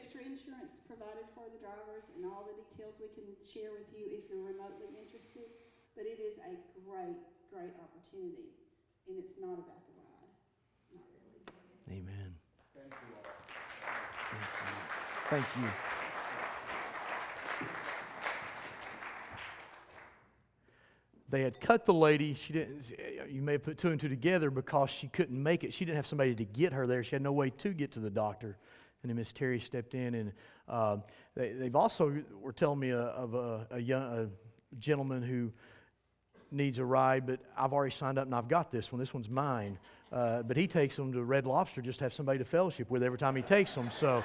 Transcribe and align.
extra 0.00 0.24
insurance 0.24 0.80
provided 0.88 1.28
for 1.36 1.44
the 1.52 1.60
drivers 1.60 2.08
and 2.16 2.24
all 2.24 2.48
the 2.48 2.56
details 2.56 2.96
we 2.96 3.12
can 3.12 3.28
share 3.44 3.68
with 3.76 3.84
you 3.92 4.08
if 4.08 4.24
you're 4.32 4.40
remotely 4.40 4.88
interested. 4.96 5.52
But 5.92 6.08
it 6.08 6.16
is 6.16 6.40
a 6.40 6.56
great, 6.88 7.20
great 7.52 7.76
opportunity. 7.76 8.56
And 9.04 9.20
it's 9.20 9.36
not 9.36 9.60
about 9.60 9.84
the 9.84 9.92
ride. 10.00 10.32
Not 10.96 11.04
really. 11.20 12.00
Amen. 12.00 12.32
Thank 12.72 12.96
you 12.96 13.08
all. 13.20 13.28
Thank 15.28 15.46
you. 15.60 15.68
They 21.28 21.42
had 21.42 21.60
cut 21.60 21.86
the 21.86 21.94
lady. 21.94 22.34
She 22.34 22.52
didn't. 22.52 22.92
You 23.28 23.40
may 23.40 23.52
have 23.52 23.62
put 23.62 23.78
two 23.78 23.90
and 23.90 24.00
two 24.00 24.08
together 24.08 24.50
because 24.50 24.90
she 24.90 25.06
couldn't 25.06 25.40
make 25.40 25.62
it. 25.62 25.72
She 25.72 25.84
didn't 25.84 25.96
have 25.96 26.06
somebody 26.06 26.34
to 26.34 26.44
get 26.44 26.72
her 26.72 26.86
there. 26.86 27.04
She 27.04 27.14
had 27.14 27.22
no 27.22 27.32
way 27.32 27.50
to 27.50 27.72
get 27.72 27.92
to 27.92 28.00
the 28.00 28.10
doctor. 28.10 28.58
And 29.02 29.10
then 29.10 29.16
Miss 29.16 29.32
Terry 29.32 29.60
stepped 29.60 29.94
in, 29.94 30.14
and 30.14 30.32
uh, 30.68 30.98
they, 31.34 31.52
they've 31.52 31.76
also 31.76 32.22
were 32.40 32.52
telling 32.52 32.78
me 32.78 32.90
a, 32.90 33.00
of 33.00 33.34
a, 33.34 33.66
a 33.70 33.78
young 33.78 34.02
a 34.02 34.76
gentleman 34.78 35.22
who 35.22 35.52
needs 36.52 36.78
a 36.78 36.84
ride, 36.84 37.26
but 37.26 37.40
I've 37.56 37.72
already 37.72 37.94
signed 37.94 38.18
up 38.18 38.26
and 38.26 38.34
I've 38.34 38.48
got 38.48 38.70
this 38.70 38.92
one. 38.92 38.98
This 38.98 39.14
one's 39.14 39.28
mine. 39.28 39.78
Uh, 40.12 40.42
but 40.42 40.56
he 40.56 40.66
takes 40.66 40.96
them 40.96 41.12
to 41.12 41.22
Red 41.22 41.46
Lobster 41.46 41.80
just 41.80 42.00
to 42.00 42.04
have 42.04 42.12
somebody 42.12 42.38
to 42.38 42.44
fellowship 42.44 42.90
with 42.90 43.02
every 43.02 43.18
time 43.18 43.36
he 43.36 43.42
takes 43.42 43.74
them. 43.74 43.90
So 43.90 44.24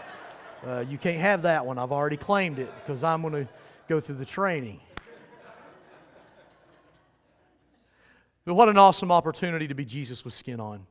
uh, 0.66 0.84
you 0.90 0.98
can't 0.98 1.20
have 1.20 1.44
that 1.44 1.66
one. 1.66 1.78
I've 1.78 1.92
already 1.92 2.18
claimed 2.18 2.60
it 2.60 2.72
because 2.82 3.04
I'm 3.04 3.22
going 3.22 3.46
to 3.46 3.48
go 3.88 4.00
through 4.00 4.16
the 4.16 4.26
training. 4.26 4.80
But 8.46 8.54
what 8.54 8.70
an 8.70 8.78
awesome 8.78 9.12
opportunity 9.12 9.68
to 9.68 9.76
be 9.76 9.86
Jesus 9.86 10.24
with 10.24 10.34
skin 10.34 10.60
on. 10.60 10.86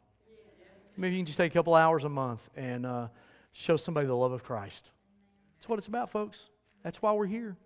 Maybe 0.96 1.14
you 1.14 1.20
can 1.20 1.26
just 1.26 1.38
take 1.38 1.52
a 1.52 1.54
couple 1.54 1.74
hours 1.74 2.04
a 2.04 2.08
month 2.08 2.40
and 2.56 2.86
uh, 2.86 3.08
show 3.54 3.78
somebody 3.78 4.06
the 4.06 4.14
love 4.14 4.32
of 4.32 4.42
Christ. 4.42 4.90
That's 5.56 5.68
what 5.68 5.78
it's 5.78 5.88
about, 5.88 6.10
folks. 6.10 6.50
That's 6.82 7.00
why 7.00 7.12
we're 7.12 7.24
here. 7.24 7.56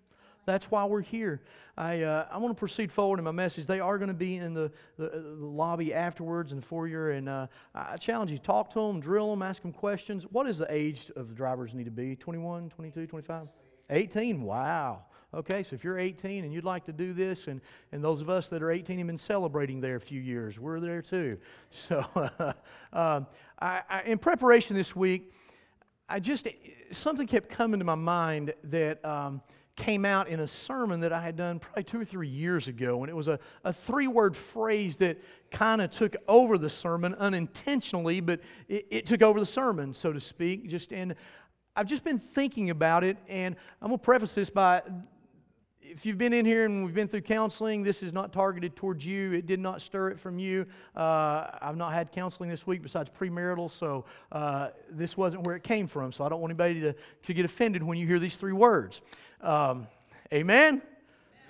That's 0.44 0.70
why 0.70 0.84
we're 0.84 1.02
here. 1.02 1.42
I, 1.76 2.02
uh, 2.02 2.26
I 2.30 2.38
want 2.38 2.56
to 2.56 2.58
proceed 2.58 2.92
forward 2.92 3.18
in 3.18 3.24
my 3.24 3.32
message. 3.32 3.66
They 3.66 3.80
are 3.80 3.98
going 3.98 4.08
to 4.08 4.14
be 4.14 4.36
in 4.36 4.54
the, 4.54 4.70
the, 4.96 5.08
the 5.08 5.44
lobby 5.44 5.92
afterwards 5.92 6.52
in 6.52 6.60
the 6.60 6.64
foyer, 6.64 7.10
and 7.10 7.28
uh, 7.28 7.48
I 7.74 7.96
challenge 7.96 8.30
you 8.30 8.38
talk 8.38 8.70
to 8.72 8.80
them, 8.80 9.00
drill 9.00 9.30
them, 9.30 9.42
ask 9.42 9.62
them 9.62 9.72
questions. 9.72 10.24
What 10.30 10.46
is 10.46 10.58
the 10.58 10.66
age 10.70 11.10
of 11.16 11.28
the 11.28 11.34
drivers 11.34 11.74
need 11.74 11.84
to 11.84 11.90
be? 11.90 12.16
21, 12.16 12.70
22, 12.70 13.06
25? 13.06 13.48
18? 13.90 14.42
Wow. 14.42 15.02
Okay, 15.34 15.62
so 15.62 15.74
if 15.74 15.84
you're 15.84 15.98
18 15.98 16.44
and 16.44 16.52
you'd 16.52 16.64
like 16.64 16.84
to 16.86 16.92
do 16.92 17.12
this, 17.12 17.48
and, 17.48 17.60
and 17.92 18.02
those 18.02 18.22
of 18.22 18.30
us 18.30 18.48
that 18.48 18.62
are 18.62 18.70
18 18.70 18.98
have 18.98 19.06
been 19.06 19.18
celebrating 19.18 19.80
there 19.80 19.96
a 19.96 20.00
few 20.00 20.20
years, 20.20 20.58
we're 20.58 20.80
there 20.80 21.02
too. 21.02 21.38
So, 21.70 22.04
um, 22.92 23.26
I, 23.60 23.82
I, 23.90 24.02
in 24.06 24.18
preparation 24.18 24.76
this 24.76 24.96
week, 24.96 25.32
I 26.08 26.20
just, 26.20 26.48
something 26.90 27.26
kept 27.26 27.48
coming 27.48 27.80
to 27.80 27.84
my 27.84 27.94
mind 27.94 28.54
that. 28.64 29.04
Um, 29.04 29.42
came 29.78 30.04
out 30.04 30.26
in 30.26 30.40
a 30.40 30.48
sermon 30.48 30.98
that 31.00 31.12
I 31.12 31.22
had 31.22 31.36
done 31.36 31.60
probably 31.60 31.84
two 31.84 32.00
or 32.00 32.04
three 32.04 32.26
years 32.26 32.66
ago. 32.66 33.02
And 33.02 33.08
it 33.08 33.14
was 33.14 33.28
a, 33.28 33.38
a 33.62 33.72
three 33.72 34.08
word 34.08 34.36
phrase 34.36 34.96
that 34.96 35.18
kind 35.52 35.80
of 35.80 35.92
took 35.92 36.16
over 36.26 36.58
the 36.58 36.68
sermon 36.68 37.14
unintentionally, 37.14 38.20
but 38.20 38.40
it, 38.68 38.86
it, 38.90 39.06
took 39.06 39.22
over 39.22 39.38
the 39.38 39.46
sermon, 39.46 39.94
so 39.94 40.12
to 40.12 40.20
speak. 40.20 40.68
Just 40.68 40.92
and 40.92 41.14
I've 41.76 41.86
just 41.86 42.02
been 42.02 42.18
thinking 42.18 42.70
about 42.70 43.04
it, 43.04 43.18
and 43.28 43.54
I'm 43.80 43.88
going 43.88 44.00
to 44.00 44.04
preface 44.04 44.34
this 44.34 44.50
by 44.50 44.82
if 45.90 46.04
you've 46.04 46.18
been 46.18 46.34
in 46.34 46.44
here 46.44 46.66
and 46.66 46.84
we've 46.84 46.94
been 46.94 47.08
through 47.08 47.22
counseling, 47.22 47.82
this 47.82 48.02
is 48.02 48.12
not 48.12 48.32
targeted 48.32 48.76
towards 48.76 49.06
you. 49.06 49.32
It 49.32 49.46
did 49.46 49.58
not 49.58 49.80
stir 49.80 50.10
it 50.10 50.20
from 50.20 50.38
you. 50.38 50.66
Uh, 50.94 51.46
I've 51.62 51.76
not 51.76 51.94
had 51.94 52.12
counseling 52.12 52.50
this 52.50 52.66
week 52.66 52.82
besides 52.82 53.10
premarital, 53.18 53.70
so 53.70 54.04
uh, 54.30 54.68
this 54.90 55.16
wasn't 55.16 55.46
where 55.46 55.56
it 55.56 55.62
came 55.62 55.86
from. 55.86 56.12
So 56.12 56.24
I 56.24 56.28
don't 56.28 56.40
want 56.40 56.50
anybody 56.50 56.80
to, 56.80 56.94
to 57.24 57.34
get 57.34 57.46
offended 57.46 57.82
when 57.82 57.96
you 57.96 58.06
hear 58.06 58.18
these 58.18 58.36
three 58.36 58.52
words. 58.52 59.00
Um, 59.40 59.86
amen? 60.32 60.82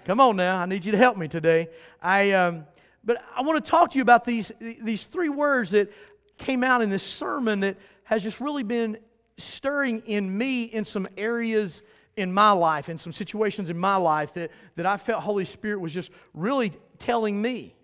Come 0.05 0.21
on 0.21 0.37
now, 0.37 0.59
I 0.59 0.67
need 0.67 0.85
you 0.85 0.93
to 0.93 0.99
help 0.99 1.17
me 1.17 1.27
today. 1.27 1.69
I, 2.01 2.33
um, 2.33 2.65
but 3.05 3.23
I 3.35 3.43
want 3.43 3.63
to 3.65 3.71
talk 3.71 3.91
to 3.93 3.97
you 3.97 4.03
about 4.03 4.25
these, 4.25 4.53
these 4.61 5.07
three 5.07 5.31
words 5.31 5.71
that 5.71 5.93
came 6.39 6.63
out 6.63 6.81
in 6.81 6.91
this 6.91 7.03
sermon 7.03 7.61
that 7.61 7.77
has 8.05 8.23
just 8.23 8.41
really 8.41 8.63
been 8.63 8.99
stirring 9.37 10.01
in 10.07 10.37
me 10.37 10.65
in 10.65 10.85
some 10.85 11.09
areas 11.17 11.83
in 12.19 12.33
my 12.33 12.51
life, 12.51 12.89
in 12.89 12.99
some 12.99 13.13
situations 13.13 13.71
in 13.71 13.79
my 13.79 13.97
life 13.97 14.35
that, 14.35 14.51
that 14.75 14.85
I 14.85 14.97
felt 14.97 15.23
Holy 15.23 15.45
Spirit 15.45 15.81
was 15.81 15.95
just 15.95 16.11
really 16.35 16.73
telling 16.99 17.41
me. 17.41 17.77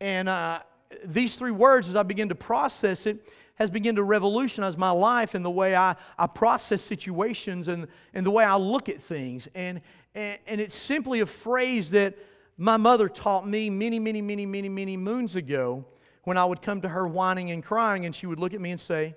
And 0.00 0.28
uh, 0.28 0.60
these 1.04 1.36
three 1.36 1.52
words, 1.52 1.88
as 1.88 1.94
I 1.94 2.02
begin 2.02 2.28
to 2.30 2.34
process 2.34 3.06
it, 3.06 3.30
has 3.54 3.70
begun 3.70 3.94
to 3.94 4.02
revolutionize 4.02 4.76
my 4.76 4.90
life 4.90 5.34
and 5.34 5.44
the 5.44 5.50
way 5.50 5.76
I, 5.76 5.94
I 6.18 6.26
process 6.26 6.82
situations 6.82 7.68
and, 7.68 7.86
and 8.12 8.26
the 8.26 8.30
way 8.32 8.42
I 8.44 8.56
look 8.56 8.88
at 8.88 9.00
things. 9.00 9.46
And, 9.54 9.80
and, 10.14 10.38
and 10.48 10.60
it's 10.60 10.74
simply 10.74 11.20
a 11.20 11.26
phrase 11.26 11.90
that 11.90 12.18
my 12.56 12.76
mother 12.76 13.08
taught 13.08 13.46
me 13.46 13.70
many, 13.70 14.00
many, 14.00 14.20
many, 14.20 14.44
many, 14.44 14.68
many 14.68 14.96
moons 14.96 15.36
ago 15.36 15.84
when 16.24 16.36
I 16.36 16.44
would 16.44 16.62
come 16.62 16.80
to 16.80 16.88
her 16.88 17.06
whining 17.06 17.52
and 17.52 17.62
crying, 17.62 18.06
and 18.06 18.14
she 18.14 18.26
would 18.26 18.40
look 18.40 18.54
at 18.54 18.60
me 18.60 18.72
and 18.72 18.80
say, 18.80 19.14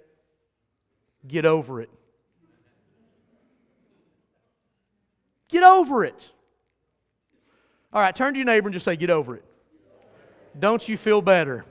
Get 1.27 1.45
over 1.45 1.81
it. 1.81 1.89
Get 5.49 5.63
over 5.63 6.03
it. 6.03 6.31
All 7.93 8.01
right, 8.01 8.15
turn 8.15 8.33
to 8.33 8.37
your 8.37 8.45
neighbor 8.45 8.67
and 8.67 8.73
just 8.73 8.85
say, 8.85 8.95
Get 8.95 9.09
over 9.09 9.35
it. 9.35 9.45
Don't 10.57 10.87
you 10.87 10.97
feel 10.97 11.21
better? 11.21 11.65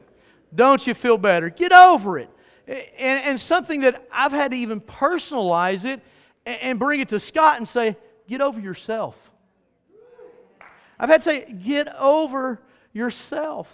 Don't 0.54 0.86
you 0.86 0.94
feel 0.94 1.18
better? 1.18 1.50
Get 1.50 1.72
over 1.72 2.18
it. 2.18 2.30
And, 2.66 2.80
and 2.98 3.40
something 3.40 3.80
that 3.82 4.06
I've 4.12 4.32
had 4.32 4.52
to 4.52 4.56
even 4.56 4.80
personalize 4.80 5.84
it 5.84 6.00
and, 6.46 6.60
and 6.60 6.78
bring 6.78 7.00
it 7.00 7.08
to 7.10 7.20
Scott 7.20 7.58
and 7.58 7.68
say, 7.68 7.96
Get 8.28 8.40
over 8.40 8.60
yourself. 8.60 9.30
I've 10.98 11.10
had 11.10 11.20
to 11.20 11.24
say, 11.24 11.52
Get 11.52 11.94
over 11.96 12.60
yourself. 12.92 13.68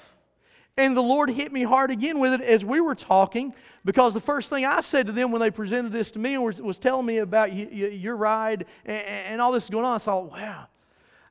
And 0.80 0.96
the 0.96 1.02
Lord 1.02 1.28
hit 1.28 1.52
me 1.52 1.62
hard 1.62 1.91
again 1.91 2.18
with 2.18 2.32
it 2.32 2.41
as 2.41 2.64
we 2.64 2.80
were 2.80 2.94
talking, 2.94 3.52
because 3.84 4.14
the 4.14 4.20
first 4.20 4.48
thing 4.48 4.64
I 4.64 4.80
said 4.80 5.08
to 5.08 5.12
them 5.12 5.30
when 5.30 5.41
they 5.41 5.50
presented 5.50 5.92
this 5.92 6.10
to 6.12 6.18
me 6.18 6.38
was, 6.38 6.58
was 6.58 6.78
telling 6.78 7.04
me 7.04 7.18
about 7.18 7.50
y- 7.50 7.68
y- 7.70 7.76
your 7.88 8.16
ride 8.16 8.64
and, 8.86 9.02
and, 9.06 9.41
all 9.42 9.52
this 9.52 9.68
going 9.68 9.84
on. 9.84 9.96
I 9.96 9.98
thought, 9.98 10.32
wow, 10.32 10.68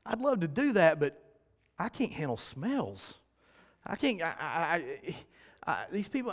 I'd 0.06 0.20
love 0.20 0.38
to 0.40 0.48
do 0.48 0.74
that, 0.74 1.00
but 1.00 1.20
I 1.80 1.88
can't 1.88 2.12
handle 2.12 2.36
smells. 2.36 3.14
I 3.84 3.96
can't, 3.96 4.22
I, 4.22 4.34
I, 4.38 5.16
I, 5.66 5.84
these 5.90 6.06
people, 6.06 6.32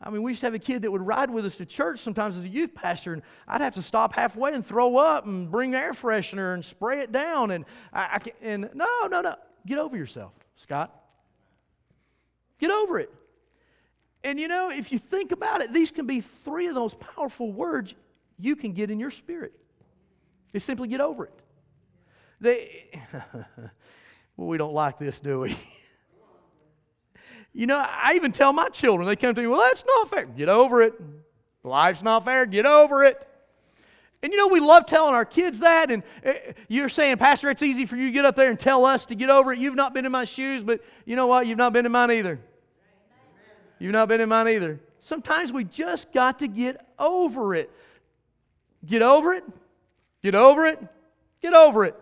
I 0.00 0.10
mean, 0.10 0.22
we 0.22 0.30
used 0.30 0.42
to 0.42 0.46
have 0.46 0.54
a 0.54 0.60
kid 0.60 0.82
that 0.82 0.92
would 0.92 1.04
ride 1.04 1.30
with 1.30 1.44
us 1.44 1.56
to 1.56 1.66
church 1.66 1.98
sometimes 1.98 2.38
as 2.38 2.44
a 2.44 2.48
youth 2.48 2.76
pastor, 2.76 3.12
and 3.12 3.22
I'd 3.48 3.60
have 3.60 3.74
to 3.74 3.82
stop 3.82 4.14
halfway 4.14 4.54
and 4.54 4.64
throw 4.64 4.98
up 4.98 5.26
and 5.26 5.50
bring 5.50 5.74
air 5.74 5.94
freshener 5.94 6.54
and 6.54 6.64
spray 6.64 7.00
it 7.00 7.10
down. 7.10 7.50
And 7.50 7.64
I, 7.92 8.02
I 8.02 8.32
and 8.40 8.70
no, 8.72 9.08
no, 9.10 9.20
no, 9.20 9.34
get 9.66 9.78
over 9.78 9.96
yourself, 9.96 10.32
Scott. 10.54 11.01
Get 12.62 12.70
over 12.70 13.00
it. 13.00 13.12
And 14.22 14.38
you 14.38 14.46
know, 14.46 14.70
if 14.70 14.92
you 14.92 14.98
think 15.00 15.32
about 15.32 15.62
it, 15.62 15.72
these 15.72 15.90
can 15.90 16.06
be 16.06 16.20
three 16.20 16.68
of 16.68 16.74
the 16.74 16.80
most 16.80 17.00
powerful 17.00 17.50
words 17.50 17.92
you 18.38 18.54
can 18.54 18.72
get 18.72 18.88
in 18.88 19.00
your 19.00 19.10
spirit. 19.10 19.52
Is 20.52 20.62
simply 20.62 20.86
get 20.86 21.00
over 21.00 21.24
it. 21.24 21.32
They, 22.40 22.88
well, 24.36 24.46
we 24.46 24.58
don't 24.58 24.74
like 24.74 24.96
this, 25.00 25.18
do 25.18 25.40
we? 25.40 25.56
you 27.52 27.66
know, 27.66 27.84
I 27.84 28.12
even 28.14 28.30
tell 28.30 28.52
my 28.52 28.68
children, 28.68 29.08
they 29.08 29.16
come 29.16 29.34
to 29.34 29.40
me, 29.40 29.48
well, 29.48 29.60
that's 29.60 29.84
not 29.84 30.10
fair. 30.10 30.26
Get 30.26 30.48
over 30.48 30.82
it. 30.82 30.94
Life's 31.64 32.02
not 32.02 32.24
fair. 32.24 32.46
Get 32.46 32.64
over 32.64 33.02
it. 33.02 33.26
And 34.22 34.32
you 34.32 34.38
know, 34.38 34.46
we 34.46 34.60
love 34.60 34.86
telling 34.86 35.16
our 35.16 35.24
kids 35.24 35.58
that. 35.60 35.90
And 35.90 36.04
eh, 36.22 36.52
you're 36.68 36.88
saying, 36.88 37.16
Pastor, 37.16 37.50
it's 37.50 37.62
easy 37.62 37.86
for 37.86 37.96
you 37.96 38.06
to 38.06 38.12
get 38.12 38.24
up 38.24 38.36
there 38.36 38.50
and 38.50 38.60
tell 38.60 38.84
us 38.84 39.04
to 39.06 39.16
get 39.16 39.30
over 39.30 39.52
it. 39.52 39.58
You've 39.58 39.74
not 39.74 39.94
been 39.94 40.06
in 40.06 40.12
my 40.12 40.26
shoes, 40.26 40.62
but 40.62 40.80
you 41.04 41.16
know 41.16 41.26
what? 41.26 41.48
You've 41.48 41.58
not 41.58 41.72
been 41.72 41.86
in 41.86 41.90
mine 41.90 42.12
either. 42.12 42.38
You've 43.82 43.90
not 43.90 44.06
been 44.06 44.20
in 44.20 44.28
mine 44.28 44.46
either. 44.46 44.78
Sometimes 45.00 45.52
we 45.52 45.64
just 45.64 46.12
got 46.12 46.38
to 46.38 46.46
get 46.46 46.86
over 47.00 47.56
it. 47.56 47.68
Get 48.86 49.02
over 49.02 49.34
it. 49.34 49.42
Get 50.22 50.36
over 50.36 50.66
it. 50.66 50.78
Get 51.40 51.52
over 51.52 51.84
it. 51.84 51.96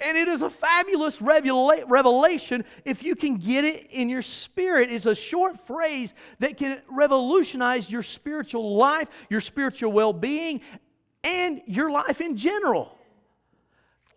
And 0.00 0.18
it 0.18 0.26
is 0.26 0.42
a 0.42 0.50
fabulous 0.50 1.22
revelation 1.22 2.64
if 2.84 3.04
you 3.04 3.14
can 3.14 3.36
get 3.36 3.64
it 3.64 3.92
in 3.92 4.08
your 4.08 4.22
spirit. 4.22 4.90
It's 4.90 5.06
a 5.06 5.14
short 5.14 5.60
phrase 5.60 6.14
that 6.40 6.56
can 6.56 6.82
revolutionize 6.88 7.88
your 7.88 8.02
spiritual 8.02 8.74
life, 8.76 9.06
your 9.30 9.40
spiritual 9.40 9.92
well 9.92 10.12
being, 10.12 10.62
and 11.22 11.60
your 11.66 11.92
life 11.92 12.20
in 12.20 12.36
general. 12.36 12.98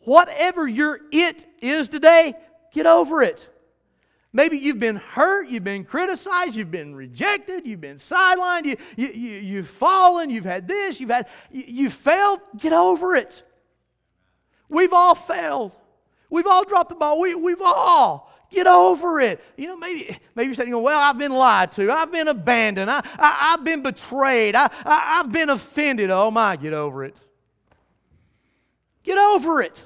Whatever 0.05 0.67
your 0.67 0.99
it 1.11 1.45
is 1.61 1.89
today, 1.89 2.33
get 2.73 2.87
over 2.87 3.21
it. 3.21 3.50
Maybe 4.33 4.57
you've 4.57 4.79
been 4.79 4.95
hurt, 4.95 5.49
you've 5.49 5.65
been 5.65 5.83
criticized, 5.83 6.55
you've 6.55 6.71
been 6.71 6.95
rejected, 6.95 7.67
you've 7.67 7.81
been 7.81 7.97
sidelined, 7.97 8.65
you, 8.65 8.77
you, 8.95 9.09
you, 9.09 9.37
you've 9.39 9.67
fallen, 9.67 10.29
you've 10.29 10.45
had 10.45 10.67
this, 10.67 11.01
you've 11.01 11.09
had, 11.09 11.27
you, 11.51 11.63
you 11.67 11.89
failed. 11.89 12.39
Get 12.57 12.71
over 12.71 13.15
it. 13.15 13.43
We've 14.69 14.93
all 14.93 15.15
failed. 15.15 15.75
We've 16.29 16.47
all 16.47 16.63
dropped 16.63 16.89
the 16.89 16.95
ball. 16.95 17.19
We, 17.19 17.35
we've 17.35 17.61
all. 17.61 18.31
Get 18.49 18.67
over 18.67 19.19
it. 19.19 19.43
You 19.57 19.67
know, 19.67 19.77
maybe, 19.77 20.17
maybe 20.35 20.45
you're 20.47 20.55
saying, 20.55 20.81
well, 20.81 20.99
I've 20.99 21.17
been 21.17 21.33
lied 21.33 21.73
to. 21.73 21.91
I've 21.91 22.11
been 22.11 22.29
abandoned. 22.29 22.89
I, 22.89 23.01
I, 23.17 23.51
have 23.51 23.65
been 23.65 23.81
betrayed. 23.81 24.55
I, 24.55 24.69
I, 24.85 25.19
I've 25.19 25.31
been 25.31 25.49
offended. 25.49 26.09
Oh, 26.09 26.31
my, 26.31 26.55
get 26.55 26.73
over 26.73 27.03
it. 27.03 27.17
Get 29.03 29.17
over 29.17 29.61
it. 29.61 29.85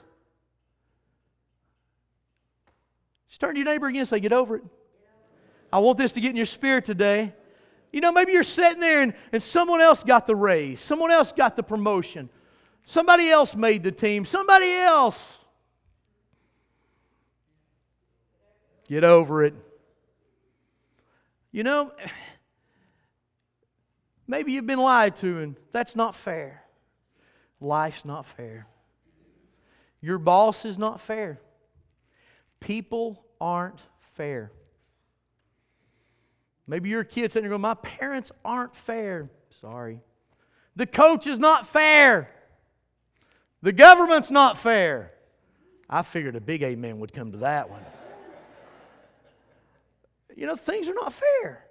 Just 3.36 3.42
turn 3.42 3.54
to 3.54 3.60
your 3.60 3.66
neighbor 3.66 3.88
again 3.88 4.00
and 4.00 4.08
say, 4.08 4.22
Get 4.22 4.32
over 4.32 4.56
it. 4.56 4.64
I 5.70 5.80
want 5.80 5.98
this 5.98 6.14
to 6.14 6.22
get 6.22 6.30
in 6.30 6.38
your 6.38 6.46
spirit 6.46 6.86
today. 6.86 7.34
You 7.92 8.00
know, 8.00 8.14
maybe 8.14 8.32
you're 8.32 8.44
sitting 8.44 8.80
there 8.80 9.02
and, 9.02 9.14
and 9.34 9.44
someone 9.44 9.82
else 9.82 10.06
got 10.06 10.26
the 10.26 10.38
raise, 10.38 10.80
someone 10.80 11.12
else 11.12 11.34
got 11.34 11.58
the 11.58 11.62
promotion, 11.62 12.30
somebody 12.86 13.30
else 13.30 13.54
made 13.54 13.84
the 13.84 13.92
team, 13.92 14.24
somebody 14.24 14.72
else. 14.72 15.22
Get 18.88 19.04
over 19.04 19.44
it. 19.44 19.54
You 21.52 21.64
know, 21.64 21.92
maybe 24.28 24.54
you've 24.54 24.66
been 24.66 24.80
lied 24.80 25.18
to, 25.18 25.40
and 25.40 25.58
that's 25.74 25.98
not 25.98 26.16
fair. 26.16 26.64
Life's 27.60 28.06
not 28.06 28.28
fair. 28.28 28.66
Your 30.00 30.20
boss 30.20 30.64
is 30.64 30.78
not 30.78 31.02
fair. 31.02 31.42
People 32.62 33.25
aren't 33.40 33.82
fair. 34.16 34.52
Maybe 36.68 36.90
you're 36.90 37.02
a 37.02 37.06
kid 37.06 37.32
sitting 37.32 37.44
there 37.44 37.50
going, 37.50 37.62
My 37.62 37.76
parents 37.76 38.32
aren't 38.44 38.76
fair. 38.76 39.30
Sorry. 39.62 40.00
The 40.76 40.86
coach 40.86 41.28
is 41.28 41.40
not 41.40 41.68
fair. 41.68 42.30
The 43.62 43.72
government's 43.72 44.32
not 44.32 44.58
fair. 44.58 45.12
I 45.90 46.02
figured 46.02 46.36
a 46.36 46.42
big 46.42 46.64
amen 46.64 47.00
would 47.00 47.14
come 47.14 47.32
to 47.32 47.38
that 47.40 47.70
one. 47.70 47.82
you 50.36 50.48
know, 50.48 50.56
things 50.56 50.88
are 50.90 50.94
not 50.94 51.14
fair. 51.14 51.66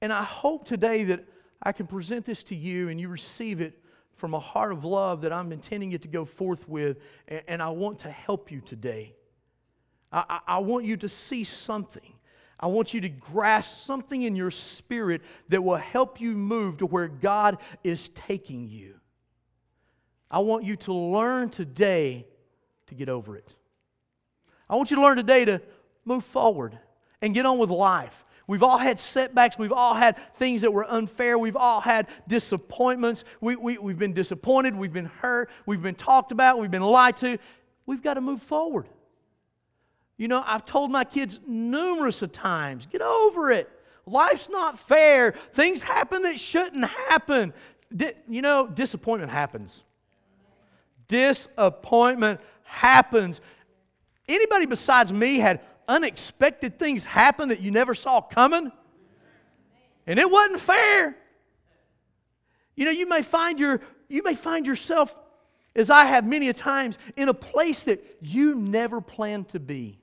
And 0.00 0.12
I 0.12 0.22
hope 0.22 0.66
today 0.66 1.04
that 1.04 1.24
I 1.62 1.72
can 1.72 1.86
present 1.86 2.24
this 2.24 2.42
to 2.44 2.54
you 2.54 2.90
and 2.90 3.00
you 3.00 3.08
receive 3.08 3.60
it 3.60 3.82
from 4.14 4.34
a 4.34 4.38
heart 4.38 4.72
of 4.72 4.84
love 4.84 5.22
that 5.22 5.32
I'm 5.32 5.52
intending 5.52 5.92
it 5.92 6.02
to 6.02 6.08
go 6.08 6.24
forth 6.24 6.68
with, 6.68 6.98
and 7.26 7.62
I 7.62 7.70
want 7.70 7.98
to 8.00 8.10
help 8.10 8.50
you 8.50 8.60
today. 8.60 9.15
I, 10.12 10.40
I 10.46 10.58
want 10.58 10.84
you 10.84 10.96
to 10.98 11.08
see 11.08 11.44
something. 11.44 12.12
I 12.58 12.68
want 12.68 12.94
you 12.94 13.02
to 13.02 13.08
grasp 13.08 13.84
something 13.84 14.22
in 14.22 14.34
your 14.34 14.50
spirit 14.50 15.22
that 15.48 15.62
will 15.62 15.76
help 15.76 16.20
you 16.20 16.32
move 16.32 16.78
to 16.78 16.86
where 16.86 17.08
God 17.08 17.58
is 17.84 18.08
taking 18.10 18.68
you. 18.68 18.94
I 20.30 20.38
want 20.38 20.64
you 20.64 20.76
to 20.76 20.92
learn 20.92 21.50
today 21.50 22.26
to 22.86 22.94
get 22.94 23.08
over 23.08 23.36
it. 23.36 23.54
I 24.68 24.76
want 24.76 24.90
you 24.90 24.96
to 24.96 25.02
learn 25.02 25.16
today 25.16 25.44
to 25.44 25.60
move 26.04 26.24
forward 26.24 26.78
and 27.20 27.34
get 27.34 27.46
on 27.46 27.58
with 27.58 27.70
life. 27.70 28.24
We've 28.48 28.62
all 28.62 28.78
had 28.78 29.00
setbacks. 29.00 29.58
We've 29.58 29.72
all 29.72 29.94
had 29.94 30.16
things 30.36 30.62
that 30.62 30.72
were 30.72 30.86
unfair. 30.88 31.36
We've 31.38 31.56
all 31.56 31.80
had 31.80 32.06
disappointments. 32.28 33.24
We, 33.40 33.56
we, 33.56 33.78
we've 33.78 33.98
been 33.98 34.12
disappointed. 34.12 34.76
We've 34.76 34.92
been 34.92 35.06
hurt. 35.06 35.50
We've 35.66 35.82
been 35.82 35.96
talked 35.96 36.32
about. 36.32 36.58
We've 36.58 36.70
been 36.70 36.82
lied 36.82 37.16
to. 37.18 37.38
We've 37.86 38.02
got 38.02 38.14
to 38.14 38.20
move 38.20 38.42
forward. 38.42 38.86
You 40.16 40.28
know, 40.28 40.42
I've 40.44 40.64
told 40.64 40.90
my 40.90 41.04
kids 41.04 41.40
numerous 41.46 42.22
of 42.22 42.32
times 42.32 42.86
get 42.86 43.02
over 43.02 43.50
it. 43.50 43.70
Life's 44.06 44.48
not 44.48 44.78
fair. 44.78 45.34
Things 45.52 45.82
happen 45.82 46.22
that 46.22 46.38
shouldn't 46.38 46.84
happen. 46.84 47.52
Di- 47.94 48.14
you 48.28 48.40
know, 48.40 48.66
disappointment 48.66 49.30
happens. 49.30 49.82
Disappointment 51.08 52.40
happens. 52.62 53.40
Anybody 54.28 54.66
besides 54.66 55.12
me 55.12 55.38
had 55.38 55.60
unexpected 55.88 56.78
things 56.78 57.04
happen 57.04 57.50
that 57.50 57.60
you 57.60 57.70
never 57.70 57.94
saw 57.94 58.20
coming? 58.20 58.72
And 60.06 60.18
it 60.18 60.30
wasn't 60.30 60.60
fair. 60.60 61.16
You 62.74 62.84
know, 62.84 62.90
you 62.90 63.08
may 63.08 63.22
find 63.22 63.58
your 63.58 63.80
you 64.08 64.22
may 64.22 64.34
find 64.34 64.66
yourself 64.66 65.14
as 65.74 65.90
I 65.90 66.04
have 66.04 66.24
many 66.24 66.48
a 66.48 66.52
times 66.52 66.96
in 67.16 67.28
a 67.28 67.34
place 67.34 67.82
that 67.84 68.04
you 68.20 68.54
never 68.54 69.00
planned 69.00 69.48
to 69.48 69.58
be 69.58 69.98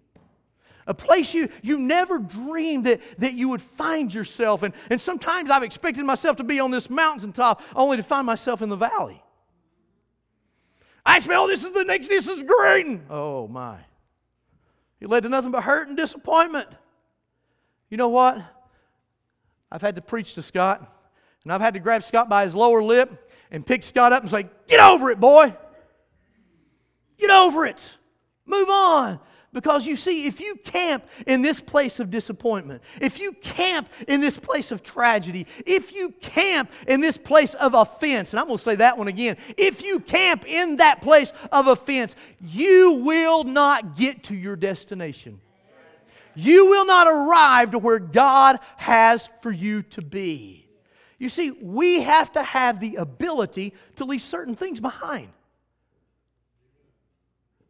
a 0.88 0.94
place 0.94 1.34
you, 1.34 1.50
you 1.62 1.80
never 1.80 2.20
dreamed 2.20 2.86
that, 2.86 3.02
that 3.20 3.34
you 3.34 3.50
would 3.50 3.62
find 3.62 4.14
yourself. 4.14 4.64
And, 4.64 4.74
and 4.90 5.00
sometimes 5.00 5.50
I've 5.50 5.64
expected 5.64 6.06
myself 6.06 6.38
to 6.38 6.44
be 6.44 6.60
on 6.60 6.72
this 6.72 6.90
mountaintop 6.90 7.62
only 7.76 7.98
to 7.98 8.04
find 8.04 8.26
myself 8.26 8.62
in 8.62 8.70
the 8.70 8.76
valley. 8.76 9.22
I 11.06 11.18
expect, 11.18 11.38
oh, 11.38 11.48
this 11.48 11.64
is 11.64 11.72
the 11.72 11.84
next, 11.84 12.08
this 12.08 12.28
is 12.28 12.44
great. 12.44 13.02
Oh, 13.10 13.48
my. 13.48 13.78
It 15.00 15.10
led 15.10 15.24
to 15.24 15.30
nothing 15.30 15.52
but 15.52 15.64
hurt 15.64 15.88
and 15.90 15.98
disappointment. 15.98 16.68
You 17.90 17.98
know 17.98 18.10
what? 18.10 18.42
I've 19.72 19.82
had 19.82 19.96
to 19.96 20.02
preach 20.02 20.36
to 20.36 20.42
Scott, 20.42 20.80
and 21.44 21.52
I've 21.52 21.62
had 21.62 21.74
to 21.74 21.80
grab 21.80 22.04
Scott 22.04 22.30
by 22.30 22.46
his 22.46 22.56
lower 22.56 22.82
lip 22.82 23.32
and 23.52 23.66
pick 23.66 23.84
Scott 23.84 24.14
up 24.14 24.24
and 24.24 24.32
say, 24.32 24.48
Get 24.68 24.80
over 24.80 25.12
it, 25.12 25.20
boy. 25.20 25.56
Get 27.18 27.30
over 27.30 27.66
it. 27.66 27.84
Move 28.46 28.70
on. 28.70 29.20
Because 29.54 29.86
you 29.86 29.96
see, 29.96 30.26
if 30.26 30.40
you 30.40 30.56
camp 30.56 31.06
in 31.28 31.44
this 31.44 31.60
place 31.60 32.00
of 32.00 32.10
disappointment, 32.10 32.82
if 33.00 33.20
you 33.20 33.34
camp 33.34 33.88
in 34.08 34.20
this 34.20 34.36
place 34.36 34.72
of 34.72 34.82
tragedy, 34.82 35.46
if 35.66 35.94
you 35.94 36.10
camp 36.22 36.72
in 36.88 37.02
this 37.02 37.18
place 37.18 37.54
of 37.54 37.76
offense, 37.76 38.32
and 38.32 38.40
I'm 38.40 38.48
going 38.48 38.58
to 38.58 38.64
say 38.64 38.76
that 38.76 38.98
one 38.98 39.08
again, 39.08 39.38
if 39.56 39.84
you 39.84 40.00
camp 40.00 40.46
in 40.48 40.78
that 40.78 41.02
place 41.02 41.32
of 41.52 41.68
offense, 41.68 42.16
you 42.42 42.94
will 43.06 43.44
not 43.44 43.96
get 43.96 44.24
to 44.24 44.36
your 44.36 44.56
destination. 44.56 45.40
You 46.36 46.72
will 46.72 46.88
not 46.88 47.08
arrive 47.08 47.72
to 47.72 47.80
where 47.80 48.00
God 48.00 48.58
has 48.78 49.30
for 49.42 49.52
you 49.52 49.84
to 49.84 50.02
be. 50.02 50.68
You 51.20 51.30
see, 51.30 51.52
we 51.52 52.02
have 52.02 52.32
to 52.32 52.42
have 52.42 52.80
the 52.80 52.96
ability 52.96 53.76
to 53.98 54.06
leave 54.06 54.24
certain 54.24 54.56
things 54.56 54.80
behind. 54.80 55.30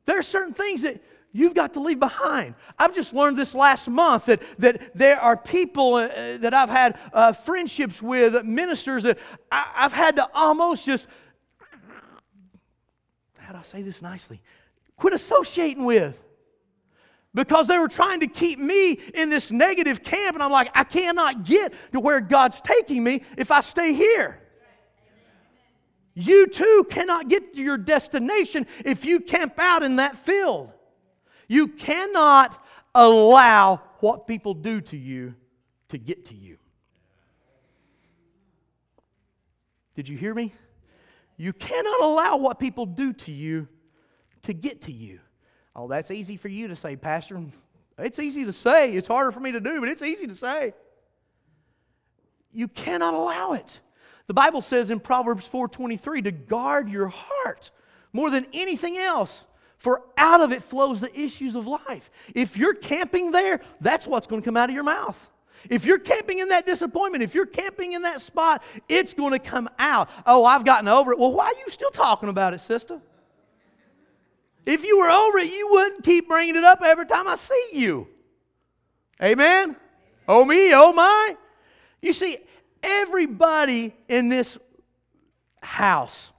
There 0.06 0.18
are 0.18 0.24
certain 0.24 0.54
things 0.54 0.82
that 0.84 1.02
you've 1.34 1.56
got 1.56 1.74
to 1.74 1.82
leave 1.82 2.00
behind. 2.00 2.56
I've 2.80 2.96
just 2.96 3.14
learned 3.14 3.38
this 3.38 3.54
last 3.54 3.90
month 3.90 4.28
that, 4.28 4.42
that 4.60 4.96
there 4.96 5.20
are 5.20 5.36
people 5.36 5.96
uh, 5.96 6.38
that 6.38 6.54
I've 6.54 6.70
had 6.70 6.98
uh, 7.12 7.34
friendships 7.34 8.02
with, 8.02 8.46
ministers 8.46 9.04
that 9.04 9.18
I, 9.52 9.70
I've 9.76 9.94
had 9.94 10.16
to 10.16 10.30
almost 10.34 10.86
just, 10.86 11.08
how 13.38 13.52
do 13.52 13.60
I 13.60 13.64
say 13.64 13.82
this 13.82 14.02
nicely? 14.02 14.42
Quit 14.96 15.14
associating 15.14 15.84
with. 15.84 16.18
Because 17.36 17.68
they 17.68 17.80
were 17.80 17.88
trying 17.88 18.20
to 18.20 18.28
keep 18.28 18.60
me 18.60 18.92
in 18.92 19.30
this 19.30 19.50
negative 19.50 20.04
camp, 20.04 20.36
and 20.36 20.44
I'm 20.44 20.52
like, 20.52 20.70
I 20.76 20.84
cannot 20.84 21.46
get 21.46 21.74
to 21.92 22.00
where 22.00 22.22
God's 22.22 22.62
taking 22.62 23.04
me 23.04 23.24
if 23.38 23.50
I 23.50 23.62
stay 23.62 23.94
here. 23.94 24.40
You 26.14 26.46
too 26.46 26.86
cannot 26.92 27.28
get 27.28 27.56
to 27.56 27.62
your 27.64 27.80
destination 27.80 28.68
if 28.86 29.04
you 29.04 29.20
camp 29.20 29.56
out 29.58 29.82
in 29.82 29.96
that 29.96 30.16
field. 30.20 30.72
You 31.54 31.68
cannot 31.68 32.60
allow 32.96 33.80
what 34.00 34.26
people 34.26 34.56
do 34.56 34.82
to 34.82 34.98
you 34.98 35.36
to 35.90 36.00
get 36.00 36.26
to 36.26 36.34
you. 36.34 36.58
Did 39.94 40.10
you 40.10 40.18
hear 40.18 40.34
me? 40.34 40.52
You 41.38 41.54
cannot 41.54 42.02
allow 42.02 42.38
what 42.38 42.58
people 42.58 42.88
do 42.88 43.14
to 43.14 43.32
you 43.32 43.68
to 44.42 44.54
get 44.56 44.82
to 44.82 44.92
you. 44.92 45.20
Oh, 45.76 45.88
that's 45.88 46.10
easy 46.10 46.38
for 46.38 46.48
you 46.48 46.70
to 46.70 46.76
say, 46.76 46.96
Pastor. 46.96 47.40
It's 48.00 48.18
easy 48.18 48.46
to 48.46 48.54
say. 48.54 48.94
It's 48.94 49.08
harder 49.08 49.32
for 49.32 49.40
me 49.40 49.52
to 49.52 49.60
do, 49.60 49.80
but 49.80 49.90
it's 49.90 50.02
easy 50.02 50.26
to 50.26 50.36
say. 50.36 50.74
You 52.52 52.68
cannot 52.68 53.14
allow 53.14 53.54
it. 53.54 53.80
The 54.26 54.34
Bible 54.34 54.62
says 54.62 54.90
in 54.90 55.00
Proverbs 55.00 55.48
4:23 55.48 56.24
to 56.24 56.32
guard 56.32 56.90
your 56.90 57.10
heart 57.10 57.70
more 58.12 58.32
than 58.32 58.48
anything 58.54 58.98
else 58.98 59.46
for 59.78 60.02
out 60.18 60.42
of 60.42 60.52
it 60.52 60.64
flows 60.64 61.02
the 61.02 61.20
issues 61.20 61.56
of 61.56 61.68
life. 61.68 62.10
If 62.34 62.58
you're 62.58 62.74
camping 62.74 63.32
there, 63.32 63.62
that's 63.82 64.08
what's 64.08 64.28
going 64.28 64.42
to 64.42 64.46
come 64.46 64.58
out 64.58 64.70
of 64.70 64.76
your 64.76 64.84
mouth. 64.84 65.30
If 65.70 65.86
you're 65.86 66.00
camping 66.00 66.40
in 66.40 66.50
that 66.50 66.66
disappointment, 66.66 67.24
if 67.24 67.34
you're 67.36 67.46
camping 67.46 67.94
in 67.94 68.02
that 68.02 68.22
spot, 68.22 68.64
it's 68.90 69.14
going 69.14 69.32
to 69.32 69.40
come 69.40 69.70
out. 69.80 70.10
Oh, 70.26 70.44
I've 70.44 70.66
gotten 70.66 70.88
over 70.88 71.14
it. 71.14 71.20
Well, 71.20 71.32
why 71.32 71.46
are 71.46 71.60
you 71.66 71.70
still 71.70 71.92
talking 71.92 72.30
about 72.30 72.54
it, 72.54 72.60
sister? 72.60 73.00
If 74.66 74.84
you 74.84 75.00
were 75.00 75.10
over 75.10 75.38
it, 75.40 75.52
you 75.52 75.70
wouldn't 75.72 76.04
keep 76.04 76.28
bringing 76.28 76.56
it 76.56 76.64
up 76.64 76.82
every 76.84 77.06
time 77.06 77.28
I 77.28 77.36
see 77.36 77.70
you. 77.74 78.08
Amen? 79.22 79.76
Oh, 80.28 80.46
me, 80.46 80.72
oh, 80.74 80.94
my. 80.94 81.36
You 82.02 82.14
see, 82.14 82.38
everybody 82.82 83.94
in 84.08 84.30
this 84.30 84.58
house 85.62 86.32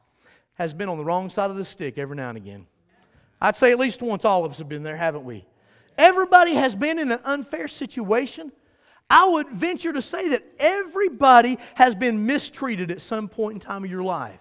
has 0.55 0.73
been 0.75 0.89
on 0.89 0.99
the 0.99 1.05
wrong 1.05 1.31
side 1.31 1.51
of 1.51 1.57
the 1.57 1.65
stick 1.65 1.99
every 1.99 2.17
now 2.17 2.29
and 2.29 2.39
again. 2.39 2.67
I'd 3.45 3.57
say 3.57 3.73
at 3.73 3.79
least 3.79 4.01
once 4.01 4.25
all 4.25 4.47
of 4.47 4.53
us 4.53 4.57
have 4.57 4.71
been 4.71 4.83
there, 4.83 4.97
haven't 4.97 5.27
we? 5.27 5.45
Everybody 5.99 6.55
has 6.55 6.75
been 6.75 6.99
in 6.99 7.13
an 7.13 7.21
unfair 7.25 7.69
situation. 7.69 8.51
I 9.11 9.29
would 9.29 9.51
venture 9.51 9.93
to 9.93 10.01
say 10.01 10.31
that 10.31 10.43
everybody 10.59 11.59
has 11.75 11.95
been 11.95 12.25
mistreated 12.25 12.91
at 12.91 13.03
some 13.03 13.29
point 13.29 13.57
in 13.57 13.61
time 13.61 13.85
of 13.85 13.91
your 13.91 14.03
life. 14.03 14.41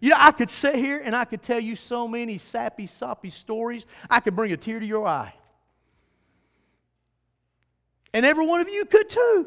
You 0.00 0.10
know, 0.10 0.16
I 0.18 0.32
could 0.32 0.50
sit 0.50 0.74
here 0.74 1.00
and 1.02 1.16
I 1.16 1.24
could 1.24 1.42
tell 1.42 1.58
you 1.58 1.74
so 1.74 2.06
many 2.06 2.36
sappy, 2.36 2.86
soppy 2.86 3.30
stories. 3.30 3.86
I 4.10 4.20
could 4.20 4.36
bring 4.36 4.52
a 4.52 4.58
tear 4.58 4.78
to 4.78 4.84
your 4.86 5.06
eye. 5.06 5.32
And 8.12 8.26
every 8.26 8.46
one 8.46 8.60
of 8.60 8.68
you 8.68 8.84
could 8.84 9.08
too. 9.08 9.46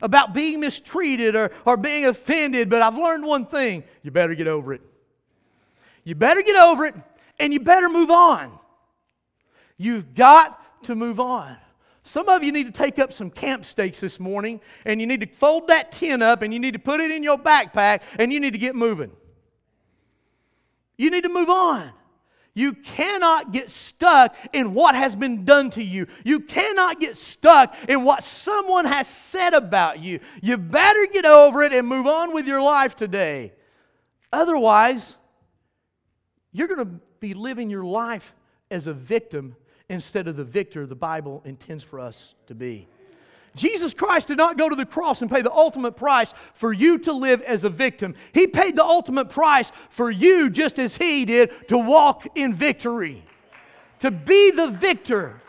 About 0.00 0.32
being 0.32 0.60
mistreated 0.60 1.34
or, 1.34 1.50
or 1.64 1.76
being 1.76 2.04
offended, 2.04 2.70
but 2.70 2.82
I've 2.82 2.96
learned 2.96 3.24
one 3.24 3.46
thing 3.46 3.82
you 4.04 4.12
better 4.12 4.36
get 4.36 4.46
over 4.46 4.74
it. 4.74 4.80
You 6.04 6.14
better 6.14 6.42
get 6.42 6.54
over 6.54 6.84
it 6.84 6.94
and 7.38 7.52
you 7.52 7.60
better 7.60 7.88
move 7.88 8.10
on. 8.10 8.58
You've 9.76 10.14
got 10.14 10.84
to 10.84 10.94
move 10.94 11.20
on. 11.20 11.56
Some 12.02 12.28
of 12.28 12.44
you 12.44 12.52
need 12.52 12.66
to 12.66 12.72
take 12.72 12.98
up 12.98 13.12
some 13.12 13.30
camp 13.30 13.64
stakes 13.64 13.98
this 13.98 14.20
morning 14.20 14.60
and 14.84 15.00
you 15.00 15.06
need 15.06 15.20
to 15.20 15.26
fold 15.26 15.68
that 15.68 15.90
tin 15.90 16.20
up 16.20 16.42
and 16.42 16.52
you 16.52 16.60
need 16.60 16.74
to 16.74 16.78
put 16.78 17.00
it 17.00 17.10
in 17.10 17.22
your 17.22 17.38
backpack 17.38 18.00
and 18.18 18.32
you 18.32 18.40
need 18.40 18.52
to 18.52 18.58
get 18.58 18.74
moving. 18.74 19.10
You 20.98 21.10
need 21.10 21.22
to 21.22 21.30
move 21.30 21.48
on. 21.48 21.90
You 22.56 22.74
cannot 22.74 23.52
get 23.52 23.68
stuck 23.68 24.36
in 24.52 24.74
what 24.74 24.94
has 24.94 25.16
been 25.16 25.44
done 25.44 25.70
to 25.70 25.82
you. 25.82 26.06
You 26.24 26.40
cannot 26.40 27.00
get 27.00 27.16
stuck 27.16 27.74
in 27.88 28.04
what 28.04 28.22
someone 28.22 28.84
has 28.84 29.08
said 29.08 29.54
about 29.54 29.98
you. 29.98 30.20
You 30.40 30.56
better 30.56 31.06
get 31.12 31.24
over 31.24 31.62
it 31.62 31.72
and 31.72 31.88
move 31.88 32.06
on 32.06 32.32
with 32.32 32.46
your 32.46 32.62
life 32.62 32.94
today. 32.94 33.54
Otherwise, 34.32 35.16
you're 36.52 36.68
going 36.68 36.86
to 36.86 37.00
be 37.24 37.32
living 37.32 37.70
your 37.70 37.84
life 37.84 38.34
as 38.70 38.86
a 38.86 38.92
victim 38.92 39.56
instead 39.88 40.28
of 40.28 40.36
the 40.36 40.44
victor 40.44 40.86
the 40.86 40.94
Bible 40.94 41.40
intends 41.46 41.82
for 41.82 41.98
us 41.98 42.34
to 42.46 42.54
be. 42.54 42.86
Jesus 43.56 43.94
Christ 43.94 44.28
did 44.28 44.36
not 44.36 44.58
go 44.58 44.68
to 44.68 44.76
the 44.76 44.84
cross 44.84 45.22
and 45.22 45.30
pay 45.30 45.40
the 45.40 45.52
ultimate 45.52 45.96
price 45.96 46.34
for 46.52 46.70
you 46.70 46.98
to 46.98 47.14
live 47.14 47.40
as 47.40 47.64
a 47.64 47.70
victim. 47.70 48.14
He 48.34 48.46
paid 48.46 48.76
the 48.76 48.84
ultimate 48.84 49.30
price 49.30 49.72
for 49.88 50.10
you 50.10 50.50
just 50.50 50.78
as 50.78 50.98
He 50.98 51.24
did 51.24 51.68
to 51.68 51.78
walk 51.78 52.26
in 52.34 52.52
victory, 52.52 53.24
to 54.00 54.10
be 54.10 54.50
the 54.50 54.68
victor. 54.68 55.40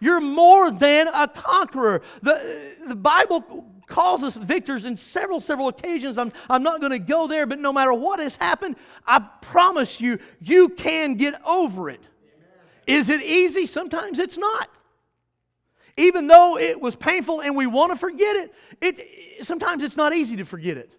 You're 0.00 0.20
more 0.20 0.72
than 0.72 1.06
a 1.06 1.28
conqueror. 1.28 2.02
The, 2.22 2.74
the 2.88 2.96
Bible 2.96 3.64
calls 3.86 4.22
us 4.22 4.36
victors 4.36 4.84
in 4.84 4.96
several, 4.96 5.40
several 5.40 5.68
occasions. 5.68 6.18
I'm, 6.18 6.32
I'm 6.48 6.62
not 6.62 6.80
going 6.80 6.92
to 6.92 6.98
go 6.98 7.26
there, 7.26 7.46
but 7.46 7.58
no 7.58 7.72
matter 7.72 7.92
what 7.92 8.20
has 8.20 8.36
happened, 8.36 8.76
I 9.06 9.20
promise 9.40 10.00
you, 10.00 10.18
you 10.40 10.70
can 10.70 11.14
get 11.14 11.34
over 11.46 11.90
it. 11.90 12.00
Is 12.86 13.08
it 13.08 13.22
easy? 13.22 13.66
Sometimes 13.66 14.18
it's 14.18 14.38
not. 14.38 14.68
Even 15.96 16.26
though 16.26 16.58
it 16.58 16.80
was 16.80 16.96
painful 16.96 17.40
and 17.40 17.54
we 17.54 17.66
want 17.66 17.92
to 17.92 17.96
forget 17.96 18.36
it, 18.36 18.54
it 18.80 19.44
sometimes 19.44 19.82
it's 19.82 19.96
not 19.96 20.12
easy 20.12 20.36
to 20.36 20.44
forget 20.44 20.76
it. 20.76 20.92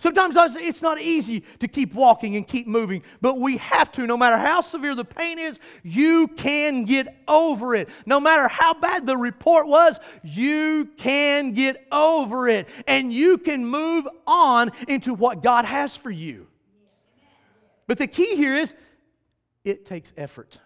Sometimes 0.00 0.36
it's 0.56 0.80
not 0.80 1.00
easy 1.00 1.42
to 1.58 1.66
keep 1.66 1.92
walking 1.92 2.36
and 2.36 2.46
keep 2.46 2.68
moving, 2.68 3.02
but 3.20 3.40
we 3.40 3.56
have 3.56 3.90
to. 3.92 4.06
No 4.06 4.16
matter 4.16 4.38
how 4.38 4.60
severe 4.60 4.94
the 4.94 5.04
pain 5.04 5.40
is, 5.40 5.58
you 5.82 6.28
can 6.28 6.84
get 6.84 7.16
over 7.26 7.74
it. 7.74 7.88
No 8.06 8.20
matter 8.20 8.46
how 8.46 8.74
bad 8.74 9.06
the 9.06 9.16
report 9.16 9.66
was, 9.66 9.98
you 10.22 10.88
can 10.96 11.52
get 11.52 11.84
over 11.90 12.48
it. 12.48 12.68
And 12.86 13.12
you 13.12 13.38
can 13.38 13.66
move 13.66 14.06
on 14.24 14.70
into 14.86 15.14
what 15.14 15.42
God 15.42 15.64
has 15.64 15.96
for 15.96 16.12
you. 16.12 16.46
But 17.88 17.98
the 17.98 18.06
key 18.06 18.36
here 18.36 18.54
is 18.54 18.74
it 19.64 19.84
takes 19.84 20.12
effort. 20.16 20.58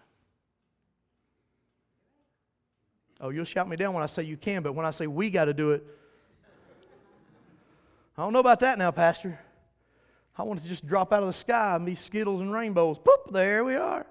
Oh, 3.19 3.29
you'll 3.29 3.45
shout 3.45 3.67
me 3.67 3.77
down 3.77 3.95
when 3.95 4.03
I 4.03 4.07
say 4.07 4.21
you 4.23 4.37
can, 4.37 4.61
but 4.61 4.73
when 4.73 4.85
I 4.85 4.91
say 4.91 5.07
we 5.07 5.31
got 5.31 5.45
to 5.45 5.53
do 5.55 5.71
it, 5.71 5.83
I 8.17 8.21
don't 8.21 8.33
know 8.33 8.39
about 8.39 8.59
that 8.59 8.77
now, 8.77 8.91
Pastor. 8.91 9.39
I 10.37 10.43
want 10.43 10.61
to 10.61 10.67
just 10.67 10.85
drop 10.85 11.13
out 11.13 11.21
of 11.21 11.27
the 11.27 11.33
sky 11.33 11.75
and 11.75 11.85
be 11.85 11.95
Skittles 11.95 12.41
and 12.41 12.51
rainbows. 12.51 12.97
Poop, 12.97 13.31
there 13.31 13.63
we 13.63 13.75
are. 13.75 14.05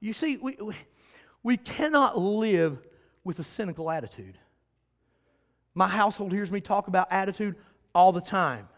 You 0.00 0.12
see, 0.12 0.36
we, 0.38 0.56
we, 0.60 0.74
we 1.42 1.56
cannot 1.56 2.18
live 2.18 2.78
with 3.24 3.38
a 3.38 3.42
cynical 3.42 3.90
attitude. 3.90 4.38
My 5.74 5.88
household 5.88 6.32
hears 6.32 6.50
me 6.50 6.60
talk 6.60 6.88
about 6.88 7.08
attitude 7.10 7.56
all 7.94 8.12
the 8.12 8.20
time. 8.20 8.68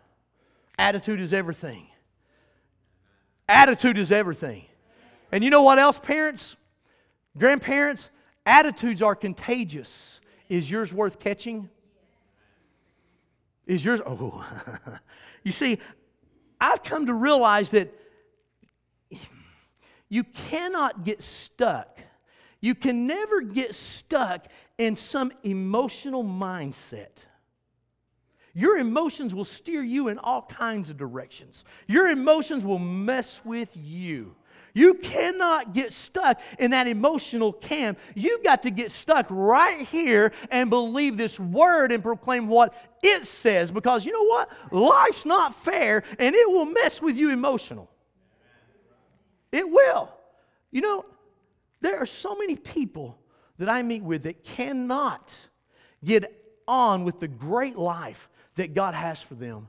Attitude 0.78 1.20
is 1.20 1.32
everything. 1.32 1.86
Attitude 3.48 3.98
is 3.98 4.10
everything. 4.10 4.64
And 5.30 5.42
you 5.42 5.50
know 5.50 5.62
what 5.62 5.78
else, 5.78 5.98
parents, 5.98 6.56
grandparents? 7.36 8.10
Attitudes 8.44 9.02
are 9.02 9.14
contagious. 9.14 10.20
Is 10.48 10.70
yours 10.70 10.92
worth 10.92 11.18
catching? 11.18 11.68
Is 13.66 13.84
yours? 13.84 14.00
Oh, 14.04 14.44
you 15.42 15.52
see, 15.52 15.78
I've 16.60 16.82
come 16.82 17.06
to 17.06 17.14
realize 17.14 17.70
that 17.72 17.92
you 20.08 20.24
cannot 20.24 21.04
get 21.04 21.22
stuck. 21.22 21.98
You 22.60 22.74
can 22.74 23.06
never 23.06 23.40
get 23.40 23.74
stuck 23.74 24.46
in 24.78 24.94
some 24.94 25.32
emotional 25.42 26.22
mindset. 26.22 27.24
Your 28.54 28.78
emotions 28.78 29.34
will 29.34 29.46
steer 29.46 29.82
you 29.82 30.08
in 30.08 30.18
all 30.18 30.42
kinds 30.42 30.90
of 30.90 30.96
directions. 30.96 31.64
Your 31.86 32.08
emotions 32.08 32.64
will 32.64 32.78
mess 32.78 33.40
with 33.44 33.70
you. 33.74 34.36
You 34.74 34.94
cannot 34.94 35.74
get 35.74 35.92
stuck 35.92 36.40
in 36.58 36.70
that 36.70 36.86
emotional 36.86 37.52
camp. 37.52 37.98
You 38.14 38.42
got 38.42 38.62
to 38.62 38.70
get 38.70 38.90
stuck 38.90 39.26
right 39.28 39.86
here 39.88 40.32
and 40.50 40.70
believe 40.70 41.16
this 41.16 41.38
word 41.38 41.92
and 41.92 42.02
proclaim 42.02 42.48
what 42.48 42.74
it 43.02 43.26
says 43.26 43.70
because 43.70 44.06
you 44.06 44.12
know 44.12 44.24
what? 44.24 44.50
Life's 44.70 45.26
not 45.26 45.54
fair 45.54 46.04
and 46.18 46.34
it 46.34 46.48
will 46.48 46.64
mess 46.64 47.02
with 47.02 47.16
you 47.16 47.30
emotional. 47.30 47.90
It 49.50 49.68
will. 49.68 50.10
You 50.70 50.80
know, 50.80 51.04
there 51.80 51.98
are 51.98 52.06
so 52.06 52.34
many 52.36 52.56
people 52.56 53.18
that 53.58 53.68
I 53.68 53.82
meet 53.82 54.02
with 54.02 54.22
that 54.22 54.44
cannot 54.44 55.36
get 56.04 56.32
on 56.66 57.04
with 57.04 57.20
the 57.20 57.28
great 57.28 57.76
life 57.76 58.28
that 58.54 58.74
God 58.74 58.94
has 58.94 59.22
for 59.22 59.34
them 59.34 59.68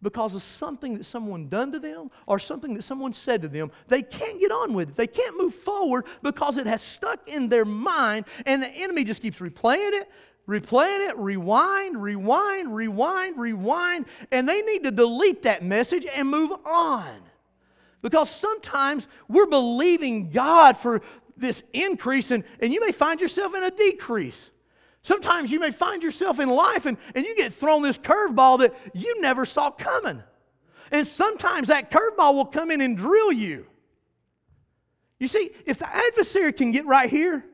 because 0.00 0.34
of 0.34 0.42
something 0.42 0.96
that 0.96 1.04
someone 1.04 1.48
done 1.48 1.72
to 1.72 1.80
them 1.80 2.10
or 2.26 2.38
something 2.38 2.74
that 2.74 2.82
someone 2.82 3.12
said 3.12 3.42
to 3.42 3.48
them. 3.48 3.70
They 3.88 4.02
can't 4.02 4.38
get 4.38 4.52
on 4.52 4.72
with 4.72 4.90
it. 4.90 4.96
They 4.96 5.06
can't 5.06 5.36
move 5.36 5.54
forward 5.54 6.06
because 6.22 6.56
it 6.56 6.66
has 6.66 6.82
stuck 6.82 7.28
in 7.28 7.48
their 7.48 7.64
mind 7.64 8.26
and 8.46 8.62
the 8.62 8.68
enemy 8.68 9.04
just 9.04 9.22
keeps 9.22 9.38
replaying 9.38 9.92
it, 10.00 10.10
replaying 10.48 11.08
it, 11.08 11.16
rewind, 11.18 12.02
rewind, 12.02 12.74
rewind, 12.74 13.36
rewind, 13.38 14.06
and 14.32 14.48
they 14.48 14.62
need 14.62 14.82
to 14.84 14.90
delete 14.90 15.42
that 15.42 15.62
message 15.62 16.06
and 16.06 16.28
move 16.28 16.52
on. 16.64 17.20
Because 18.00 18.30
sometimes 18.30 19.08
we're 19.28 19.46
believing 19.46 20.30
God 20.30 20.76
for 20.76 21.02
this 21.36 21.62
increase 21.72 22.30
and, 22.30 22.44
and 22.60 22.72
you 22.72 22.80
may 22.80 22.92
find 22.92 23.20
yourself 23.20 23.54
in 23.54 23.62
a 23.62 23.70
decrease. 23.70 24.50
Sometimes 25.02 25.52
you 25.52 25.60
may 25.60 25.70
find 25.70 26.02
yourself 26.02 26.40
in 26.40 26.48
life 26.48 26.86
and, 26.86 26.96
and 27.14 27.24
you 27.24 27.36
get 27.36 27.52
thrown 27.52 27.82
this 27.82 27.98
curveball 27.98 28.60
that 28.60 28.74
you 28.94 29.20
never 29.20 29.44
saw 29.46 29.70
coming. 29.70 30.22
And 30.90 31.06
sometimes 31.06 31.68
that 31.68 31.90
curveball 31.90 32.34
will 32.34 32.46
come 32.46 32.70
in 32.70 32.80
and 32.80 32.96
drill 32.96 33.32
you. 33.32 33.66
You 35.18 35.28
see, 35.28 35.50
if 35.66 35.78
the 35.78 35.94
adversary 35.94 36.52
can 36.52 36.70
get 36.70 36.86
right 36.86 37.10
here, 37.10 37.44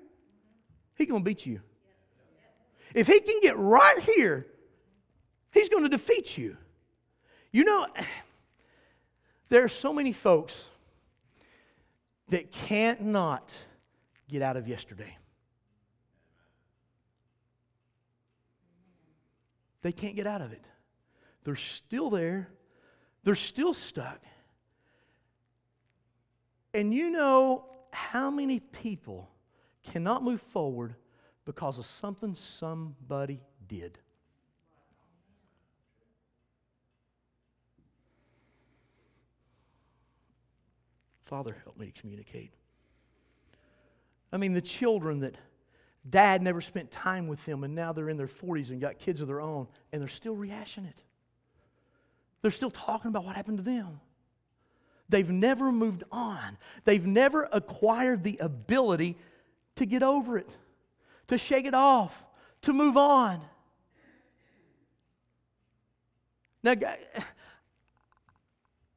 he's 0.96 1.08
going 1.08 1.22
to 1.22 1.24
beat 1.24 1.44
you. 1.44 1.60
If 2.94 3.08
he 3.08 3.20
can 3.20 3.40
get 3.42 3.58
right 3.58 3.98
here, 3.98 4.46
he's 5.50 5.68
going 5.68 5.82
to 5.82 5.88
defeat 5.88 6.38
you. 6.38 6.56
You 7.50 7.64
know, 7.64 7.86
there 9.48 9.64
are 9.64 9.68
so 9.68 9.92
many 9.92 10.12
folks 10.12 10.66
that 12.28 12.50
can't 12.50 13.02
not 13.02 13.52
get 14.28 14.40
out 14.40 14.56
of 14.56 14.66
yesterday. 14.68 15.18
They 19.82 19.92
can't 19.92 20.16
get 20.16 20.26
out 20.26 20.40
of 20.40 20.52
it. 20.52 20.64
They're 21.42 21.56
still 21.56 22.08
there, 22.08 22.48
they're 23.24 23.34
still 23.34 23.74
stuck. 23.74 24.20
And 26.72 26.92
you 26.92 27.10
know 27.10 27.66
how 27.92 28.30
many 28.30 28.60
people 28.60 29.28
cannot 29.84 30.24
move 30.24 30.40
forward 30.40 30.96
because 31.44 31.78
of 31.78 31.86
something 31.86 32.34
somebody 32.34 33.40
did? 33.66 33.98
Father, 41.24 41.56
help 41.64 41.78
me 41.78 41.86
to 41.86 42.00
communicate. 42.00 42.52
I 44.32 44.36
mean, 44.36 44.52
the 44.52 44.60
children 44.60 45.20
that 45.20 45.36
Dad 46.08 46.42
never 46.42 46.60
spent 46.60 46.90
time 46.90 47.28
with 47.28 47.44
them, 47.46 47.64
and 47.64 47.74
now 47.74 47.92
they're 47.92 48.10
in 48.10 48.16
their 48.16 48.28
40s 48.28 48.70
and 48.70 48.80
got 48.80 48.98
kids 48.98 49.20
of 49.20 49.28
their 49.28 49.40
own, 49.40 49.66
and 49.92 50.02
they're 50.02 50.08
still 50.08 50.36
rehashing 50.36 50.88
it. 50.88 51.02
They're 52.42 52.50
still 52.50 52.70
talking 52.70 53.08
about 53.08 53.24
what 53.24 53.36
happened 53.36 53.58
to 53.58 53.64
them. 53.64 54.00
They've 55.08 55.30
never 55.30 55.72
moved 55.72 56.04
on. 56.12 56.58
They've 56.84 57.06
never 57.06 57.48
acquired 57.52 58.22
the 58.22 58.36
ability 58.38 59.16
to 59.76 59.86
get 59.86 60.02
over 60.02 60.36
it, 60.36 60.56
to 61.28 61.38
shake 61.38 61.66
it 61.66 61.74
off, 61.74 62.24
to 62.62 62.72
move 62.72 62.96
on. 62.96 63.40
Now, 66.62 66.74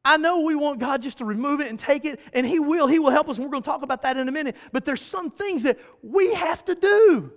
I 0.05 0.15
know 0.15 0.41
we 0.41 0.55
want 0.55 0.79
God 0.79 1.01
just 1.01 1.17
to 1.17 1.25
remove 1.25 1.59
it 1.59 1.67
and 1.67 1.77
take 1.77 2.05
it, 2.05 2.21
and 2.31 2.47
He 2.47 2.59
will. 2.59 2.87
He 2.87 2.97
will 2.97 3.09
help 3.09 3.27
us, 3.27 3.37
and 3.37 3.45
we're 3.45 3.51
going 3.51 3.63
to 3.63 3.69
talk 3.69 3.81
about 3.81 4.03
that 4.03 4.15
in 4.15 4.29
a 4.29 4.31
minute. 4.31 4.55
But 4.71 4.85
there's 4.85 5.01
some 5.01 5.29
things 5.29 5.63
that 5.63 5.77
we 6.01 6.33
have 6.33 6.63
to 6.65 6.75
do. 6.75 7.31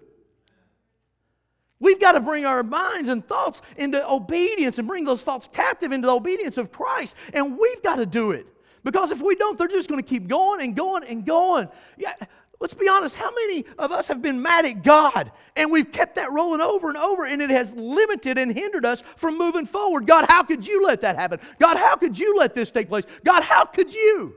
We've 1.80 1.98
got 1.98 2.12
to 2.12 2.20
bring 2.20 2.44
our 2.44 2.62
minds 2.62 3.08
and 3.08 3.26
thoughts 3.26 3.62
into 3.76 4.08
obedience 4.08 4.78
and 4.78 4.86
bring 4.86 5.04
those 5.04 5.24
thoughts 5.24 5.48
captive 5.52 5.92
into 5.92 6.06
the 6.06 6.14
obedience 6.14 6.58
of 6.58 6.70
Christ. 6.70 7.16
And 7.32 7.58
we've 7.58 7.82
got 7.82 7.96
to 7.96 8.06
do 8.06 8.32
it. 8.32 8.46
Because 8.84 9.10
if 9.10 9.20
we 9.20 9.34
don't, 9.34 9.58
they're 9.58 9.66
just 9.66 9.88
going 9.88 10.00
to 10.00 10.06
keep 10.06 10.28
going 10.28 10.60
and 10.60 10.76
going 10.76 11.04
and 11.04 11.24
going. 11.24 11.68
Yeah, 11.96 12.14
let's 12.60 12.74
be 12.74 12.88
honest. 12.88 13.16
How 13.16 13.30
many 13.30 13.64
of 13.78 13.90
us 13.90 14.08
have 14.08 14.22
been 14.22 14.40
mad 14.40 14.66
at 14.66 14.82
God 14.82 15.32
and 15.56 15.72
we've 15.72 15.90
kept 15.90 16.16
that 16.16 16.30
rolling 16.30 16.60
over 16.60 16.88
and 16.88 16.96
over 16.96 17.26
and 17.26 17.42
it 17.42 17.50
has 17.50 17.74
limited 17.74 18.38
and 18.38 18.56
hindered 18.56 18.84
us 18.84 19.02
from 19.16 19.38
moving 19.38 19.66
forward? 19.66 20.06
God, 20.06 20.26
how 20.28 20.42
could 20.42 20.66
you 20.66 20.84
let 20.86 21.00
that 21.00 21.16
happen? 21.16 21.40
God, 21.58 21.76
how 21.76 21.96
could 21.96 22.18
you 22.18 22.36
let 22.36 22.54
this 22.54 22.70
take 22.70 22.88
place? 22.88 23.04
God, 23.24 23.42
how 23.42 23.64
could 23.64 23.92
you? 23.92 24.34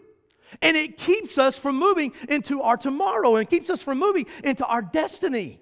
And 0.62 0.78
it 0.78 0.98
keeps 0.98 1.38
us 1.38 1.58
from 1.58 1.78
moving 1.78 2.14
into 2.30 2.62
our 2.62 2.78
tomorrow 2.78 3.36
and 3.36 3.50
keeps 3.50 3.70
us 3.70 3.82
from 3.82 4.00
moving 4.00 4.26
into 4.44 4.66
our 4.66 4.82
destiny. 4.82 5.60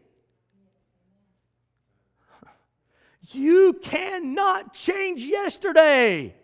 You 3.30 3.80
cannot 3.82 4.74
change 4.74 5.24
yesterday. 5.24 6.36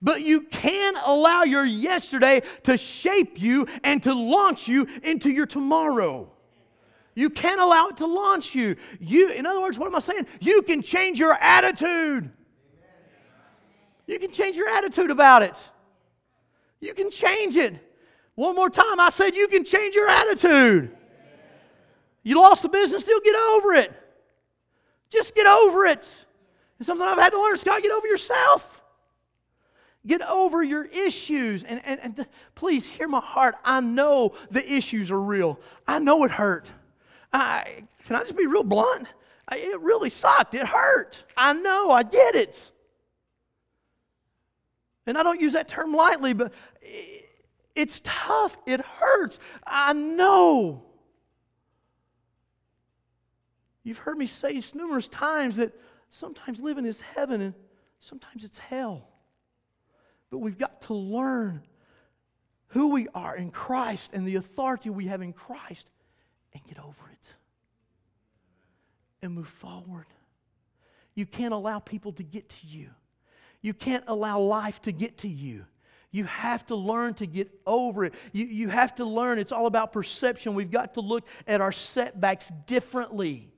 But 0.00 0.22
you 0.22 0.42
can 0.42 0.94
allow 1.04 1.42
your 1.42 1.64
yesterday 1.64 2.42
to 2.64 2.76
shape 2.76 3.40
you 3.40 3.66
and 3.82 4.02
to 4.04 4.14
launch 4.14 4.68
you 4.68 4.86
into 5.02 5.30
your 5.30 5.46
tomorrow. 5.46 6.30
You 7.14 7.30
can 7.30 7.58
allow 7.58 7.88
it 7.88 7.96
to 7.96 8.06
launch 8.06 8.54
you. 8.54 8.76
You, 9.00 9.30
in 9.30 9.44
other 9.44 9.60
words, 9.60 9.76
what 9.76 9.88
am 9.88 9.96
I 9.96 9.98
saying? 9.98 10.26
You 10.40 10.62
can 10.62 10.82
change 10.82 11.18
your 11.18 11.34
attitude. 11.34 12.30
You 14.06 14.18
can 14.20 14.30
change 14.30 14.56
your 14.56 14.68
attitude 14.68 15.10
about 15.10 15.42
it. 15.42 15.56
You 16.80 16.94
can 16.94 17.10
change 17.10 17.56
it. 17.56 17.74
One 18.36 18.54
more 18.54 18.70
time, 18.70 19.00
I 19.00 19.10
said 19.10 19.34
you 19.34 19.48
can 19.48 19.64
change 19.64 19.96
your 19.96 20.08
attitude. 20.08 20.96
You 22.22 22.38
lost 22.38 22.62
the 22.62 22.68
business, 22.68 23.02
still 23.02 23.20
get 23.20 23.34
over 23.34 23.74
it. 23.74 23.92
Just 25.10 25.34
get 25.34 25.46
over 25.46 25.86
it. 25.86 26.08
It's 26.78 26.86
something 26.86 27.06
I've 27.06 27.18
had 27.18 27.30
to 27.30 27.40
learn. 27.42 27.56
Scott, 27.56 27.82
get 27.82 27.90
over 27.90 28.06
yourself. 28.06 28.77
Get 30.06 30.22
over 30.22 30.62
your 30.62 30.84
issues. 30.84 31.62
And, 31.64 31.80
and, 31.84 32.00
and 32.00 32.26
please 32.54 32.86
hear 32.86 33.08
my 33.08 33.20
heart. 33.20 33.56
I 33.64 33.80
know 33.80 34.32
the 34.50 34.72
issues 34.72 35.10
are 35.10 35.20
real. 35.20 35.60
I 35.86 35.98
know 35.98 36.24
it 36.24 36.30
hurt. 36.30 36.70
I, 37.32 37.84
can 38.06 38.16
I 38.16 38.20
just 38.20 38.36
be 38.36 38.46
real 38.46 38.64
blunt? 38.64 39.08
I, 39.48 39.58
it 39.58 39.80
really 39.80 40.10
sucked. 40.10 40.54
It 40.54 40.66
hurt. 40.66 41.22
I 41.36 41.52
know. 41.52 41.90
I 41.90 42.02
get 42.02 42.34
it. 42.34 42.70
And 45.06 45.16
I 45.16 45.22
don't 45.22 45.40
use 45.40 45.54
that 45.54 45.68
term 45.68 45.92
lightly, 45.92 46.34
but 46.34 46.52
it's 47.74 48.00
tough. 48.04 48.56
It 48.66 48.80
hurts. 48.80 49.38
I 49.66 49.92
know. 49.94 50.84
You've 53.84 53.98
heard 53.98 54.18
me 54.18 54.26
say 54.26 54.60
numerous 54.74 55.08
times 55.08 55.56
that 55.56 55.72
sometimes 56.10 56.60
living 56.60 56.84
is 56.84 57.00
heaven 57.00 57.40
and 57.40 57.54
sometimes 58.00 58.44
it's 58.44 58.58
hell. 58.58 59.08
But 60.30 60.38
we've 60.38 60.58
got 60.58 60.82
to 60.82 60.94
learn 60.94 61.62
who 62.68 62.90
we 62.92 63.08
are 63.14 63.36
in 63.36 63.50
Christ 63.50 64.12
and 64.12 64.26
the 64.26 64.36
authority 64.36 64.90
we 64.90 65.06
have 65.06 65.22
in 65.22 65.32
Christ 65.32 65.88
and 66.52 66.62
get 66.64 66.78
over 66.78 67.10
it 67.12 67.28
and 69.22 69.32
move 69.32 69.48
forward. 69.48 70.06
You 71.14 71.26
can't 71.26 71.54
allow 71.54 71.78
people 71.78 72.12
to 72.12 72.22
get 72.22 72.48
to 72.50 72.66
you. 72.66 72.90
You 73.60 73.74
can't 73.74 74.04
allow 74.06 74.38
life 74.38 74.80
to 74.82 74.92
get 74.92 75.18
to 75.18 75.28
you. 75.28 75.64
You 76.10 76.24
have 76.24 76.66
to 76.66 76.76
learn 76.76 77.14
to 77.14 77.26
get 77.26 77.50
over 77.66 78.04
it. 78.04 78.14
You, 78.32 78.46
you 78.46 78.68
have 78.68 78.94
to 78.96 79.04
learn 79.04 79.38
it's 79.38 79.52
all 79.52 79.66
about 79.66 79.92
perception. 79.92 80.54
We've 80.54 80.70
got 80.70 80.94
to 80.94 81.00
look 81.00 81.26
at 81.46 81.60
our 81.60 81.72
setbacks 81.72 82.50
differently. 82.66 83.50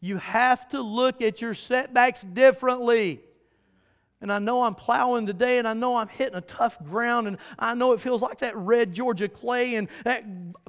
You 0.00 0.18
have 0.18 0.68
to 0.70 0.82
look 0.82 1.22
at 1.22 1.40
your 1.40 1.54
setbacks 1.54 2.22
differently. 2.22 3.20
And 4.24 4.32
I 4.32 4.38
know 4.38 4.62
I'm 4.62 4.74
plowing 4.74 5.26
today 5.26 5.58
and 5.58 5.68
I 5.68 5.74
know 5.74 5.96
I'm 5.96 6.08
hitting 6.08 6.34
a 6.34 6.40
tough 6.40 6.82
ground 6.82 7.28
and 7.28 7.36
I 7.58 7.74
know 7.74 7.92
it 7.92 8.00
feels 8.00 8.22
like 8.22 8.38
that 8.38 8.56
red 8.56 8.94
Georgia 8.94 9.28
clay 9.28 9.74
and 9.74 9.86
that 10.04 10.24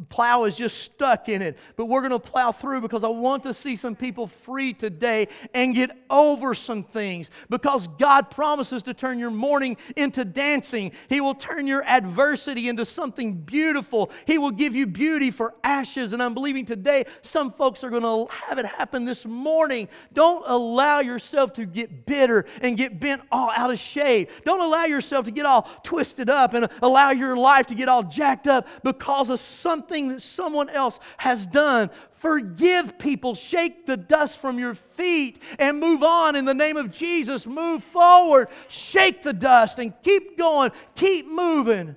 plow 0.09 0.43
is 0.43 0.57
just 0.57 0.79
stuck 0.79 1.29
in 1.29 1.41
it. 1.41 1.57
But 1.77 1.85
we're 1.85 2.01
going 2.01 2.11
to 2.11 2.19
plow 2.19 2.51
through 2.51 2.81
because 2.81 3.05
I 3.05 3.07
want 3.07 3.43
to 3.43 3.53
see 3.53 3.77
some 3.77 3.95
people 3.95 4.27
free 4.27 4.73
today 4.73 5.29
and 5.53 5.73
get 5.73 5.91
over 6.09 6.53
some 6.53 6.83
things 6.83 7.29
because 7.49 7.87
God 7.97 8.29
promises 8.29 8.83
to 8.83 8.93
turn 8.93 9.19
your 9.19 9.31
mourning 9.31 9.77
into 9.95 10.25
dancing. 10.25 10.91
He 11.07 11.21
will 11.21 11.33
turn 11.33 11.65
your 11.65 11.85
adversity 11.85 12.67
into 12.67 12.83
something 12.83 13.35
beautiful. 13.35 14.11
He 14.25 14.37
will 14.37 14.51
give 14.51 14.75
you 14.75 14.85
beauty 14.85 15.31
for 15.31 15.53
ashes. 15.63 16.11
And 16.11 16.21
I'm 16.21 16.33
believing 16.33 16.65
today 16.65 17.05
some 17.21 17.53
folks 17.53 17.85
are 17.85 17.89
going 17.89 18.03
to 18.03 18.33
have 18.33 18.59
it 18.59 18.65
happen 18.65 19.05
this 19.05 19.25
morning. 19.25 19.87
Don't 20.11 20.43
allow 20.45 20.99
yourself 20.99 21.53
to 21.53 21.65
get 21.65 22.05
bitter 22.05 22.45
and 22.59 22.75
get 22.75 22.99
bent 22.99 23.21
off 23.31 23.44
all 23.45 23.51
out 23.55 23.71
of 23.71 23.79
shape. 23.79 24.29
Don't 24.43 24.61
allow 24.61 24.85
yourself 24.85 25.25
to 25.25 25.31
get 25.31 25.45
all 25.45 25.63
twisted 25.83 26.29
up 26.29 26.53
and 26.53 26.67
allow 26.81 27.11
your 27.11 27.37
life 27.37 27.67
to 27.67 27.75
get 27.75 27.87
all 27.87 28.03
jacked 28.03 28.47
up 28.47 28.67
because 28.83 29.29
of 29.29 29.39
something 29.39 30.09
that 30.09 30.21
someone 30.21 30.69
else 30.69 30.99
has 31.17 31.45
done. 31.45 31.89
Forgive 32.17 32.97
people, 32.97 33.35
shake 33.35 33.85
the 33.85 33.97
dust 33.97 34.39
from 34.39 34.57
your 34.57 34.73
feet, 34.73 35.39
and 35.59 35.79
move 35.79 36.01
on 36.01 36.35
in 36.35 36.45
the 36.45 36.53
name 36.53 36.77
of 36.77 36.91
Jesus. 36.91 37.45
Move 37.45 37.83
forward, 37.83 38.47
shake 38.67 39.21
the 39.21 39.33
dust, 39.33 39.77
and 39.77 39.93
keep 40.01 40.37
going, 40.37 40.71
keep 40.95 41.27
moving. 41.27 41.95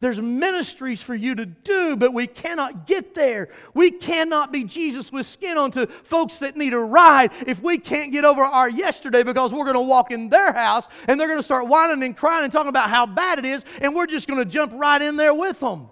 There's 0.00 0.20
ministries 0.20 1.02
for 1.02 1.14
you 1.14 1.34
to 1.34 1.44
do, 1.44 1.96
but 1.96 2.14
we 2.14 2.28
cannot 2.28 2.86
get 2.86 3.14
there. 3.14 3.48
We 3.74 3.90
cannot 3.90 4.52
be 4.52 4.62
Jesus 4.62 5.10
with 5.10 5.26
skin 5.26 5.58
onto 5.58 5.86
folks 5.86 6.38
that 6.38 6.56
need 6.56 6.72
a 6.72 6.78
ride 6.78 7.32
if 7.48 7.60
we 7.60 7.78
can't 7.78 8.12
get 8.12 8.24
over 8.24 8.42
our 8.42 8.70
yesterday 8.70 9.24
because 9.24 9.52
we're 9.52 9.64
going 9.64 9.74
to 9.74 9.80
walk 9.80 10.12
in 10.12 10.28
their 10.28 10.52
house 10.52 10.86
and 11.08 11.18
they're 11.18 11.26
going 11.26 11.40
to 11.40 11.44
start 11.44 11.66
whining 11.66 12.04
and 12.04 12.16
crying 12.16 12.44
and 12.44 12.52
talking 12.52 12.68
about 12.68 12.90
how 12.90 13.06
bad 13.06 13.40
it 13.40 13.44
is, 13.44 13.64
and 13.80 13.92
we're 13.92 14.06
just 14.06 14.28
going 14.28 14.38
to 14.38 14.44
jump 14.44 14.72
right 14.76 15.02
in 15.02 15.16
there 15.16 15.34
with 15.34 15.58
them. 15.58 15.88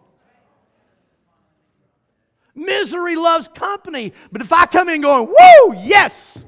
Misery 2.55 3.17
loves 3.17 3.49
company, 3.49 4.13
but 4.31 4.41
if 4.41 4.53
I 4.53 4.67
come 4.67 4.89
in 4.89 5.01
going, 5.01 5.27
woo, 5.27 5.77
yes, 5.77 6.45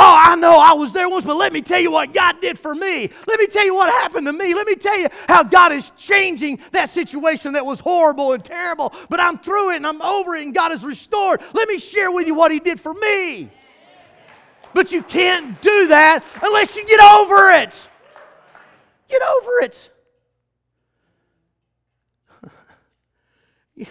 Oh, 0.00 0.14
I 0.16 0.36
know 0.36 0.58
I 0.60 0.74
was 0.74 0.92
there 0.92 1.08
once, 1.08 1.24
but 1.24 1.36
let 1.36 1.52
me 1.52 1.60
tell 1.60 1.80
you 1.80 1.90
what 1.90 2.14
God 2.14 2.40
did 2.40 2.56
for 2.56 2.72
me. 2.72 3.10
Let 3.26 3.40
me 3.40 3.48
tell 3.48 3.64
you 3.64 3.74
what 3.74 3.90
happened 3.90 4.26
to 4.28 4.32
me. 4.32 4.54
Let 4.54 4.64
me 4.64 4.76
tell 4.76 4.96
you 4.96 5.08
how 5.26 5.42
God 5.42 5.72
is 5.72 5.90
changing 5.96 6.60
that 6.70 6.88
situation 6.88 7.54
that 7.54 7.66
was 7.66 7.80
horrible 7.80 8.32
and 8.32 8.44
terrible, 8.44 8.94
but 9.08 9.18
I'm 9.18 9.38
through 9.38 9.72
it 9.72 9.76
and 9.76 9.86
I'm 9.86 10.00
over 10.00 10.36
it 10.36 10.42
and 10.44 10.54
God 10.54 10.70
is 10.70 10.84
restored. 10.84 11.42
Let 11.52 11.66
me 11.68 11.80
share 11.80 12.12
with 12.12 12.28
you 12.28 12.34
what 12.36 12.52
He 12.52 12.60
did 12.60 12.80
for 12.80 12.94
me. 12.94 13.50
But 14.72 14.92
you 14.92 15.02
can't 15.02 15.60
do 15.60 15.88
that 15.88 16.24
unless 16.42 16.76
you 16.76 16.86
get 16.86 17.00
over 17.00 17.50
it. 17.50 17.88
Get 19.08 19.22
over 19.22 19.50
it. 19.62 19.90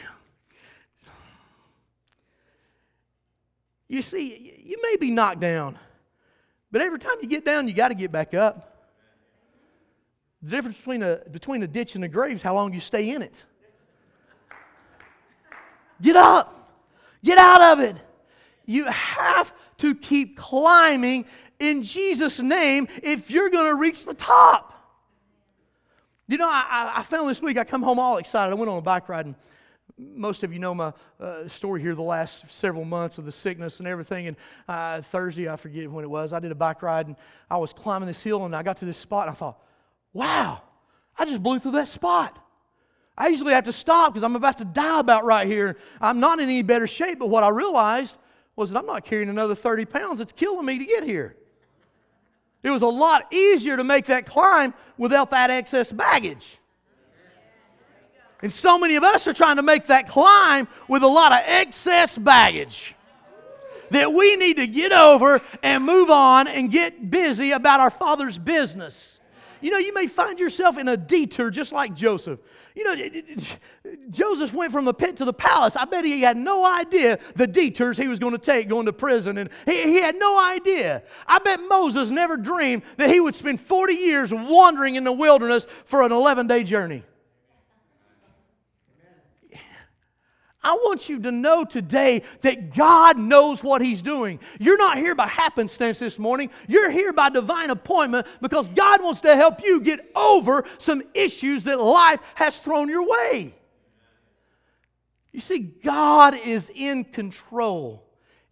You 3.89 4.01
see, 4.01 4.61
you 4.65 4.77
may 4.83 4.97
be 4.97 5.11
knocked 5.11 5.39
down. 5.39 5.79
But 6.71 6.81
every 6.81 6.99
time 6.99 7.15
you 7.21 7.27
get 7.27 7.45
down, 7.45 7.67
you 7.67 7.73
got 7.73 7.89
to 7.89 7.95
get 7.95 8.11
back 8.11 8.33
up. 8.33 8.77
The 10.41 10.51
difference 10.51 10.77
between 10.77 11.03
a, 11.03 11.21
between 11.31 11.63
a 11.63 11.67
ditch 11.67 11.95
and 11.95 12.03
a 12.03 12.07
grave 12.07 12.35
is 12.35 12.41
how 12.41 12.53
long 12.53 12.73
you 12.73 12.79
stay 12.79 13.09
in 13.09 13.21
it. 13.21 13.43
Get 16.01 16.15
up, 16.15 16.71
get 17.23 17.37
out 17.37 17.61
of 17.61 17.79
it. 17.79 17.95
You 18.65 18.85
have 18.85 19.51
to 19.77 19.95
keep 19.95 20.37
climbing 20.37 21.25
in 21.59 21.83
Jesus' 21.83 22.39
name 22.39 22.87
if 23.01 23.31
you're 23.31 23.49
going 23.49 23.73
to 23.73 23.79
reach 23.79 24.05
the 24.05 24.13
top. 24.13 24.73
You 26.27 26.37
know, 26.37 26.47
I, 26.47 26.93
I 26.97 27.03
found 27.03 27.29
this 27.29 27.41
week, 27.41 27.57
I 27.57 27.63
come 27.63 27.81
home 27.81 27.99
all 27.99 28.17
excited. 28.17 28.51
I 28.51 28.53
went 28.53 28.69
on 28.69 28.77
a 28.77 28.81
bike 28.81 29.07
ride 29.07 29.25
and 29.25 29.35
most 29.97 30.43
of 30.43 30.53
you 30.53 30.59
know 30.59 30.75
my 30.75 30.93
uh, 31.19 31.47
story 31.47 31.81
here 31.81 31.95
the 31.95 32.01
last 32.01 32.49
several 32.49 32.85
months 32.85 33.17
of 33.17 33.25
the 33.25 33.31
sickness 33.31 33.79
and 33.79 33.87
everything. 33.87 34.27
And 34.27 34.37
uh, 34.67 35.01
Thursday, 35.01 35.49
I 35.49 35.55
forget 35.55 35.89
when 35.89 36.03
it 36.03 36.09
was, 36.09 36.33
I 36.33 36.39
did 36.39 36.51
a 36.51 36.55
bike 36.55 36.81
ride 36.81 37.07
and 37.07 37.15
I 37.49 37.57
was 37.57 37.73
climbing 37.73 38.07
this 38.07 38.21
hill 38.21 38.45
and 38.45 38.55
I 38.55 38.63
got 38.63 38.77
to 38.77 38.85
this 38.85 38.97
spot 38.97 39.27
and 39.27 39.35
I 39.35 39.37
thought, 39.37 39.59
wow, 40.13 40.61
I 41.17 41.25
just 41.25 41.41
blew 41.41 41.59
through 41.59 41.71
that 41.71 41.87
spot. 41.87 42.43
I 43.17 43.29
usually 43.29 43.53
have 43.53 43.65
to 43.65 43.73
stop 43.73 44.13
because 44.13 44.23
I'm 44.23 44.35
about 44.35 44.59
to 44.59 44.65
die 44.65 44.99
about 44.99 45.25
right 45.25 45.47
here. 45.47 45.77
I'm 45.99 46.19
not 46.19 46.39
in 46.39 46.45
any 46.45 46.61
better 46.61 46.85
shape, 46.85 47.17
but 47.17 47.29
what 47.29 47.43
I 47.43 47.49
realized 47.49 48.15
was 48.55 48.69
that 48.69 48.79
I'm 48.79 48.85
not 48.85 49.03
carrying 49.03 49.29
another 49.29 49.55
30 49.55 49.85
pounds. 49.85 50.19
It's 50.19 50.31
killing 50.31 50.65
me 50.65 50.77
to 50.77 50.85
get 50.85 51.03
here. 51.03 51.35
It 52.61 52.69
was 52.69 52.83
a 52.83 52.87
lot 52.87 53.33
easier 53.33 53.77
to 53.77 53.83
make 53.83 54.05
that 54.05 54.25
climb 54.25 54.73
without 54.97 55.31
that 55.31 55.49
excess 55.49 55.91
baggage. 55.91 56.59
And 58.41 58.53
so 58.53 58.77
many 58.77 58.95
of 58.95 59.03
us 59.03 59.27
are 59.27 59.33
trying 59.33 59.55
to 59.55 59.63
make 59.63 59.87
that 59.87 60.07
climb 60.07 60.67
with 60.87 61.03
a 61.03 61.07
lot 61.07 61.31
of 61.31 61.39
excess 61.45 62.17
baggage 62.17 62.95
that 63.89 64.13
we 64.13 64.35
need 64.35 64.57
to 64.57 64.67
get 64.67 64.91
over 64.91 65.41
and 65.63 65.83
move 65.83 66.09
on 66.09 66.47
and 66.47 66.69
get 66.69 67.09
busy 67.09 67.51
about 67.51 67.79
our 67.79 67.89
Father's 67.89 68.37
business. 68.37 69.19
You 69.61 69.71
know, 69.71 69.77
you 69.77 69.93
may 69.93 70.07
find 70.07 70.39
yourself 70.39 70.77
in 70.77 70.87
a 70.87 70.97
detour 70.97 71.49
just 71.49 71.71
like 71.71 71.95
Joseph. 71.95 72.39
You 72.75 72.83
know, 72.83 73.09
Joseph 74.11 74.53
went 74.53 74.71
from 74.71 74.85
the 74.85 74.93
pit 74.93 75.17
to 75.17 75.25
the 75.25 75.33
palace. 75.33 75.75
I 75.75 75.85
bet 75.85 76.05
he 76.05 76.21
had 76.21 76.37
no 76.37 76.63
idea 76.63 77.17
the 77.35 77.47
detours 77.47 77.97
he 77.97 78.07
was 78.07 78.19
going 78.19 78.33
to 78.33 78.37
take 78.37 78.69
going 78.69 78.85
to 78.85 78.93
prison, 78.93 79.39
and 79.39 79.49
he, 79.65 79.81
he 79.81 79.95
had 79.95 80.15
no 80.15 80.39
idea. 80.39 81.01
I 81.25 81.39
bet 81.39 81.59
Moses 81.67 82.11
never 82.11 82.37
dreamed 82.37 82.83
that 82.97 83.09
he 83.09 83.19
would 83.19 83.33
spend 83.33 83.61
40 83.61 83.95
years 83.95 84.31
wandering 84.31 84.93
in 84.93 85.03
the 85.03 85.11
wilderness 85.11 85.65
for 85.85 86.03
an 86.03 86.11
11 86.11 86.45
day 86.45 86.63
journey. 86.63 87.03
I 90.67 90.73
want 90.73 91.07
you 91.07 91.17
to 91.21 91.31
know 91.31 91.63
today 91.63 92.23
that 92.41 92.75
God 92.75 93.17
knows 93.17 93.63
what 93.63 93.81
He's 93.81 94.01
doing. 94.01 94.41
You're 94.59 94.77
not 94.77 94.97
here 94.97 95.15
by 95.15 95.25
happenstance 95.25 95.97
this 95.97 96.19
morning. 96.19 96.49
You're 96.67 96.91
here 96.91 97.13
by 97.13 97.29
divine 97.29 97.69
appointment 97.69 98.27
because 98.41 98.67
God 98.67 99.01
wants 99.01 99.21
to 99.21 99.33
help 99.33 99.63
you 99.63 99.79
get 99.79 100.11
over 100.13 100.65
some 100.77 101.03
issues 101.13 101.63
that 101.63 101.79
life 101.79 102.19
has 102.35 102.59
thrown 102.59 102.89
your 102.89 103.07
way. 103.07 103.55
You 105.31 105.39
see, 105.39 105.59
God 105.59 106.37
is 106.37 106.69
in 106.75 107.05
control, 107.05 108.03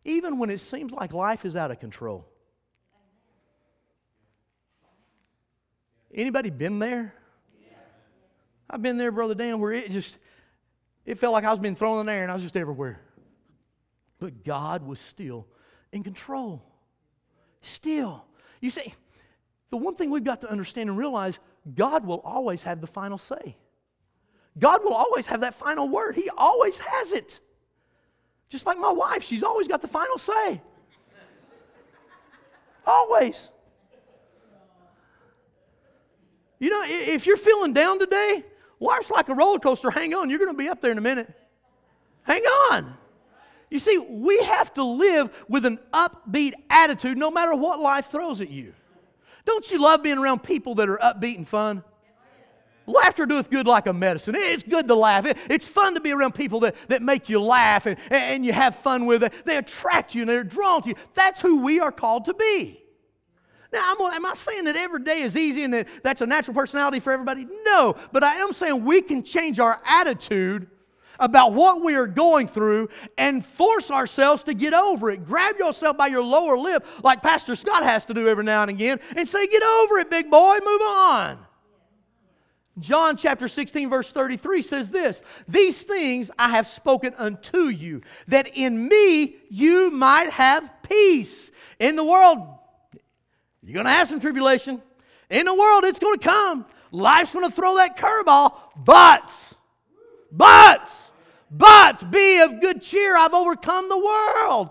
even 0.06 0.38
when 0.38 0.50
it 0.50 0.62
seems 0.62 0.94
like 0.94 1.12
life 1.12 1.44
is 1.44 1.58
out 1.58 1.70
of 1.70 1.82
control. 1.82 2.26
Anybody 6.14 6.50
been 6.50 6.80
there? 6.80 7.14
I've 8.70 8.82
been 8.82 8.96
there, 8.96 9.12
Brother 9.12 9.36
Dan, 9.36 9.60
where 9.60 9.74
it 9.74 9.92
just 9.92 10.18
it 11.06 11.20
felt 11.20 11.34
like 11.34 11.44
I 11.44 11.52
was 11.52 11.60
being 11.60 11.76
thrown 11.76 12.00
in 12.00 12.06
the 12.06 12.12
air 12.12 12.24
and 12.24 12.32
I 12.32 12.34
was 12.34 12.44
just 12.44 12.58
everywhere. 12.58 13.00
But 14.20 14.44
God 14.44 14.86
was 14.86 15.00
still 15.00 15.46
in 15.92 16.04
control. 16.04 16.64
Still. 17.62 18.26
You 18.62 18.70
see, 18.70 18.94
the 19.70 19.78
one 19.78 19.96
thing 19.96 20.10
we've 20.10 20.24
got 20.24 20.42
to 20.42 20.50
understand 20.50 20.90
and 20.90 20.98
realize 20.98 21.40
God 21.76 22.06
will 22.06 22.22
always 22.22 22.64
have 22.64 22.82
the 22.82 22.88
final 22.88 23.18
say. 23.18 23.56
God 24.58 24.84
will 24.84 24.94
always 24.94 25.26
have 25.28 25.42
that 25.42 25.54
final 25.54 25.88
word. 25.90 26.16
He 26.16 26.30
always 26.38 26.78
has 26.78 27.12
it. 27.12 27.40
Just 28.50 28.66
like 28.66 28.78
my 28.78 28.92
wife, 28.92 29.24
she's 29.24 29.44
always 29.44 29.68
got 29.68 29.82
the 29.82 29.88
final 29.88 30.18
say. 30.18 30.62
Always. 32.88 33.50
You 36.60 36.70
know, 36.70 36.84
if 36.88 37.26
you're 37.26 37.38
feeling 37.38 37.74
down 37.74 38.00
today, 38.00 38.46
Life's 38.80 39.10
like 39.10 39.30
a 39.30 39.36
roller 39.36 39.60
coaster. 39.60 39.90
Hang 39.90 40.14
on, 40.14 40.30
you're 40.30 40.40
going 40.40 40.52
to 40.52 40.58
be 40.58 40.70
up 40.70 40.82
there 40.82 40.92
in 40.92 40.98
a 40.98 41.02
minute. 41.02 41.34
Hang 42.24 42.42
on. 42.44 42.94
You 43.70 43.80
see, 43.80 43.98
we 43.98 44.38
have 44.44 44.74
to 44.76 44.84
live 44.84 45.32
with 45.48 45.66
an 45.66 45.80
upbeat 45.94 46.54
attitude 46.70 47.18
no 47.18 47.32
matter 47.32 47.56
what 47.56 47.80
life 47.80 48.08
throws 48.08 48.42
at 48.42 48.50
you. 48.50 48.74
Don't 49.46 49.70
you 49.72 49.82
love 49.82 50.04
being 50.04 50.18
around 50.18 50.44
people 50.44 50.76
that 50.76 50.90
are 50.90 50.98
upbeat 50.98 51.38
and 51.38 51.48
fun? 51.48 51.84
Laughter 52.88 53.26
doeth 53.26 53.50
good 53.50 53.66
like 53.66 53.88
a 53.88 53.94
medicine. 53.94 54.36
It's 54.38 54.62
good 54.62 54.88
to 54.88 54.96
laugh. 54.96 55.26
it's 55.50 55.68
fun 55.68 55.96
to 55.96 56.00
be 56.00 56.12
around 56.12 56.36
people 56.36 56.60
that, 56.62 56.76
that 56.90 57.02
make 57.02 57.30
you 57.30 57.42
laugh 57.42 57.88
and, 57.88 57.98
and 58.12 58.46
you 58.46 58.54
have 58.54 58.76
fun 58.76 59.08
with 59.08 59.24
it. 59.24 59.34
They 59.44 59.58
attract 59.58 60.14
you 60.14 60.22
and 60.22 60.30
they're 60.30 60.44
drawn 60.44 60.84
to 60.84 60.90
you. 60.90 60.96
That's 61.16 61.42
who 61.42 61.62
we 61.62 61.80
are 61.80 61.92
called 61.92 62.26
to 62.26 62.34
be. 62.34 62.85
Now, 63.76 63.94
I'm, 64.00 64.14
am 64.14 64.26
I 64.26 64.34
saying 64.36 64.64
that 64.64 64.78
every 64.78 65.04
day 65.04 65.20
is 65.20 65.36
easy 65.36 65.64
and 65.64 65.74
that 65.74 65.88
that's 66.02 66.22
a 66.22 66.26
natural 66.26 66.56
personality 66.56 67.02
for 67.02 67.12
everybody? 67.12 67.46
No, 67.66 67.96
but 68.14 68.24
I 68.24 68.36
am 68.38 68.54
saying 68.54 68.86
we 68.86 69.02
can 69.02 69.22
change 69.22 69.60
our 69.60 69.82
attitude 69.86 70.68
about 71.20 71.52
what 71.52 71.84
we 71.84 71.96
are 71.96 72.08
going 72.08 72.48
through 72.48 72.88
and 73.18 73.46
force 73.46 73.92
ourselves 73.92 74.44
to 74.46 74.54
get 74.54 74.74
over 74.74 75.12
it. 75.12 75.26
Grab 75.26 75.58
yourself 75.58 75.98
by 75.98 76.08
your 76.08 76.24
lower 76.24 76.58
lip, 76.58 76.86
like 77.04 77.22
Pastor 77.22 77.54
Scott 77.58 77.84
has 77.84 78.06
to 78.06 78.14
do 78.14 78.30
every 78.30 78.46
now 78.46 78.62
and 78.62 78.72
again, 78.72 78.98
and 79.18 79.28
say, 79.28 79.46
Get 79.46 79.62
over 79.62 79.98
it, 80.00 80.10
big 80.10 80.32
boy, 80.32 80.58
move 80.64 80.82
on. 80.82 81.38
John 82.80 83.18
chapter 83.18 83.50
16, 83.50 83.90
verse 83.90 84.12
33 84.14 84.62
says 84.62 84.90
this 84.90 85.22
These 85.50 85.84
things 85.84 86.32
I 86.40 86.52
have 86.52 86.66
spoken 86.66 87.14
unto 87.18 87.68
you, 87.68 88.04
that 88.30 88.48
in 88.56 88.88
me 88.88 89.36
you 89.50 89.92
might 89.92 90.30
have 90.30 90.70
peace. 90.82 91.52
In 91.78 91.98
the 91.98 92.06
world, 92.06 92.40
you're 93.66 93.74
going 93.74 93.86
to 93.86 93.92
have 93.92 94.08
some 94.08 94.20
tribulation. 94.20 94.82
In 95.30 95.46
the 95.46 95.54
world, 95.54 95.84
it's 95.86 95.98
going 95.98 96.18
to 96.20 96.24
come. 96.24 96.66
Life's 96.92 97.34
going 97.34 97.50
to 97.50 97.52
throw 97.52 97.78
that 97.78 97.98
curveball. 97.98 98.54
But, 98.78 99.34
but, 100.32 100.92
but 101.50 102.12
be 102.12 102.42
of 102.42 102.62
good 102.62 102.82
cheer. 102.82 103.18
I've 103.18 103.34
overcome 103.34 103.90
the 103.90 103.98
world. 103.98 104.70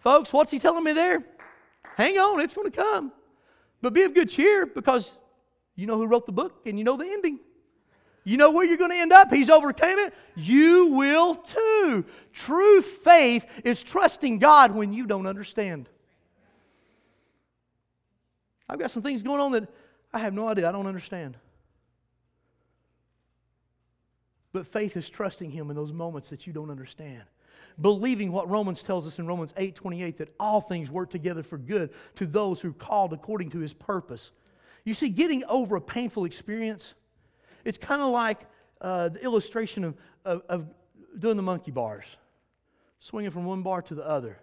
Folks, 0.00 0.32
what's 0.32 0.50
he 0.50 0.58
telling 0.58 0.84
me 0.84 0.92
there? 0.92 1.22
Hang 1.96 2.16
on, 2.18 2.40
it's 2.40 2.54
going 2.54 2.70
to 2.70 2.76
come. 2.76 3.12
But 3.82 3.92
be 3.92 4.02
of 4.02 4.14
good 4.14 4.30
cheer 4.30 4.64
because 4.64 5.16
you 5.74 5.86
know 5.86 5.98
who 5.98 6.06
wrote 6.06 6.24
the 6.24 6.32
book 6.32 6.62
and 6.64 6.78
you 6.78 6.84
know 6.84 6.96
the 6.96 7.04
ending. 7.04 7.40
You 8.24 8.38
know 8.38 8.50
where 8.50 8.64
you're 8.64 8.78
going 8.78 8.90
to 8.90 8.96
end 8.96 9.12
up? 9.12 9.32
He's 9.32 9.50
overcame 9.50 9.98
it. 9.98 10.14
You 10.34 10.86
will 10.86 11.36
too. 11.36 12.04
True 12.32 12.82
faith 12.82 13.46
is 13.64 13.82
trusting 13.82 14.38
God 14.38 14.72
when 14.72 14.92
you 14.92 15.06
don't 15.06 15.26
understand. 15.26 15.88
I've 18.68 18.78
got 18.78 18.90
some 18.90 19.02
things 19.02 19.22
going 19.22 19.40
on 19.40 19.52
that 19.52 19.68
I 20.12 20.18
have 20.18 20.34
no 20.34 20.48
idea, 20.48 20.68
I 20.68 20.72
don't 20.72 20.86
understand. 20.86 21.36
But 24.52 24.66
faith 24.66 24.96
is 24.96 25.08
trusting 25.08 25.50
Him 25.50 25.70
in 25.70 25.76
those 25.76 25.92
moments 25.92 26.30
that 26.30 26.46
you 26.46 26.52
don't 26.52 26.70
understand. 26.70 27.22
Believing 27.78 28.32
what 28.32 28.48
Romans 28.48 28.82
tells 28.82 29.06
us 29.06 29.18
in 29.18 29.26
Romans 29.26 29.52
8 29.56 29.74
28 29.74 30.16
that 30.18 30.34
all 30.40 30.62
things 30.62 30.90
work 30.90 31.10
together 31.10 31.42
for 31.42 31.58
good 31.58 31.90
to 32.14 32.24
those 32.24 32.60
who 32.60 32.70
are 32.70 32.72
called 32.72 33.12
according 33.12 33.50
to 33.50 33.58
His 33.58 33.74
purpose. 33.74 34.30
You 34.84 34.94
see, 34.94 35.10
getting 35.10 35.44
over 35.44 35.76
a 35.76 35.80
painful 35.80 36.24
experience, 36.24 36.94
it's 37.64 37.76
kind 37.76 38.00
of 38.00 38.08
like 38.08 38.46
uh, 38.80 39.10
the 39.10 39.22
illustration 39.22 39.84
of, 39.84 39.96
of, 40.24 40.42
of 40.48 40.66
doing 41.18 41.36
the 41.36 41.42
monkey 41.42 41.70
bars, 41.70 42.04
swinging 42.98 43.30
from 43.30 43.44
one 43.44 43.62
bar 43.62 43.82
to 43.82 43.94
the 43.94 44.08
other. 44.08 44.38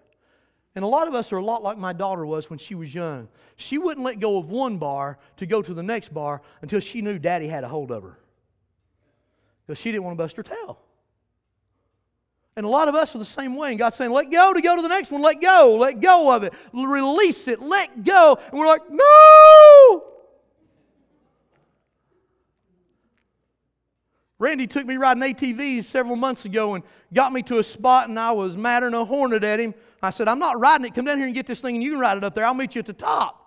And 0.75 0.83
a 0.83 0.87
lot 0.87 1.07
of 1.07 1.13
us 1.13 1.31
are 1.31 1.37
a 1.37 1.43
lot 1.43 1.61
like 1.61 1.77
my 1.77 1.93
daughter 1.93 2.25
was 2.25 2.49
when 2.49 2.57
she 2.57 2.73
was 2.73 2.93
young. 2.93 3.27
She 3.57 3.77
wouldn't 3.77 4.03
let 4.03 4.19
go 4.19 4.37
of 4.37 4.49
one 4.49 4.77
bar 4.77 5.19
to 5.37 5.45
go 5.45 5.61
to 5.61 5.73
the 5.73 5.83
next 5.83 6.13
bar 6.13 6.41
until 6.61 6.79
she 6.79 7.01
knew 7.01 7.19
daddy 7.19 7.47
had 7.47 7.63
a 7.63 7.67
hold 7.67 7.91
of 7.91 8.01
her. 8.03 8.17
Because 9.65 9.79
she 9.79 9.91
didn't 9.91 10.03
want 10.03 10.17
to 10.17 10.23
bust 10.23 10.35
her 10.35 10.43
tail. 10.43 10.79
And 12.55 12.65
a 12.65 12.69
lot 12.69 12.87
of 12.87 12.95
us 12.95 13.15
are 13.15 13.19
the 13.19 13.25
same 13.25 13.55
way. 13.55 13.69
And 13.69 13.79
God's 13.79 13.95
saying, 13.95 14.11
let 14.11 14.31
go 14.31 14.53
to 14.53 14.61
go 14.61 14.75
to 14.75 14.81
the 14.81 14.87
next 14.87 15.11
one. 15.11 15.21
Let 15.21 15.41
go. 15.41 15.77
Let 15.79 15.99
go 15.99 16.35
of 16.35 16.43
it. 16.43 16.53
Release 16.73 17.47
it. 17.47 17.61
Let 17.61 18.03
go. 18.03 18.39
And 18.49 18.59
we're 18.59 18.67
like, 18.67 18.89
no. 18.89 20.03
Randy 24.39 24.67
took 24.67 24.85
me 24.85 24.97
riding 24.97 25.23
ATVs 25.23 25.85
several 25.85 26.15
months 26.15 26.45
ago 26.45 26.73
and 26.73 26.83
got 27.13 27.31
me 27.31 27.41
to 27.43 27.59
a 27.59 27.63
spot, 27.63 28.09
and 28.09 28.19
I 28.19 28.31
was 28.31 28.57
madder 28.57 28.87
than 28.87 28.95
a 28.95 29.05
hornet 29.05 29.43
at 29.43 29.59
him. 29.59 29.73
I 30.03 30.09
said, 30.09 30.27
I'm 30.27 30.39
not 30.39 30.59
riding 30.59 30.85
it. 30.85 30.93
Come 30.93 31.05
down 31.05 31.17
here 31.17 31.27
and 31.27 31.35
get 31.35 31.47
this 31.47 31.61
thing, 31.61 31.75
and 31.75 31.83
you 31.83 31.91
can 31.91 31.99
ride 31.99 32.17
it 32.17 32.23
up 32.23 32.35
there. 32.35 32.45
I'll 32.45 32.53
meet 32.53 32.75
you 32.75 32.79
at 32.79 32.85
the 32.85 32.93
top. 32.93 33.39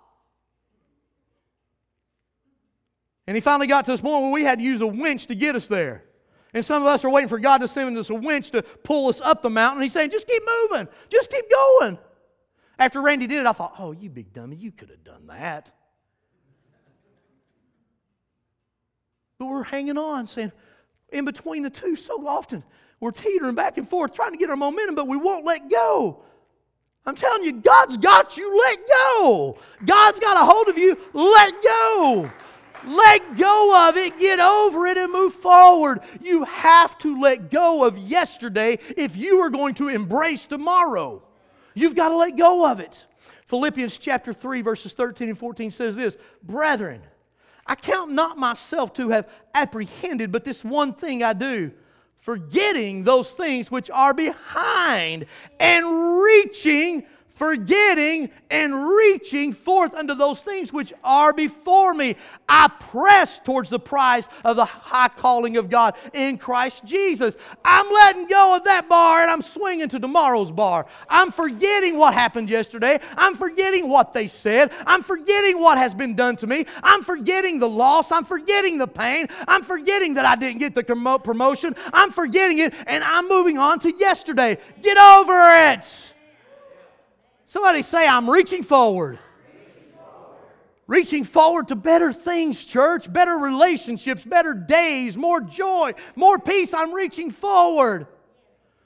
And 3.27 3.35
he 3.35 3.41
finally 3.41 3.67
got 3.67 3.85
to 3.85 3.91
this 3.91 4.01
point 4.01 4.23
where 4.23 4.31
we 4.31 4.43
had 4.43 4.59
to 4.59 4.63
use 4.63 4.81
a 4.81 4.87
winch 4.87 5.27
to 5.27 5.35
get 5.35 5.55
us 5.55 5.67
there. 5.67 6.03
And 6.53 6.63
some 6.63 6.81
of 6.81 6.87
us 6.87 7.03
are 7.03 7.09
waiting 7.09 7.27
for 7.27 7.39
God 7.39 7.59
to 7.59 7.67
send 7.67 7.97
us 7.97 8.09
a 8.09 8.15
winch 8.15 8.51
to 8.51 8.61
pull 8.61 9.09
us 9.09 9.21
up 9.21 9.41
the 9.41 9.49
mountain. 9.49 9.83
He's 9.83 9.93
saying, 9.93 10.11
just 10.11 10.27
keep 10.27 10.41
moving, 10.71 10.87
just 11.09 11.29
keep 11.29 11.45
going. 11.51 11.97
After 12.79 13.01
Randy 13.01 13.27
did 13.27 13.41
it, 13.41 13.45
I 13.45 13.51
thought, 13.51 13.75
oh, 13.79 13.91
you 13.91 14.09
big 14.09 14.33
dummy, 14.33 14.55
you 14.55 14.71
could 14.71 14.89
have 14.89 15.03
done 15.03 15.27
that. 15.27 15.71
But 19.39 19.47
we're 19.47 19.63
hanging 19.63 19.97
on, 19.97 20.25
saying, 20.27 20.51
in 21.09 21.25
between 21.25 21.63
the 21.63 21.69
two 21.69 21.95
so 21.95 22.27
often, 22.27 22.63
we're 22.99 23.11
teetering 23.11 23.55
back 23.55 23.77
and 23.77 23.87
forth, 23.87 24.13
trying 24.13 24.31
to 24.31 24.37
get 24.37 24.49
our 24.49 24.55
momentum, 24.55 24.95
but 24.95 25.07
we 25.07 25.17
won't 25.17 25.45
let 25.45 25.69
go. 25.69 26.23
I'm 27.07 27.15
telling 27.15 27.43
you, 27.43 27.53
God's 27.53 27.95
got 27.95 28.35
you. 28.35 28.57
Let 28.57 28.79
go. 28.87 29.57
God's 29.85 30.19
got 30.19 30.35
a 30.35 30.45
hold 30.45 30.67
of 30.67 30.77
you. 30.77 30.97
Let 31.13 31.63
go. 31.63 32.29
Let 32.85 33.37
go 33.37 33.89
of 33.89 33.95
it, 33.95 34.19
get 34.19 34.39
over 34.39 34.85
it, 34.87 34.97
and 34.97 35.11
move 35.11 35.33
forward. 35.33 36.01
You 36.21 36.43
have 36.43 36.97
to 36.99 37.19
let 37.19 37.49
go 37.49 37.85
of 37.85 37.97
yesterday 37.97 38.79
if 38.97 39.15
you 39.15 39.39
are 39.39 39.49
going 39.49 39.73
to 39.75 39.87
embrace 39.87 40.45
tomorrow. 40.45 41.23
You've 41.73 41.95
got 41.95 42.09
to 42.09 42.17
let 42.17 42.35
go 42.35 42.69
of 42.69 42.81
it. 42.81 43.05
Philippians 43.47 43.97
chapter 43.97 44.33
3, 44.33 44.61
verses 44.61 44.91
13 44.91 45.29
and 45.29 45.37
14 45.37 45.71
says 45.71 45.95
this 45.95 46.17
Brethren, 46.43 47.01
I 47.65 47.75
count 47.75 48.11
not 48.11 48.37
myself 48.37 48.93
to 48.95 49.09
have 49.09 49.29
apprehended, 49.53 50.31
but 50.31 50.43
this 50.43 50.63
one 50.63 50.93
thing 50.93 51.23
I 51.23 51.31
do 51.31 51.71
forgetting 52.27 53.05
those 53.05 53.31
things 53.31 53.71
which 53.71 53.89
are 53.89 54.13
behind 54.13 55.25
and 55.61 56.21
reaching 56.21 57.05
forgetting 57.37 58.31
and 58.49 58.73
reaching 58.89 59.53
forth 59.53 59.93
unto 59.93 60.15
those 60.15 60.41
things 60.41 60.73
which 60.73 60.91
are 61.03 61.33
before 61.33 61.93
me. 61.93 62.15
I 62.49 62.67
press 62.67 63.39
towards 63.39 63.69
the 63.69 63.79
prize 63.79 64.27
of 64.43 64.55
the 64.55 64.65
high 64.65 65.09
calling 65.09 65.57
of 65.57 65.69
God 65.69 65.95
in 66.13 66.37
Christ 66.37 66.83
Jesus. 66.85 67.35
I'm 67.63 67.87
letting 67.93 68.25
go 68.27 68.55
of 68.55 68.63
that 68.63 68.89
bar 68.89 69.21
and 69.21 69.29
I'm 69.29 69.43
swinging 69.43 69.89
to 69.89 69.99
tomorrow's 69.99 70.51
bar. 70.51 70.87
I'm 71.09 71.31
forgetting 71.31 71.97
what 71.97 72.13
happened 72.15 72.49
yesterday. 72.49 72.99
I'm 73.15 73.35
forgetting 73.35 73.87
what 73.87 74.13
they 74.13 74.27
said. 74.27 74.71
I'm 74.87 75.03
forgetting 75.03 75.61
what 75.61 75.77
has 75.77 75.93
been 75.93 76.15
done 76.15 76.37
to 76.37 76.47
me. 76.47 76.65
I'm 76.81 77.03
forgetting 77.03 77.59
the 77.59 77.69
loss. 77.69 78.11
I'm 78.11 78.25
forgetting 78.25 78.79
the 78.79 78.87
pain. 78.87 79.27
I'm 79.47 79.61
forgetting 79.61 80.15
that 80.15 80.25
I 80.25 80.35
didn't 80.35 80.59
get 80.59 80.73
the 80.73 80.83
promotion. 80.83 81.75
I'm 81.93 82.11
forgetting 82.11 82.59
it 82.59 82.73
and 82.87 83.03
I'm 83.03 83.27
moving 83.27 83.59
on 83.59 83.79
to 83.81 83.91
yesterday. 83.95 84.57
Get 84.81 84.97
over 84.97 85.73
it. 85.73 86.13
Somebody 87.47 87.81
say, 87.81 88.05
I'm 88.05 88.29
reaching 88.29 88.61
forward. 88.61 89.19
Reaching 90.85 91.23
forward 91.23 91.69
to 91.69 91.75
better 91.75 92.13
things, 92.13 92.63
church, 92.63 93.11
better 93.11 93.37
relationships, 93.37 94.23
better 94.23 94.53
days, 94.53 95.17
more 95.17 95.41
joy, 95.41 95.93
more 96.15 96.39
peace. 96.39 96.73
I'm 96.73 96.93
reaching 96.93 97.31
forward. 97.31 98.07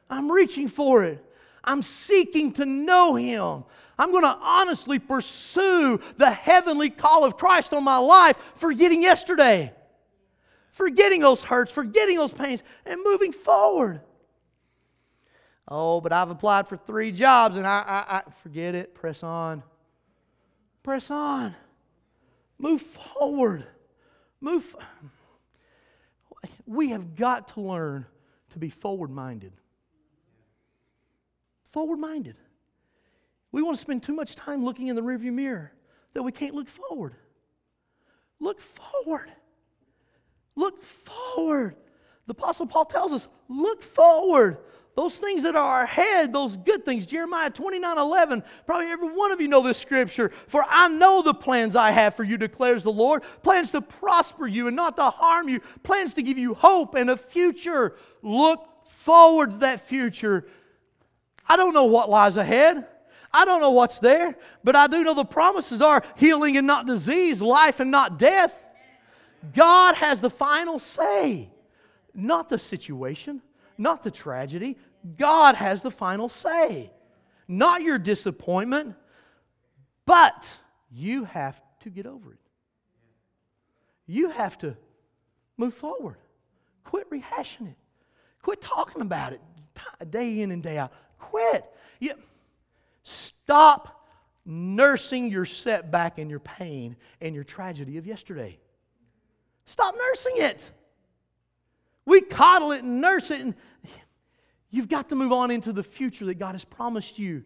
I'm 0.09 0.31
reaching 0.31 0.67
for 0.67 1.03
it. 1.03 1.23
I'm 1.63 1.81
seeking 1.81 2.53
to 2.53 2.65
know 2.65 3.15
Him. 3.15 3.63
I'm 3.99 4.11
going 4.11 4.23
to 4.23 4.37
honestly 4.41 4.97
pursue 4.97 5.99
the 6.17 6.31
heavenly 6.31 6.89
call 6.89 7.23
of 7.23 7.37
Christ 7.37 7.71
on 7.71 7.83
my 7.83 7.97
life, 7.97 8.35
forgetting 8.55 9.03
yesterday, 9.03 9.71
forgetting 10.71 11.21
those 11.21 11.43
hurts, 11.43 11.71
forgetting 11.71 12.17
those 12.17 12.33
pains, 12.33 12.63
and 12.85 12.99
moving 13.03 13.31
forward. 13.31 14.01
Oh, 15.73 16.01
but 16.01 16.11
I've 16.11 16.29
applied 16.29 16.67
for 16.67 16.75
three 16.75 17.13
jobs 17.13 17.55
and 17.55 17.65
I, 17.65 17.79
I, 17.79 18.17
I 18.17 18.31
forget 18.43 18.75
it. 18.75 18.93
Press 18.93 19.23
on. 19.23 19.63
Press 20.83 21.09
on. 21.09 21.55
Move 22.59 22.81
forward. 22.81 23.65
Move. 24.41 24.75
We 26.65 26.89
have 26.89 27.15
got 27.15 27.47
to 27.53 27.61
learn 27.61 28.05
to 28.49 28.59
be 28.59 28.69
forward 28.69 29.11
minded. 29.11 29.53
Forward 31.71 31.99
minded. 31.99 32.35
We 33.53 33.61
want 33.61 33.77
to 33.77 33.81
spend 33.81 34.03
too 34.03 34.13
much 34.13 34.35
time 34.35 34.65
looking 34.65 34.87
in 34.87 34.97
the 34.97 35.01
rearview 35.01 35.31
mirror 35.31 35.71
that 36.13 36.21
we 36.21 36.33
can't 36.33 36.53
look 36.53 36.67
forward. 36.67 37.15
Look 38.41 38.59
forward. 38.59 39.31
Look 40.57 40.83
forward. 40.83 41.77
The 42.27 42.31
Apostle 42.31 42.67
Paul 42.67 42.83
tells 42.83 43.13
us 43.13 43.29
look 43.47 43.81
forward. 43.81 44.57
Those 44.95 45.17
things 45.17 45.43
that 45.43 45.55
are 45.55 45.83
ahead, 45.83 46.33
those 46.33 46.57
good 46.57 46.83
things. 46.83 47.05
Jeremiah 47.05 47.49
29 47.49 47.97
11. 47.97 48.43
Probably 48.65 48.87
every 48.87 49.09
one 49.09 49.31
of 49.31 49.39
you 49.39 49.47
know 49.47 49.61
this 49.61 49.77
scripture. 49.77 50.29
For 50.47 50.65
I 50.67 50.89
know 50.89 51.21
the 51.21 51.33
plans 51.33 51.75
I 51.75 51.91
have 51.91 52.15
for 52.15 52.23
you, 52.23 52.37
declares 52.37 52.83
the 52.83 52.91
Lord. 52.91 53.23
Plans 53.41 53.71
to 53.71 53.81
prosper 53.81 54.47
you 54.47 54.67
and 54.67 54.75
not 54.75 54.97
to 54.97 55.03
harm 55.03 55.47
you. 55.47 55.61
Plans 55.83 56.13
to 56.15 56.23
give 56.23 56.37
you 56.37 56.53
hope 56.53 56.95
and 56.95 57.09
a 57.09 57.15
future. 57.15 57.95
Look 58.21 58.67
forward 58.85 59.51
to 59.51 59.57
that 59.59 59.81
future. 59.81 60.45
I 61.47 61.55
don't 61.55 61.73
know 61.73 61.85
what 61.85 62.09
lies 62.09 62.35
ahead. 62.35 62.85
I 63.33 63.45
don't 63.45 63.61
know 63.61 63.71
what's 63.71 63.99
there, 63.99 64.35
but 64.61 64.75
I 64.75 64.87
do 64.87 65.03
know 65.03 65.13
the 65.13 65.23
promises 65.23 65.81
are 65.81 66.03
healing 66.17 66.57
and 66.57 66.67
not 66.67 66.85
disease, 66.85 67.41
life 67.41 67.79
and 67.79 67.89
not 67.89 68.19
death. 68.19 68.61
God 69.53 69.95
has 69.95 70.19
the 70.19 70.29
final 70.29 70.79
say, 70.79 71.49
not 72.13 72.49
the 72.49 72.59
situation 72.59 73.41
not 73.81 74.03
the 74.03 74.11
tragedy. 74.11 74.77
God 75.17 75.55
has 75.55 75.81
the 75.81 75.91
final 75.91 76.29
say, 76.29 76.91
not 77.47 77.81
your 77.81 77.97
disappointment, 77.97 78.95
but 80.05 80.47
you 80.91 81.25
have 81.25 81.59
to 81.81 81.89
get 81.89 82.05
over 82.05 82.33
it. 82.33 82.39
You 84.05 84.29
have 84.29 84.57
to 84.59 84.77
move 85.57 85.73
forward. 85.73 86.17
Quit 86.83 87.09
rehashing 87.09 87.67
it. 87.69 87.77
Quit 88.41 88.61
talking 88.61 89.01
about 89.01 89.33
it 89.33 89.41
day 90.09 90.41
in 90.41 90.51
and 90.51 90.61
day 90.61 90.77
out. 90.77 90.91
Quit. 91.17 91.65
You, 91.99 92.13
stop 93.03 94.07
nursing 94.45 95.29
your 95.29 95.45
setback 95.45 96.17
and 96.17 96.29
your 96.29 96.39
pain 96.39 96.95
and 97.21 97.35
your 97.35 97.43
tragedy 97.43 97.97
of 97.97 98.05
yesterday. 98.05 98.59
Stop 99.65 99.95
nursing 99.95 100.33
it. 100.37 100.71
We 102.05 102.21
coddle 102.21 102.71
it 102.71 102.83
and 102.83 102.99
nurse 102.99 103.29
it, 103.31 103.41
and 103.41 103.55
You've 104.71 104.89
got 104.89 105.09
to 105.09 105.15
move 105.15 105.33
on 105.33 105.51
into 105.51 105.73
the 105.73 105.83
future 105.83 106.25
that 106.25 106.39
God 106.39 106.53
has 106.53 106.63
promised 106.63 107.19
you. 107.19 107.43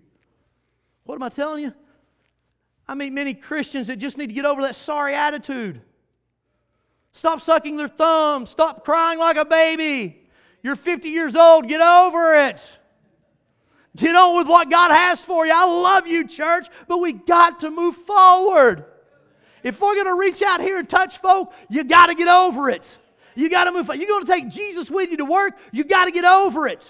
What 1.03 1.15
am 1.15 1.23
I 1.23 1.29
telling 1.29 1.63
you? 1.63 1.73
I 2.87 2.93
meet 2.93 3.11
many 3.11 3.33
Christians 3.33 3.87
that 3.87 3.97
just 3.97 4.17
need 4.17 4.27
to 4.27 4.33
get 4.33 4.45
over 4.45 4.61
that 4.61 4.75
sorry 4.75 5.15
attitude. 5.15 5.81
Stop 7.13 7.41
sucking 7.41 7.77
their 7.77 7.87
thumb. 7.87 8.45
Stop 8.45 8.85
crying 8.85 9.17
like 9.17 9.37
a 9.37 9.45
baby. 9.45 10.27
You're 10.61 10.75
50 10.75 11.09
years 11.09 11.35
old. 11.35 11.67
Get 11.67 11.81
over 11.81 12.47
it. 12.47 12.61
Get 13.95 14.15
on 14.15 14.37
with 14.37 14.47
what 14.47 14.69
God 14.69 14.91
has 14.91 15.23
for 15.23 15.47
you. 15.47 15.53
I 15.55 15.65
love 15.65 16.05
you, 16.05 16.27
church, 16.27 16.67
but 16.87 16.97
we 16.97 17.13
got 17.13 17.61
to 17.61 17.71
move 17.71 17.95
forward. 17.95 18.85
If 19.63 19.79
we're 19.81 19.95
going 19.95 20.05
to 20.05 20.15
reach 20.15 20.41
out 20.41 20.61
here 20.61 20.77
and 20.77 20.87
touch 20.87 21.17
folk, 21.17 21.53
you 21.69 21.83
got 21.83 22.07
to 22.07 22.13
get 22.13 22.27
over 22.27 22.69
it. 22.69 22.97
You 23.35 23.49
got 23.49 23.63
to 23.63 23.71
move 23.71 23.87
forward. 23.87 23.99
You're 23.99 24.09
going 24.09 24.25
to 24.25 24.31
take 24.31 24.49
Jesus 24.49 24.91
with 24.91 25.11
you 25.11 25.17
to 25.17 25.25
work, 25.25 25.57
you 25.71 25.83
got 25.85 26.05
to 26.05 26.11
get 26.11 26.25
over 26.25 26.67
it. 26.67 26.85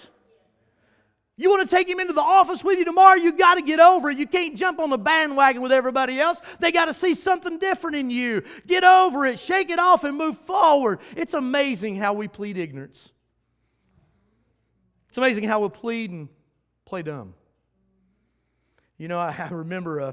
You 1.38 1.50
want 1.50 1.68
to 1.68 1.76
take 1.76 1.88
him 1.88 2.00
into 2.00 2.14
the 2.14 2.22
office 2.22 2.64
with 2.64 2.78
you 2.78 2.86
tomorrow, 2.86 3.16
you 3.16 3.32
got 3.32 3.56
to 3.56 3.62
get 3.62 3.78
over 3.78 4.08
it. 4.10 4.16
You 4.16 4.26
can't 4.26 4.56
jump 4.56 4.80
on 4.80 4.88
the 4.88 4.96
bandwagon 4.96 5.60
with 5.60 5.70
everybody 5.70 6.18
else. 6.18 6.40
They 6.60 6.72
got 6.72 6.86
to 6.86 6.94
see 6.94 7.14
something 7.14 7.58
different 7.58 7.96
in 7.96 8.10
you. 8.10 8.42
Get 8.66 8.84
over 8.84 9.26
it, 9.26 9.38
shake 9.38 9.68
it 9.68 9.78
off, 9.78 10.04
and 10.04 10.16
move 10.16 10.38
forward. 10.38 11.00
It's 11.14 11.34
amazing 11.34 11.96
how 11.96 12.14
we 12.14 12.26
plead 12.26 12.56
ignorance. 12.56 13.10
It's 15.10 15.18
amazing 15.18 15.44
how 15.44 15.60
we 15.60 15.68
plead 15.68 16.10
and 16.10 16.30
play 16.86 17.02
dumb. 17.02 17.34
You 18.96 19.08
know, 19.08 19.18
I, 19.18 19.28
I 19.38 19.48
remember 19.48 20.00
uh, 20.00 20.12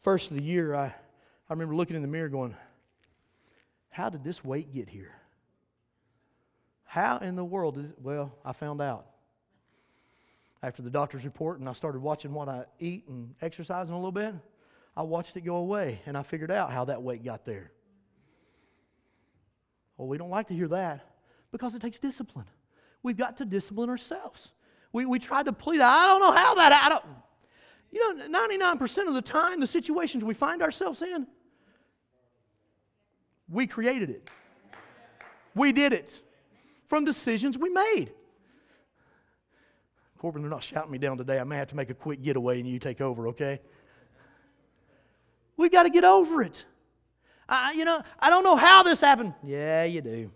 first 0.00 0.30
of 0.30 0.36
the 0.38 0.42
year, 0.42 0.74
I, 0.74 0.86
I 0.86 1.52
remember 1.52 1.76
looking 1.76 1.94
in 1.94 2.00
the 2.00 2.08
mirror 2.08 2.30
going, 2.30 2.56
How 3.90 4.08
did 4.08 4.24
this 4.24 4.42
weight 4.42 4.72
get 4.72 4.88
here? 4.88 5.12
How 6.84 7.18
in 7.18 7.36
the 7.36 7.44
world 7.44 7.74
did 7.74 7.84
it? 7.84 7.96
Well, 8.00 8.32
I 8.46 8.52
found 8.52 8.80
out 8.80 9.04
after 10.62 10.82
the 10.82 10.90
doctor's 10.90 11.24
report 11.24 11.60
and 11.60 11.68
I 11.68 11.72
started 11.72 12.00
watching 12.00 12.32
what 12.32 12.48
I 12.48 12.64
eat 12.78 13.06
and 13.08 13.34
exercising 13.40 13.92
a 13.92 13.96
little 13.96 14.12
bit, 14.12 14.34
I 14.96 15.02
watched 15.02 15.36
it 15.36 15.42
go 15.42 15.56
away 15.56 16.00
and 16.06 16.16
I 16.16 16.22
figured 16.22 16.50
out 16.50 16.72
how 16.72 16.86
that 16.86 17.02
weight 17.02 17.24
got 17.24 17.44
there. 17.44 17.70
Well, 19.96 20.08
we 20.08 20.18
don't 20.18 20.30
like 20.30 20.48
to 20.48 20.54
hear 20.54 20.68
that 20.68 21.04
because 21.52 21.74
it 21.74 21.82
takes 21.82 21.98
discipline. 21.98 22.46
We've 23.02 23.16
got 23.16 23.36
to 23.38 23.44
discipline 23.44 23.90
ourselves. 23.90 24.48
We, 24.92 25.06
we 25.06 25.18
tried 25.18 25.46
to 25.46 25.52
plead, 25.52 25.80
I 25.80 26.06
don't 26.06 26.20
know 26.20 26.32
how 26.32 26.54
that, 26.56 26.72
I 26.72 26.88
don't. 26.88 27.04
You 27.90 28.16
know, 28.16 28.46
99% 28.46 29.08
of 29.08 29.14
the 29.14 29.22
time, 29.22 29.60
the 29.60 29.66
situations 29.66 30.24
we 30.24 30.34
find 30.34 30.62
ourselves 30.62 31.02
in, 31.02 31.26
we 33.48 33.66
created 33.66 34.10
it. 34.10 34.28
We 35.54 35.72
did 35.72 35.92
it 35.92 36.20
from 36.86 37.04
decisions 37.04 37.56
we 37.56 37.70
made. 37.70 38.12
Corbin, 40.18 40.42
they're 40.42 40.50
not 40.50 40.62
shouting 40.62 40.90
me 40.90 40.98
down 40.98 41.16
today. 41.16 41.38
I 41.38 41.44
may 41.44 41.56
have 41.56 41.68
to 41.68 41.76
make 41.76 41.90
a 41.90 41.94
quick 41.94 42.22
getaway 42.22 42.58
and 42.58 42.68
you 42.68 42.78
take 42.78 43.00
over, 43.00 43.28
okay? 43.28 43.60
We've 45.56 45.72
got 45.72 45.84
to 45.84 45.90
get 45.90 46.04
over 46.04 46.42
it. 46.42 46.64
I, 47.48 47.72
you 47.72 47.84
know, 47.84 48.02
I 48.18 48.30
don't 48.30 48.44
know 48.44 48.56
how 48.56 48.82
this 48.82 49.00
happened. 49.00 49.34
Yeah, 49.42 49.84
you 49.84 50.00
do. 50.00 50.30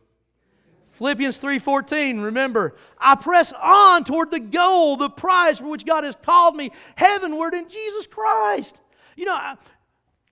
Philippians 0.92 1.40
3:14, 1.40 2.22
remember, 2.22 2.76
I 2.98 3.14
press 3.14 3.52
on 3.60 4.04
toward 4.04 4.30
the 4.30 4.40
goal, 4.40 4.96
the 4.96 5.10
prize 5.10 5.58
for 5.58 5.70
which 5.70 5.84
God 5.84 6.04
has 6.04 6.16
called 6.16 6.54
me 6.54 6.70
heavenward 6.96 7.54
in 7.54 7.68
Jesus 7.68 8.06
Christ. 8.06 8.80
You 9.16 9.24
know, 9.24 9.34
I, 9.34 9.56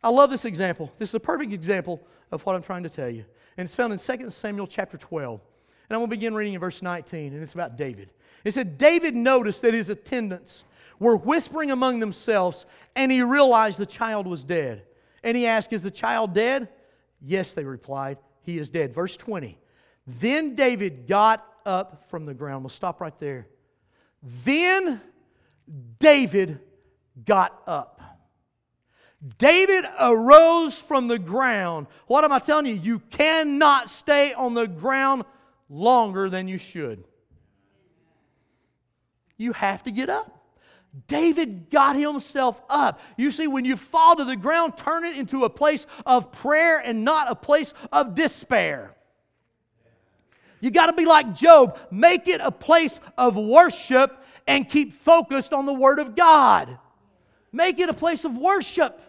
I 0.02 0.10
love 0.10 0.30
this 0.30 0.44
example. 0.44 0.92
This 0.98 1.10
is 1.10 1.14
a 1.14 1.20
perfect 1.20 1.52
example 1.52 2.00
of 2.30 2.44
what 2.46 2.54
I'm 2.54 2.62
trying 2.62 2.82
to 2.84 2.90
tell 2.90 3.08
you. 3.08 3.24
And 3.56 3.66
it's 3.66 3.74
found 3.74 3.92
in 3.92 3.98
2 3.98 4.30
Samuel 4.30 4.66
chapter 4.66 4.96
12. 4.96 5.40
And 5.88 5.96
I'm 5.96 6.00
going 6.00 6.10
to 6.10 6.16
begin 6.16 6.34
reading 6.34 6.54
in 6.54 6.60
verse 6.60 6.82
19, 6.82 7.34
and 7.34 7.42
it's 7.42 7.54
about 7.54 7.76
David. 7.76 8.10
It 8.44 8.54
said, 8.54 8.78
David 8.78 9.14
noticed 9.14 9.62
that 9.62 9.74
his 9.74 9.90
attendants 9.90 10.64
were 10.98 11.16
whispering 11.16 11.70
among 11.70 12.00
themselves, 12.00 12.66
and 12.94 13.10
he 13.10 13.22
realized 13.22 13.78
the 13.78 13.86
child 13.86 14.26
was 14.26 14.44
dead. 14.44 14.82
And 15.22 15.36
he 15.36 15.46
asked, 15.46 15.72
Is 15.72 15.82
the 15.82 15.90
child 15.90 16.34
dead? 16.34 16.68
Yes, 17.20 17.52
they 17.52 17.64
replied, 17.64 18.18
He 18.42 18.58
is 18.58 18.70
dead. 18.70 18.94
Verse 18.94 19.16
20. 19.16 19.58
Then 20.06 20.54
David 20.54 21.06
got 21.06 21.46
up 21.66 22.06
from 22.08 22.26
the 22.26 22.34
ground. 22.34 22.64
We'll 22.64 22.70
stop 22.70 23.00
right 23.00 23.18
there. 23.18 23.46
Then 24.44 25.00
David 25.98 26.60
got 27.24 27.62
up. 27.66 28.00
David 29.38 29.84
arose 30.00 30.76
from 30.78 31.06
the 31.06 31.18
ground. 31.18 31.86
What 32.06 32.24
am 32.24 32.32
I 32.32 32.38
telling 32.38 32.66
you? 32.66 32.74
You 32.74 32.98
cannot 33.10 33.90
stay 33.90 34.32
on 34.32 34.54
the 34.54 34.66
ground 34.66 35.24
longer 35.68 36.30
than 36.30 36.48
you 36.48 36.56
should. 36.56 37.04
You 39.40 39.54
have 39.54 39.82
to 39.84 39.90
get 39.90 40.10
up. 40.10 40.38
David 41.06 41.70
got 41.70 41.96
himself 41.96 42.60
up. 42.68 43.00
You 43.16 43.30
see, 43.30 43.46
when 43.46 43.64
you 43.64 43.74
fall 43.74 44.16
to 44.16 44.24
the 44.24 44.36
ground, 44.36 44.76
turn 44.76 45.04
it 45.04 45.16
into 45.16 45.44
a 45.44 45.50
place 45.50 45.86
of 46.04 46.30
prayer 46.30 46.78
and 46.78 47.06
not 47.06 47.30
a 47.30 47.34
place 47.34 47.72
of 47.90 48.14
despair. 48.14 48.94
You 50.60 50.70
got 50.70 50.86
to 50.86 50.92
be 50.92 51.06
like 51.06 51.34
Job, 51.34 51.78
make 51.90 52.28
it 52.28 52.42
a 52.42 52.50
place 52.50 53.00
of 53.16 53.34
worship 53.34 54.22
and 54.46 54.68
keep 54.68 54.92
focused 54.92 55.54
on 55.54 55.64
the 55.64 55.72
Word 55.72 56.00
of 56.00 56.14
God. 56.14 56.76
Make 57.50 57.78
it 57.78 57.88
a 57.88 57.94
place 57.94 58.26
of 58.26 58.36
worship. 58.36 59.00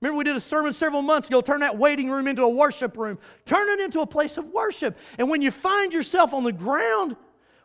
Remember, 0.00 0.16
we 0.16 0.24
did 0.24 0.36
a 0.36 0.40
sermon 0.40 0.72
several 0.72 1.02
months 1.02 1.28
ago 1.28 1.42
turn 1.42 1.60
that 1.60 1.76
waiting 1.76 2.08
room 2.08 2.28
into 2.28 2.44
a 2.44 2.48
worship 2.48 2.96
room. 2.96 3.18
Turn 3.44 3.68
it 3.68 3.80
into 3.80 4.00
a 4.00 4.06
place 4.06 4.38
of 4.38 4.46
worship. 4.46 4.96
And 5.18 5.28
when 5.28 5.42
you 5.42 5.50
find 5.50 5.92
yourself 5.92 6.32
on 6.32 6.44
the 6.44 6.52
ground, 6.52 7.16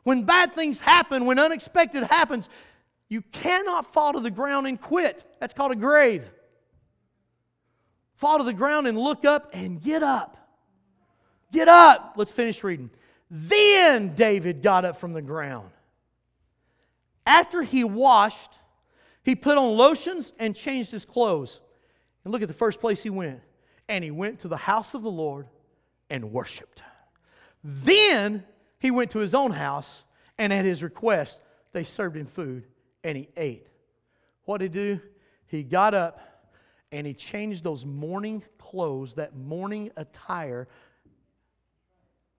when 0.06 0.24
bad 0.24 0.54
things 0.54 0.80
happen, 0.80 1.26
when 1.26 1.40
unexpected 1.40 2.04
happens, 2.04 2.48
you 3.10 3.24
cannot 3.32 3.92
fall 3.92 4.14
to 4.14 4.20
the 4.20 4.30
ground 4.30 4.68
and 4.68 4.80
quit. 4.80 5.26
That's 5.40 5.52
called 5.52 5.72
a 5.72 5.76
grave. 5.76 6.24
Fall 8.14 8.38
to 8.38 8.44
the 8.44 8.54
ground 8.54 8.86
and 8.86 8.98
look 8.98 9.26
up 9.26 9.50
and 9.52 9.82
get 9.82 10.04
up. 10.04 10.38
Get 11.52 11.68
up. 11.68 12.14
Let's 12.18 12.32
finish 12.32 12.64
reading. 12.64 12.92
Then 13.32 14.14
David 14.14 14.62
got 14.62 14.86
up 14.86 14.98
from 14.98 15.14
the 15.14 15.24
ground. 15.24 15.72
After 17.26 17.64
he 17.64 17.84
washed, 17.84 18.52
he 19.24 19.36
put 19.36 19.58
on 19.58 19.76
lotions 19.76 20.34
and 20.38 20.56
changed 20.56 20.92
his 20.92 21.04
clothes. 21.04 21.60
And 22.24 22.32
look 22.32 22.44
at 22.44 22.48
the 22.48 22.54
first 22.54 22.80
place 22.80 23.02
he 23.02 23.10
went. 23.10 23.42
And 23.90 24.04
he 24.04 24.12
went 24.12 24.42
to 24.42 24.48
the 24.48 24.58
house 24.58 24.94
of 24.94 25.02
the 25.02 25.10
Lord 25.10 25.48
and 26.12 26.32
worshiped. 26.32 26.84
Then 27.64 28.44
he 28.86 28.92
went 28.92 29.12
to 29.12 29.20
his 29.20 29.34
own 29.34 29.52
house, 29.52 30.04
and 30.38 30.54
at 30.54 30.64
his 30.64 30.84
request, 30.84 31.40
they 31.74 31.84
served 31.84 32.16
him 32.16 32.28
food, 32.28 32.64
and 33.04 33.18
he 33.18 33.28
ate. 33.36 33.68
What 34.44 34.60
did 34.60 34.74
he 34.74 34.80
do? 34.80 35.02
He 35.48 35.64
got 35.64 35.94
up 35.94 36.20
and 36.92 37.06
he 37.06 37.14
changed 37.14 37.64
those 37.64 37.84
mourning 37.84 38.44
clothes, 38.58 39.16
that 39.16 39.36
mourning 39.36 39.92
attire, 39.98 40.68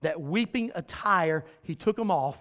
that 0.01 0.19
weeping 0.19 0.71
attire, 0.73 1.45
he 1.63 1.75
took 1.75 1.95
them 1.95 2.09
off 2.09 2.39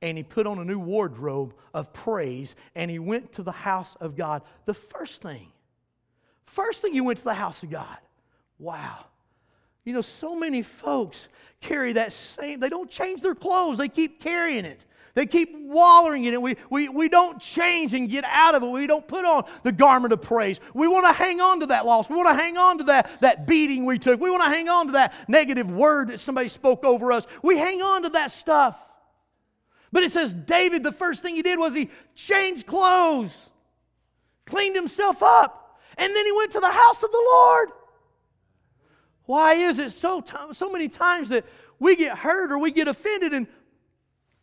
and 0.00 0.16
he 0.16 0.24
put 0.24 0.46
on 0.46 0.58
a 0.58 0.64
new 0.64 0.78
wardrobe 0.78 1.54
of 1.74 1.92
praise 1.92 2.56
and 2.74 2.90
he 2.90 2.98
went 2.98 3.32
to 3.32 3.42
the 3.42 3.52
house 3.52 3.96
of 4.00 4.16
God. 4.16 4.42
The 4.64 4.74
first 4.74 5.22
thing 5.22 5.52
First 6.46 6.82
thing 6.82 6.94
you 6.94 7.04
went 7.04 7.18
to 7.18 7.24
the 7.24 7.32
house 7.32 7.62
of 7.62 7.70
God. 7.70 7.96
Wow. 8.58 9.06
You 9.84 9.92
know, 9.92 10.02
so 10.02 10.36
many 10.36 10.62
folks 10.62 11.28
carry 11.60 11.92
that 11.94 12.12
same, 12.12 12.60
they 12.60 12.68
don't 12.68 12.90
change 12.90 13.22
their 13.22 13.34
clothes, 13.34 13.78
they 13.78 13.88
keep 13.88 14.20
carrying 14.20 14.64
it. 14.64 14.80
They 15.14 15.26
keep 15.26 15.54
wallowing 15.54 16.24
in 16.24 16.32
it. 16.32 16.40
We, 16.40 16.56
we, 16.70 16.88
we 16.88 17.08
don't 17.08 17.38
change 17.38 17.92
and 17.92 18.08
get 18.08 18.24
out 18.24 18.54
of 18.54 18.62
it. 18.62 18.66
We 18.66 18.86
don't 18.86 19.06
put 19.06 19.26
on 19.26 19.44
the 19.62 19.72
garment 19.72 20.12
of 20.14 20.22
praise. 20.22 20.58
We 20.72 20.88
want 20.88 21.06
to 21.06 21.12
hang 21.12 21.38
on 21.38 21.60
to 21.60 21.66
that 21.66 21.84
loss. 21.84 22.08
We 22.08 22.16
want 22.16 22.28
to 22.28 22.42
hang 22.42 22.56
on 22.56 22.78
to 22.78 22.84
that, 22.84 23.20
that 23.20 23.46
beating 23.46 23.84
we 23.84 23.98
took. 23.98 24.20
We 24.20 24.30
want 24.30 24.42
to 24.44 24.48
hang 24.48 24.70
on 24.70 24.86
to 24.86 24.92
that 24.92 25.12
negative 25.28 25.70
word 25.70 26.08
that 26.08 26.18
somebody 26.18 26.48
spoke 26.48 26.82
over 26.84 27.12
us. 27.12 27.26
We 27.42 27.58
hang 27.58 27.82
on 27.82 28.04
to 28.04 28.08
that 28.10 28.32
stuff. 28.32 28.82
But 29.92 30.02
it 30.02 30.12
says 30.12 30.32
David, 30.32 30.82
the 30.82 30.92
first 30.92 31.22
thing 31.22 31.34
he 31.34 31.42
did 31.42 31.58
was 31.58 31.74
he 31.74 31.90
changed 32.14 32.66
clothes, 32.66 33.50
cleaned 34.46 34.76
himself 34.76 35.22
up. 35.22 35.78
And 35.98 36.16
then 36.16 36.24
he 36.24 36.32
went 36.32 36.52
to 36.52 36.60
the 36.60 36.70
house 36.70 37.02
of 37.02 37.12
the 37.12 37.22
Lord. 37.22 37.68
Why 39.26 39.54
is 39.54 39.78
it 39.78 39.92
so, 39.92 40.24
so 40.52 40.70
many 40.70 40.88
times 40.88 41.28
that 41.30 41.44
we 41.78 41.96
get 41.96 42.18
hurt 42.18 42.52
or 42.52 42.58
we 42.58 42.70
get 42.70 42.88
offended 42.88 43.32
and 43.32 43.46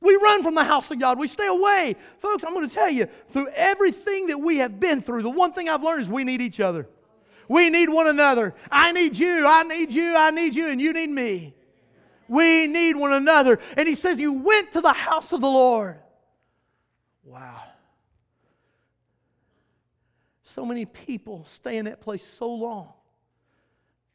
we 0.01 0.15
run 0.15 0.43
from 0.43 0.55
the 0.55 0.63
house 0.63 0.91
of 0.91 0.99
God. 0.99 1.19
We 1.19 1.27
stay 1.27 1.47
away. 1.47 1.95
Folks, 2.19 2.43
I'm 2.43 2.53
going 2.53 2.67
to 2.67 2.73
tell 2.73 2.89
you, 2.89 3.07
through 3.29 3.49
everything 3.49 4.27
that 4.27 4.37
we 4.37 4.57
have 4.57 4.79
been 4.79 5.01
through, 5.01 5.23
the 5.23 5.29
one 5.29 5.51
thing 5.51 5.67
I've 5.67 5.83
learned 5.83 6.03
is 6.03 6.09
we 6.09 6.23
need 6.23 6.41
each 6.41 6.59
other. 6.59 6.87
We 7.49 7.69
need 7.69 7.89
one 7.89 8.07
another. 8.07 8.55
I 8.71 8.91
need 8.91 9.17
you, 9.17 9.45
I 9.45 9.63
need 9.63 9.93
you, 9.93 10.15
I 10.15 10.31
need 10.31 10.55
you, 10.55 10.69
and 10.69 10.79
you 10.79 10.93
need 10.93 11.09
me. 11.09 11.53
We 12.27 12.67
need 12.67 12.95
one 12.95 13.11
another. 13.11 13.59
And 13.75 13.89
he 13.89 13.95
says, 13.95 14.21
You 14.21 14.33
went 14.33 14.73
to 14.73 14.81
the 14.81 14.93
house 14.93 15.33
of 15.33 15.41
the 15.41 15.47
Lord. 15.47 15.97
Wow. 17.23 17.63
So 20.43 20.65
many 20.65 20.85
people 20.85 21.45
stay 21.51 21.77
in 21.77 21.85
that 21.85 22.01
place 22.01 22.25
so 22.25 22.49
long 22.49 22.93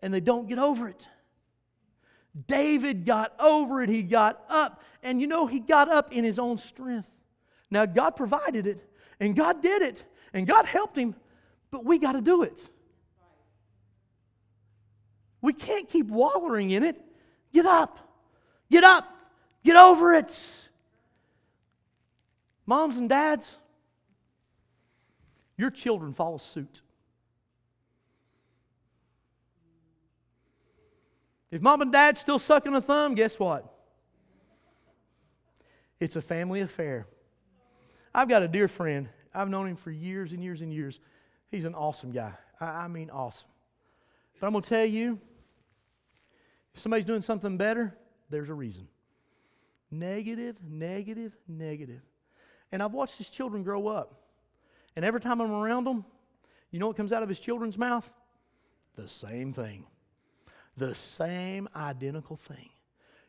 and 0.05 0.13
they 0.13 0.21
don't 0.21 0.47
get 0.47 0.59
over 0.59 0.87
it. 0.87 1.09
David 2.47 3.07
got 3.07 3.35
over 3.41 3.83
it. 3.83 3.89
He 3.89 4.03
got 4.03 4.45
up. 4.51 4.83
And 5.03 5.19
you 5.19 5.27
know, 5.27 5.47
he 5.47 5.61
got 5.61 5.89
up 5.89 6.13
in 6.13 6.25
his 6.25 6.39
own 6.39 6.59
strength. 6.59 7.09
Now, 7.71 7.87
God 7.87 8.11
provided 8.11 8.67
it, 8.67 8.87
and 9.19 9.35
God 9.35 9.63
did 9.63 9.81
it, 9.81 10.05
and 10.35 10.47
God 10.47 10.67
helped 10.67 10.97
him, 10.97 11.17
but 11.71 11.87
we 11.87 11.99
got 11.99 12.13
to 12.13 12.21
do 12.21 12.43
it. 12.43 12.69
We 15.41 15.55
can't 15.55 15.89
keep 15.89 16.09
wallowing 16.09 16.71
in 16.71 16.83
it. 16.83 17.01
Get 17.55 17.65
up. 17.65 17.99
Get 18.71 18.85
up. 18.85 19.09
Get 19.65 19.77
over 19.77 20.13
it. 20.13 20.69
Moms 22.67 22.99
and 22.99 23.09
dads, 23.09 23.57
your 25.57 25.71
children 25.71 26.13
follow 26.13 26.39
suit. 26.39 26.83
If 31.55 31.63
mom 31.63 31.83
and 31.83 31.93
dad's 31.93 32.19
still 32.19 32.41
sucking 32.41 32.75
a 32.75 32.81
thumb, 32.81 33.15
guess 33.15 33.39
what? 33.39 33.73
It's 36.01 36.17
a 36.17 36.21
family 36.21 36.63
affair. 36.63 37.07
I've 38.13 38.29
got 38.29 38.43
a 38.43 38.49
dear 38.49 38.67
friend. 38.67 39.09
I've 39.33 39.49
known 39.49 39.69
him 39.69 39.77
for 39.77 39.93
years 39.93 40.33
and 40.33 40.43
years 40.43 40.63
and 40.63 40.73
years. 40.73 40.99
He's 41.53 41.65
an 41.65 41.77
awesome 41.77 42.11
guy. 42.11 42.33
I, 42.61 42.89
mean, 42.89 43.09
awesome. 43.09 43.47
But 44.41 44.49
I'm 44.49 44.53
going 44.53 44.65
to 44.65 44.69
tell 44.69 44.85
you 44.85 45.21
if 46.75 46.81
somebody's 46.81 47.07
doing 47.07 47.23
something 47.23 47.57
better, 47.57 47.97
there's 48.31 48.51
a 48.51 48.55
reason. 48.55 48.89
Negative, 49.93 50.57
negative, 50.69 51.37
negative. 51.47 52.03
And 52.73 52.83
I've 52.83 52.95
watched 52.95 53.17
his 53.17 53.31
children 53.31 53.63
grow 53.63 53.87
up. 53.87 54.25
And 54.97 55.05
every 55.05 55.21
time 55.21 55.41
I'm 55.41 55.53
around 55.53 55.85
them, 55.85 56.05
you 56.73 56.81
know 56.81 56.89
what 56.89 56.97
comes 56.97 57.13
out 57.13 57.23
of 57.23 57.29
his 57.29 57.39
children's 57.39 57.79
mouth? 57.79 58.11
The 58.97 59.07
same 59.07 59.53
thing. 59.53 59.87
The 60.77 60.95
same 60.95 61.69
identical 61.75 62.37
thing. 62.37 62.69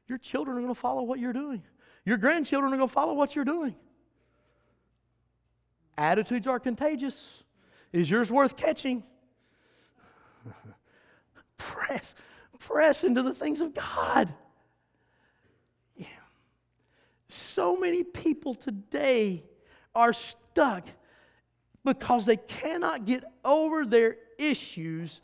Your 0.08 0.18
children 0.18 0.58
are 0.58 0.62
going 0.62 0.74
to 0.74 0.80
follow 0.80 1.04
what 1.04 1.20
you're 1.20 1.34
doing. 1.34 1.64
Your 2.06 2.18
grandchildren 2.18 2.74
are 2.74 2.78
going 2.78 2.88
to 2.88 2.94
follow 2.94 3.14
what 3.14 3.36
you're 3.36 3.46
doing. 3.46 3.76
Attitudes 5.98 6.48
are 6.48 6.60
contagious. 6.60 7.44
Is 7.94 8.10
yours 8.10 8.30
worth 8.30 8.58
catching? 8.58 9.04
press, 11.58 12.14
press 12.60 13.04
into 13.04 13.24
the 13.24 13.34
things 13.34 13.62
of 13.62 13.74
God. 13.74 14.34
Yeah. 15.96 16.06
So 17.30 17.78
many 17.78 18.04
people 18.04 18.54
today 18.54 19.44
are 19.96 20.14
stuck 20.14 20.88
because 21.84 22.26
they 22.26 22.38
cannot 22.38 23.06
get 23.06 23.24
over 23.44 23.86
their 23.86 24.18
issues. 24.38 25.22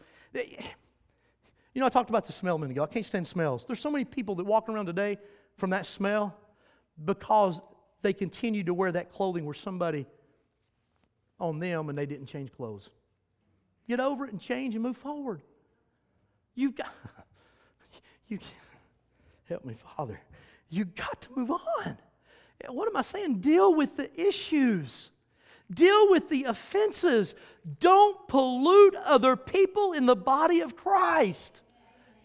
You 1.73 1.79
know, 1.79 1.85
I 1.85 1.89
talked 1.89 2.09
about 2.09 2.25
the 2.25 2.33
smell 2.33 2.55
a 2.55 2.59
minute 2.59 2.71
ago. 2.71 2.83
I 2.83 2.87
can't 2.87 3.05
stand 3.05 3.27
smells. 3.27 3.65
There's 3.65 3.79
so 3.79 3.91
many 3.91 4.03
people 4.05 4.35
that 4.35 4.45
walk 4.45 4.67
around 4.67 4.87
today 4.87 5.17
from 5.57 5.69
that 5.69 5.85
smell 5.85 6.35
because 7.05 7.61
they 8.01 8.13
continue 8.13 8.63
to 8.63 8.73
wear 8.73 8.91
that 8.91 9.11
clothing 9.11 9.45
where 9.45 9.53
somebody 9.53 10.05
on 11.39 11.59
them 11.59 11.89
and 11.89 11.97
they 11.97 12.05
didn't 12.05 12.27
change 12.27 12.51
clothes. 12.51 12.89
Get 13.87 13.99
over 13.99 14.25
it 14.25 14.31
and 14.31 14.41
change 14.41 14.75
and 14.75 14.83
move 14.83 14.97
forward. 14.97 15.41
You've 16.55 16.75
got, 16.75 16.93
you, 18.27 18.39
help 19.47 19.63
me, 19.63 19.75
Father. 19.95 20.19
You 20.69 20.85
got 20.85 21.21
to 21.21 21.29
move 21.35 21.51
on. 21.51 21.97
What 22.67 22.87
am 22.87 22.95
I 22.95 23.01
saying? 23.01 23.39
Deal 23.39 23.73
with 23.75 23.97
the 23.97 24.09
issues. 24.19 25.10
Deal 25.73 26.09
with 26.09 26.29
the 26.29 26.45
offenses. 26.45 27.35
Don't 27.79 28.27
pollute 28.27 28.95
other 28.95 29.35
people 29.35 29.93
in 29.93 30.05
the 30.05 30.15
body 30.15 30.61
of 30.61 30.75
Christ. 30.75 31.61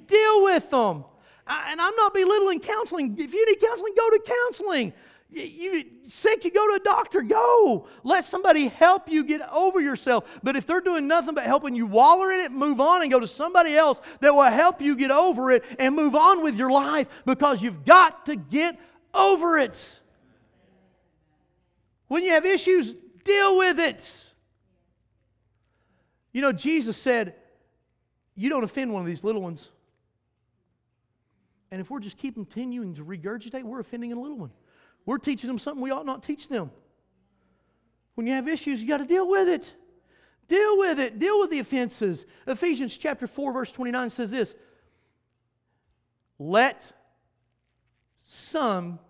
Deal 0.06 0.44
with 0.44 0.70
them. 0.70 1.04
and 1.46 1.80
I'm 1.80 1.96
not 1.96 2.14
belittling 2.14 2.60
counseling. 2.60 3.16
If 3.18 3.32
you 3.32 3.46
need 3.46 3.60
counseling, 3.60 3.92
go 3.96 4.10
to 4.10 4.20
counseling. 4.26 4.92
You, 5.28 5.84
sick, 6.06 6.44
you 6.44 6.52
go 6.52 6.66
to 6.68 6.80
a 6.80 6.84
doctor, 6.84 7.20
go. 7.20 7.88
Let 8.04 8.24
somebody 8.24 8.68
help 8.68 9.08
you 9.08 9.24
get 9.24 9.42
over 9.52 9.80
yourself. 9.80 10.24
But 10.42 10.56
if 10.56 10.66
they're 10.66 10.80
doing 10.80 11.08
nothing 11.08 11.34
but 11.34 11.44
helping 11.44 11.74
you 11.74 11.86
waller 11.86 12.32
in 12.32 12.40
it, 12.40 12.52
move 12.52 12.80
on 12.80 13.02
and 13.02 13.10
go 13.10 13.18
to 13.20 13.26
somebody 13.26 13.76
else 13.76 14.00
that 14.20 14.32
will 14.32 14.44
help 14.44 14.80
you 14.80 14.96
get 14.96 15.10
over 15.10 15.50
it 15.50 15.64
and 15.78 15.94
move 15.94 16.14
on 16.14 16.42
with 16.42 16.56
your 16.56 16.70
life 16.70 17.08
because 17.26 17.60
you've 17.60 17.84
got 17.84 18.26
to 18.26 18.36
get 18.36 18.78
over 19.12 19.58
it. 19.58 19.98
When 22.08 22.22
you 22.22 22.30
have 22.30 22.46
issues, 22.46 22.94
Deal 23.26 23.58
with 23.58 23.80
it. 23.80 24.24
You 26.32 26.42
know, 26.42 26.52
Jesus 26.52 26.96
said, 26.96 27.34
You 28.36 28.48
don't 28.48 28.62
offend 28.62 28.92
one 28.92 29.02
of 29.02 29.06
these 29.06 29.24
little 29.24 29.42
ones. 29.42 29.68
And 31.72 31.80
if 31.80 31.90
we're 31.90 31.98
just 31.98 32.16
keep 32.16 32.34
continuing 32.34 32.94
to 32.94 33.04
regurgitate, 33.04 33.64
we're 33.64 33.80
offending 33.80 34.12
a 34.12 34.20
little 34.20 34.38
one. 34.38 34.52
We're 35.04 35.18
teaching 35.18 35.48
them 35.48 35.58
something 35.58 35.82
we 35.82 35.90
ought 35.90 36.06
not 36.06 36.22
teach 36.22 36.48
them. 36.48 36.70
When 38.14 38.28
you 38.28 38.32
have 38.32 38.46
issues, 38.46 38.80
you 38.80 38.86
got 38.86 38.98
to 38.98 39.04
deal 39.04 39.28
with 39.28 39.48
it. 39.48 39.74
Deal 40.46 40.78
with 40.78 41.00
it. 41.00 41.18
Deal 41.18 41.40
with 41.40 41.50
the 41.50 41.58
offenses. 41.58 42.24
Ephesians 42.46 42.96
chapter 42.96 43.26
4, 43.26 43.52
verse 43.52 43.72
29 43.72 44.10
says 44.10 44.30
this 44.30 44.54
Let 46.38 46.92
some, 48.22 49.00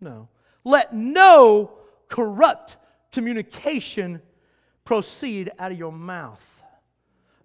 no, 0.00 0.28
let 0.64 0.92
no 0.92 1.78
corrupt 2.08 2.76
communication 3.14 4.20
proceed 4.84 5.50
out 5.58 5.72
of 5.72 5.78
your 5.78 5.92
mouth, 5.92 6.44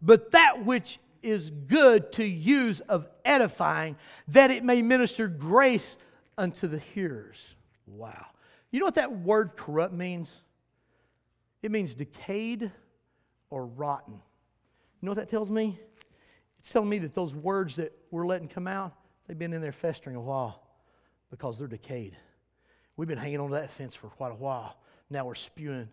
but 0.01 0.31
that 0.31 0.65
which 0.65 0.99
is 1.21 1.51
good 1.51 2.11
to 2.13 2.25
use 2.25 2.79
of 2.81 3.07
edifying, 3.23 3.95
that 4.29 4.51
it 4.51 4.63
may 4.63 4.81
minister 4.81 5.27
grace 5.27 5.95
unto 6.37 6.67
the 6.67 6.79
hearers. 6.79 7.55
Wow. 7.85 8.25
You 8.71 8.79
know 8.79 8.85
what 8.85 8.95
that 8.95 9.19
word 9.19 9.55
corrupt 9.55 9.93
means? 9.93 10.41
It 11.61 11.71
means 11.71 11.95
decayed 11.95 12.71
or 13.49 13.65
rotten. 13.65 14.15
You 14.15 15.05
know 15.05 15.11
what 15.11 15.17
that 15.17 15.29
tells 15.29 15.51
me? 15.51 15.79
It's 16.59 16.71
telling 16.71 16.89
me 16.89 16.99
that 16.99 17.13
those 17.13 17.33
words 17.33 17.75
that 17.77 17.93
we're 18.11 18.25
letting 18.25 18.47
come 18.47 18.67
out, 18.67 18.93
they've 19.27 19.37
been 19.37 19.53
in 19.53 19.61
there 19.61 19.71
festering 19.71 20.15
a 20.15 20.21
while 20.21 20.61
because 21.29 21.59
they're 21.59 21.67
decayed. 21.67 22.17
We've 22.97 23.07
been 23.07 23.17
hanging 23.17 23.39
on 23.39 23.49
to 23.49 23.55
that 23.55 23.71
fence 23.71 23.95
for 23.95 24.07
quite 24.07 24.31
a 24.31 24.35
while. 24.35 24.75
Now 25.09 25.25
we're 25.25 25.35
spewing 25.35 25.89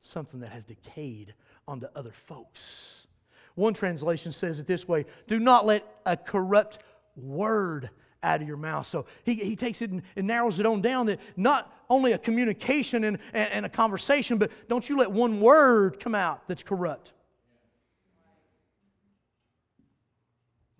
something 0.00 0.40
that 0.40 0.50
has 0.50 0.64
decayed 0.64 1.34
onto 1.66 1.86
other 1.94 2.12
folks. 2.26 3.06
One 3.54 3.74
translation 3.74 4.32
says 4.32 4.58
it 4.58 4.66
this 4.66 4.88
way 4.88 5.06
do 5.26 5.38
not 5.38 5.66
let 5.66 5.86
a 6.04 6.16
corrupt 6.16 6.78
word 7.16 7.90
out 8.22 8.40
of 8.40 8.48
your 8.48 8.56
mouth. 8.56 8.86
So 8.86 9.06
he, 9.24 9.34
he 9.34 9.54
takes 9.54 9.82
it 9.82 9.90
and, 9.90 10.02
and 10.16 10.26
narrows 10.26 10.58
it 10.58 10.66
on 10.66 10.80
down 10.80 11.06
that 11.06 11.20
not 11.36 11.72
only 11.90 12.12
a 12.12 12.18
communication 12.18 13.04
and, 13.04 13.18
and, 13.32 13.52
and 13.52 13.66
a 13.66 13.68
conversation, 13.68 14.38
but 14.38 14.50
don't 14.68 14.88
you 14.88 14.96
let 14.96 15.12
one 15.12 15.40
word 15.40 16.00
come 16.00 16.14
out 16.14 16.48
that's 16.48 16.62
corrupt. 16.62 17.12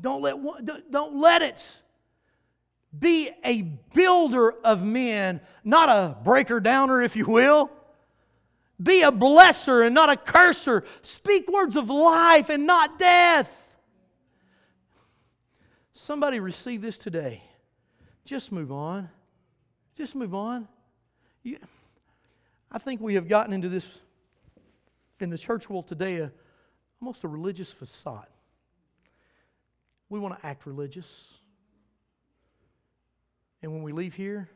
Don't 0.01 0.23
let, 0.23 0.39
one, 0.39 0.65
don't, 0.65 0.91
don't 0.91 1.21
let 1.21 1.43
it. 1.43 1.65
Be 2.99 3.31
a 3.45 3.63
builder 3.63 4.53
of 4.63 4.83
men, 4.83 5.41
not 5.65 5.89
a 5.89 6.17
breaker 6.23 6.61
downer, 6.61 7.03
if 7.03 7.17
you 7.17 7.27
will. 7.27 7.71
Be 8.83 9.03
a 9.03 9.13
blesser 9.13 9.87
and 9.87 9.95
not 9.95 10.11
a 10.11 10.17
curser. 10.17 10.85
Speak 11.03 11.51
words 11.51 11.77
of 11.77 11.89
life 11.89 12.51
and 12.51 12.67
not 12.67 12.99
death. 12.99 13.61
Somebody 15.93 16.41
receive 16.41 16.83
this 16.83 16.99
today. 16.99 17.43
Just 18.25 18.51
move 18.51 18.73
on. 18.73 19.09
Just 19.97 20.15
move 20.15 20.35
on. 20.35 20.67
You, 21.43 21.59
I 22.71 22.79
think 22.79 23.01
we 23.01 23.15
have 23.15 23.29
gotten 23.29 23.53
into 23.53 23.69
this 23.69 23.89
in 25.21 25.31
the 25.31 25.39
church 25.39 25.71
world 25.71 25.87
today 25.87 26.17
a, 26.19 26.33
almost 27.01 27.25
a 27.25 27.29
religious 27.29 27.71
facade. 27.71 28.27
We 30.09 30.19
want 30.19 30.39
to 30.39 30.47
act 30.47 30.67
religious. 30.67 31.35
And 33.65 33.73
when 33.73 33.83
we 33.83 33.93
leave 33.93 34.13
here, 34.13 34.51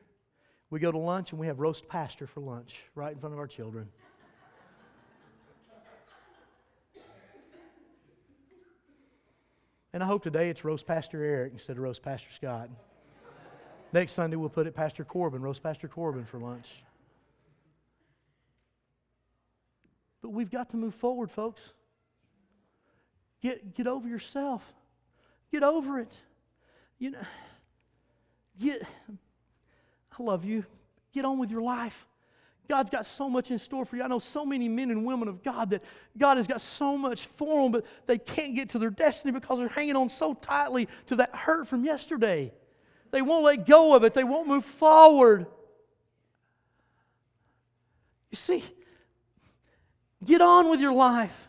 we 0.69 0.81
go 0.81 0.93
to 0.93 0.99
lunch 0.99 1.31
and 1.31 1.41
we 1.41 1.47
have 1.47 1.61
roast 1.61 1.89
pastor 1.89 2.27
for 2.27 2.41
lunch 2.41 2.79
right 2.95 3.11
in 3.11 3.19
front 3.19 3.33
of 3.33 3.39
our 3.39 3.47
children. 3.47 3.89
And 9.95 10.03
I 10.03 10.07
hope 10.07 10.23
today 10.23 10.51
it's 10.51 10.63
roast 10.63 10.87
Pastor 10.87 11.25
Eric 11.25 11.55
instead 11.55 11.79
of 11.79 11.83
roast 11.83 12.03
Pastor 12.03 12.29
Scott. 12.35 12.69
Next 13.95 14.13
Sunday 14.13 14.37
we'll 14.37 14.51
put 14.51 14.67
it 14.67 14.75
Pastor 14.75 15.05
Corbin, 15.05 15.41
roast 15.41 15.63
Pastor 15.63 15.89
Corbin 15.89 16.27
for 16.27 16.39
lunch. 16.39 16.85
But 20.21 20.33
we've 20.33 20.51
got 20.51 20.69
to 20.71 20.77
move 20.77 20.95
forward, 20.95 21.31
folks. 21.31 21.63
Get, 23.41 23.75
get 23.75 23.87
over 23.87 24.07
yourself. 24.07 24.63
Get 25.51 25.63
over 25.63 25.99
it. 25.99 26.13
You 26.99 27.13
know, 27.13 27.21
get, 28.61 28.83
I 30.19 30.23
love 30.23 30.45
you. 30.45 30.65
Get 31.13 31.25
on 31.25 31.39
with 31.39 31.51
your 31.51 31.63
life. 31.63 32.07
God's 32.69 32.91
got 32.91 33.07
so 33.07 33.31
much 33.31 33.51
in 33.51 33.59
store 33.59 33.87
for 33.87 33.97
you. 33.97 34.03
I 34.03 34.09
know 34.09 34.19
so 34.19 34.45
many 34.45 34.69
men 34.69 34.91
and 34.91 35.05
women 35.07 35.27
of 35.27 35.43
God 35.43 35.71
that 35.71 35.83
God 36.19 36.37
has 36.37 36.47
got 36.47 36.61
so 36.61 36.99
much 36.99 37.25
for 37.27 37.63
them, 37.63 37.73
but 37.73 37.87
they 38.07 38.19
can't 38.19 38.55
get 38.55 38.69
to 38.71 38.79
their 38.79 38.91
destiny 38.91 39.33
because 39.33 39.59
they're 39.59 39.69
hanging 39.69 39.97
on 39.97 40.11
so 40.11 40.35
tightly 40.35 40.87
to 41.07 41.17
that 41.17 41.35
hurt 41.35 41.67
from 41.67 41.85
yesterday. 41.85 42.53
They 43.11 43.23
won't 43.23 43.45
let 43.45 43.67
go 43.67 43.95
of 43.95 44.05
it, 44.05 44.13
they 44.13 44.25
won't 44.25 44.47
move 44.47 44.67
forward. 44.67 45.47
You 48.31 48.37
see, 48.37 48.63
get 50.23 50.43
on 50.43 50.69
with 50.69 50.81
your 50.81 50.93
life, 50.93 51.49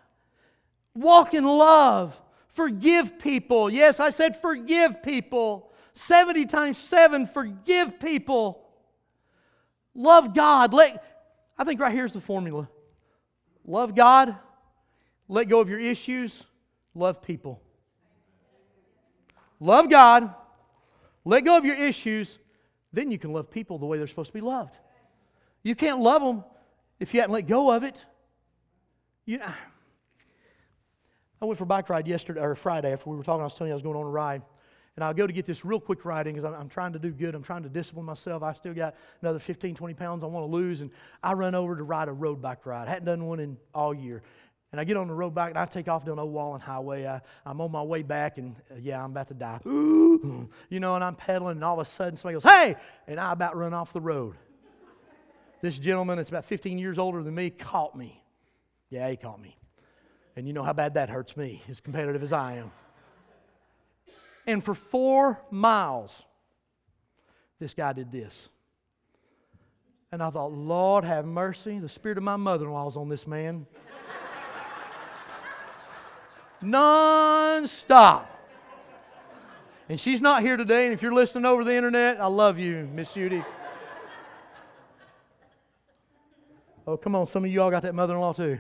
walk 0.96 1.34
in 1.34 1.44
love, 1.44 2.20
forgive 2.48 3.20
people. 3.20 3.70
Yes, 3.70 4.00
I 4.00 4.12
said 4.12 4.42
forgive 4.42 5.04
people. 5.04 5.69
70 6.00 6.46
times 6.46 6.78
7, 6.78 7.28
forgive 7.28 8.00
people. 8.00 8.66
Love 9.94 10.34
God. 10.34 10.74
Let, 10.74 11.04
I 11.58 11.66
think 11.66 11.82
right 11.82 11.94
here's 11.94 12.14
the 12.14 12.22
formula 12.22 12.70
love 13.66 13.96
God, 13.96 14.36
let 15.28 15.50
go 15.50 15.60
of 15.60 15.70
your 15.70 15.80
issues, 15.80 16.44
love 16.96 17.22
people. 17.22 17.62
Love 19.60 19.90
God, 19.90 20.34
let 21.26 21.42
go 21.42 21.58
of 21.58 21.66
your 21.66 21.76
issues, 21.76 22.40
then 22.94 23.12
you 23.12 23.20
can 23.20 23.34
love 23.34 23.52
people 23.52 23.78
the 23.78 23.86
way 23.86 23.98
they're 23.98 24.08
supposed 24.08 24.30
to 24.30 24.34
be 24.34 24.42
loved. 24.42 24.74
You 25.64 25.76
can't 25.76 26.00
love 26.00 26.22
them 26.22 26.46
if 27.02 27.14
you 27.14 27.20
haven't 27.20 27.34
let 27.34 27.46
go 27.46 27.72
of 27.72 27.84
it. 27.84 28.06
You, 29.26 29.42
I 31.42 31.46
went 31.46 31.58
for 31.58 31.66
a 31.66 31.68
bike 31.68 31.90
ride 31.90 32.08
yesterday 32.08 32.40
or 32.40 32.56
Friday 32.56 32.94
after 32.94 33.10
we 33.10 33.18
were 33.18 33.24
talking. 33.24 33.42
I 33.42 33.44
was 33.44 33.54
telling 33.54 33.68
you 33.68 33.74
I 33.74 33.76
was 33.76 33.84
going 33.84 33.98
on 33.98 34.06
a 34.06 34.10
ride. 34.10 34.44
And 35.00 35.06
I'll 35.06 35.14
go 35.14 35.26
to 35.26 35.32
get 35.32 35.46
this 35.46 35.64
real 35.64 35.80
quick 35.80 36.04
riding 36.04 36.36
because 36.36 36.44
I'm, 36.44 36.60
I'm, 36.60 36.68
trying 36.68 36.92
to 36.92 37.00
do 37.00 37.12
good. 37.12 37.34
I'm 37.34 37.42
trying 37.42 37.64
to 37.64 37.70
discipline 37.70 38.06
myself. 38.06 38.44
I 38.44 38.52
still 38.52 38.74
got 38.74 38.96
another 39.22 39.40
15, 39.40 39.74
20 39.74 39.94
pounds 39.94 40.26
I 40.26 40.28
want 40.28 40.46
to 40.46 40.52
lose. 40.52 40.82
And 40.82 40.92
I 41.24 41.32
run 41.36 41.56
over 41.56 41.78
to 41.78 41.84
ride 41.84 42.10
a 42.10 42.12
road 42.12 42.42
bike 42.42 42.66
ride. 42.66 42.86
I 42.86 42.90
hadn't 42.90 43.06
done 43.06 43.26
one 43.26 43.40
in 43.40 43.56
all 43.74 43.94
year. 43.94 44.22
And 44.74 44.82
I 44.82 44.84
get 44.84 44.98
on 44.98 45.08
the 45.08 45.14
road 45.14 45.34
bike 45.34 45.52
and 45.52 45.58
I 45.58 45.64
take 45.68 45.88
off 45.88 46.04
down 46.04 46.20
Old 46.20 46.34
Wallen 46.34 46.60
Highway. 46.60 47.08
I, 47.08 47.22
I'm 47.46 47.62
on 47.62 47.72
my 47.72 47.82
way 47.82 48.04
back 48.04 48.40
and 48.40 48.58
uh, 48.70 48.76
yeah, 48.78 49.02
I'm 49.02 49.12
about 49.12 49.30
to 49.30 49.36
die. 49.36 49.62
you 49.64 50.50
know, 50.70 50.96
and 50.96 51.04
I'm 51.06 51.16
pedaling 51.16 51.56
and 51.56 51.64
all 51.64 51.80
of 51.80 51.88
a 51.88 51.90
sudden 51.90 52.18
somebody 52.18 52.34
goes, 52.34 52.52
hey! 52.52 52.76
And 53.08 53.22
I 53.22 53.32
about 53.32 53.56
run 53.56 53.74
off 53.74 53.94
the 53.94 54.02
road. 54.02 54.36
This 55.62 55.78
gentleman 55.78 56.18
that's 56.18 56.28
about 56.28 56.44
15 56.44 56.78
years 56.78 57.00
older 57.00 57.24
than 57.24 57.36
me 57.36 57.52
caught 57.52 57.96
me. 57.96 58.22
Yeah, 58.90 59.10
he 59.10 59.16
caught 59.16 59.42
me. 59.42 59.56
And 60.36 60.46
you 60.46 60.52
know 60.52 60.64
how 60.64 60.74
bad 60.74 60.96
that 60.96 61.10
hurts 61.10 61.38
me, 61.38 61.64
as 61.70 61.80
competitive 61.80 62.22
as 62.22 62.34
I 62.34 62.56
am. 62.56 62.74
And 64.50 64.64
for 64.64 64.74
four 64.74 65.40
miles, 65.52 66.24
this 67.60 67.76
guy 67.76 67.94
did 67.94 68.12
this. 68.12 68.50
And 70.12 70.24
I 70.24 70.32
thought, 70.32 70.52
Lord, 70.52 71.04
have 71.04 71.24
mercy. 71.24 71.78
The 71.78 71.88
spirit 71.88 72.18
of 72.18 72.24
my 72.24 72.36
mother 72.36 72.66
in 72.66 72.72
law 72.72 72.88
is 72.90 72.98
on 72.98 73.10
this 73.10 73.28
man. 73.28 73.68
Non 76.62 77.68
stop. 77.68 78.28
And 79.88 80.00
she's 80.00 80.20
not 80.20 80.42
here 80.42 80.58
today. 80.58 80.86
And 80.86 80.96
if 80.96 81.04
you're 81.04 81.14
listening 81.14 81.46
over 81.46 81.64
the 81.64 81.76
internet, 81.76 82.20
I 82.20 82.26
love 82.26 82.58
you, 82.58 82.90
Miss 82.92 83.14
Judy. 83.14 83.44
Oh, 86.88 86.98
come 86.98 87.16
on. 87.16 87.28
Some 87.28 87.46
of 87.46 87.52
you 87.52 87.62
all 87.62 87.70
got 87.70 87.84
that 87.84 87.94
mother 87.94 88.16
in 88.16 88.20
law 88.20 88.34
too. 88.34 88.60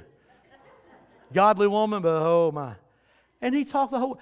Godly 1.33 1.67
woman, 1.67 2.03
but 2.03 2.09
oh 2.09 2.51
my. 2.53 2.75
And 3.41 3.55
he 3.55 3.65
talked 3.65 3.91
the 3.91 3.99
whole. 3.99 4.19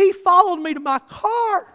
He 0.00 0.12
followed 0.12 0.56
me 0.56 0.72
to 0.72 0.80
my 0.80 0.98
car. 0.98 1.66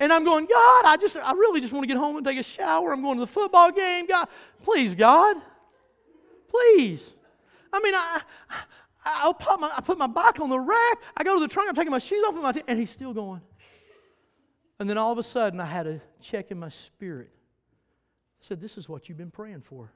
And 0.00 0.12
I'm 0.12 0.24
going, 0.24 0.46
God, 0.46 0.84
I 0.84 0.96
just, 1.00 1.16
I 1.16 1.32
really 1.32 1.60
just 1.60 1.72
want 1.72 1.84
to 1.84 1.86
get 1.86 1.96
home 1.96 2.16
and 2.16 2.26
take 2.26 2.36
a 2.36 2.42
shower. 2.42 2.92
I'm 2.92 3.00
going 3.00 3.16
to 3.18 3.20
the 3.20 3.28
football 3.28 3.70
game. 3.70 4.06
God, 4.06 4.26
please, 4.64 4.96
God, 4.96 5.36
please. 6.48 7.14
I 7.72 7.78
mean, 7.78 7.94
I, 7.94 8.22
I, 9.04 9.28
I, 9.28 9.32
put 9.38 9.60
my, 9.60 9.72
I 9.76 9.80
put 9.80 9.98
my 9.98 10.08
bike 10.08 10.40
on 10.40 10.50
the 10.50 10.58
rack. 10.58 10.98
I 11.16 11.22
go 11.22 11.34
to 11.34 11.40
the 11.40 11.46
trunk. 11.46 11.68
I'm 11.68 11.76
taking 11.76 11.92
my 11.92 12.00
shoes 12.00 12.24
off, 12.26 12.34
my 12.34 12.50
t- 12.50 12.62
and 12.66 12.76
he's 12.76 12.90
still 12.90 13.14
going. 13.14 13.40
And 14.80 14.90
then 14.90 14.98
all 14.98 15.12
of 15.12 15.18
a 15.18 15.22
sudden, 15.22 15.60
I 15.60 15.66
had 15.66 15.86
a 15.86 16.00
check 16.20 16.50
in 16.50 16.58
my 16.58 16.70
spirit. 16.70 17.30
I 17.32 18.40
said, 18.40 18.60
This 18.60 18.76
is 18.76 18.88
what 18.88 19.08
you've 19.08 19.18
been 19.18 19.30
praying 19.30 19.62
for. 19.62 19.92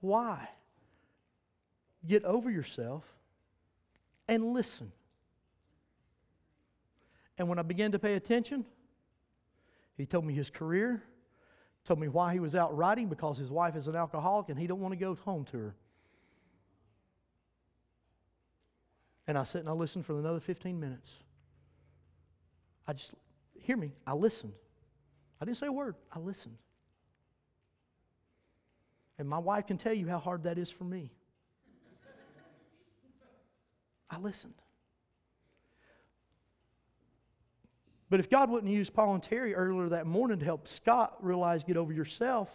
Why? 0.00 0.48
Get 2.06 2.24
over 2.24 2.50
yourself 2.50 3.04
and 4.30 4.54
listen. 4.54 4.92
And 7.36 7.48
when 7.48 7.58
I 7.58 7.62
began 7.62 7.92
to 7.92 7.98
pay 7.98 8.14
attention, 8.14 8.64
he 9.96 10.06
told 10.06 10.24
me 10.24 10.32
his 10.32 10.48
career, 10.48 11.02
told 11.84 11.98
me 11.98 12.08
why 12.08 12.32
he 12.32 12.38
was 12.38 12.54
out 12.54 12.74
riding 12.74 13.08
because 13.08 13.36
his 13.36 13.50
wife 13.50 13.76
is 13.76 13.88
an 13.88 13.96
alcoholic 13.96 14.48
and 14.48 14.58
he 14.58 14.66
don't 14.66 14.80
want 14.80 14.92
to 14.92 14.96
go 14.96 15.14
home 15.16 15.44
to 15.46 15.58
her. 15.58 15.74
And 19.26 19.36
I 19.36 19.42
sat 19.42 19.60
and 19.60 19.68
I 19.68 19.72
listened 19.72 20.06
for 20.06 20.18
another 20.18 20.40
15 20.40 20.78
minutes. 20.78 21.12
I 22.86 22.92
just, 22.92 23.12
hear 23.58 23.76
me, 23.76 23.90
I 24.06 24.12
listened. 24.14 24.52
I 25.40 25.44
didn't 25.44 25.56
say 25.56 25.66
a 25.66 25.72
word, 25.72 25.96
I 26.12 26.18
listened. 26.20 26.56
And 29.18 29.28
my 29.28 29.38
wife 29.38 29.66
can 29.66 29.76
tell 29.76 29.92
you 29.92 30.08
how 30.08 30.18
hard 30.18 30.44
that 30.44 30.56
is 30.56 30.70
for 30.70 30.84
me. 30.84 31.10
I 34.10 34.18
listened. 34.18 34.54
But 38.10 38.18
if 38.18 38.28
God 38.28 38.50
wouldn't 38.50 38.72
use 38.72 38.90
Paul 38.90 39.14
and 39.14 39.22
Terry 39.22 39.54
earlier 39.54 39.88
that 39.90 40.04
morning 40.04 40.40
to 40.40 40.44
help 40.44 40.66
Scott 40.66 41.16
realize 41.20 41.62
get 41.62 41.76
over 41.76 41.92
yourself, 41.92 42.48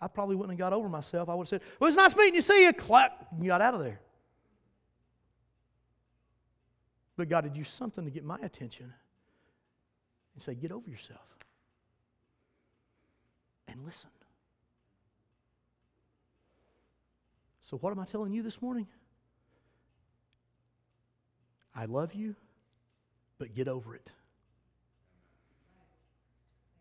I 0.00 0.06
probably 0.06 0.36
wouldn't 0.36 0.58
have 0.58 0.70
got 0.70 0.72
over 0.72 0.88
myself. 0.88 1.28
I 1.28 1.34
would 1.34 1.44
have 1.44 1.48
said, 1.48 1.62
Well, 1.80 1.88
it's 1.88 1.96
nice 1.96 2.14
meeting 2.14 2.36
you. 2.36 2.40
See 2.40 2.64
you. 2.64 2.72
Clap. 2.72 3.26
You 3.40 3.46
got 3.48 3.60
out 3.60 3.74
of 3.74 3.80
there. 3.80 4.00
But 7.16 7.28
God 7.28 7.44
had 7.44 7.56
used 7.56 7.72
something 7.72 8.04
to 8.04 8.10
get 8.10 8.24
my 8.24 8.38
attention 8.42 8.92
and 10.34 10.42
say, 10.42 10.54
Get 10.54 10.70
over 10.70 10.88
yourself 10.88 11.20
and 13.66 13.84
listen. 13.84 14.10
So, 17.62 17.78
what 17.78 17.90
am 17.90 17.98
I 17.98 18.04
telling 18.04 18.32
you 18.32 18.42
this 18.42 18.60
morning? 18.60 18.86
I 21.74 21.86
love 21.86 22.14
you, 22.14 22.36
but 23.38 23.54
get 23.54 23.68
over 23.68 23.94
it. 23.94 24.10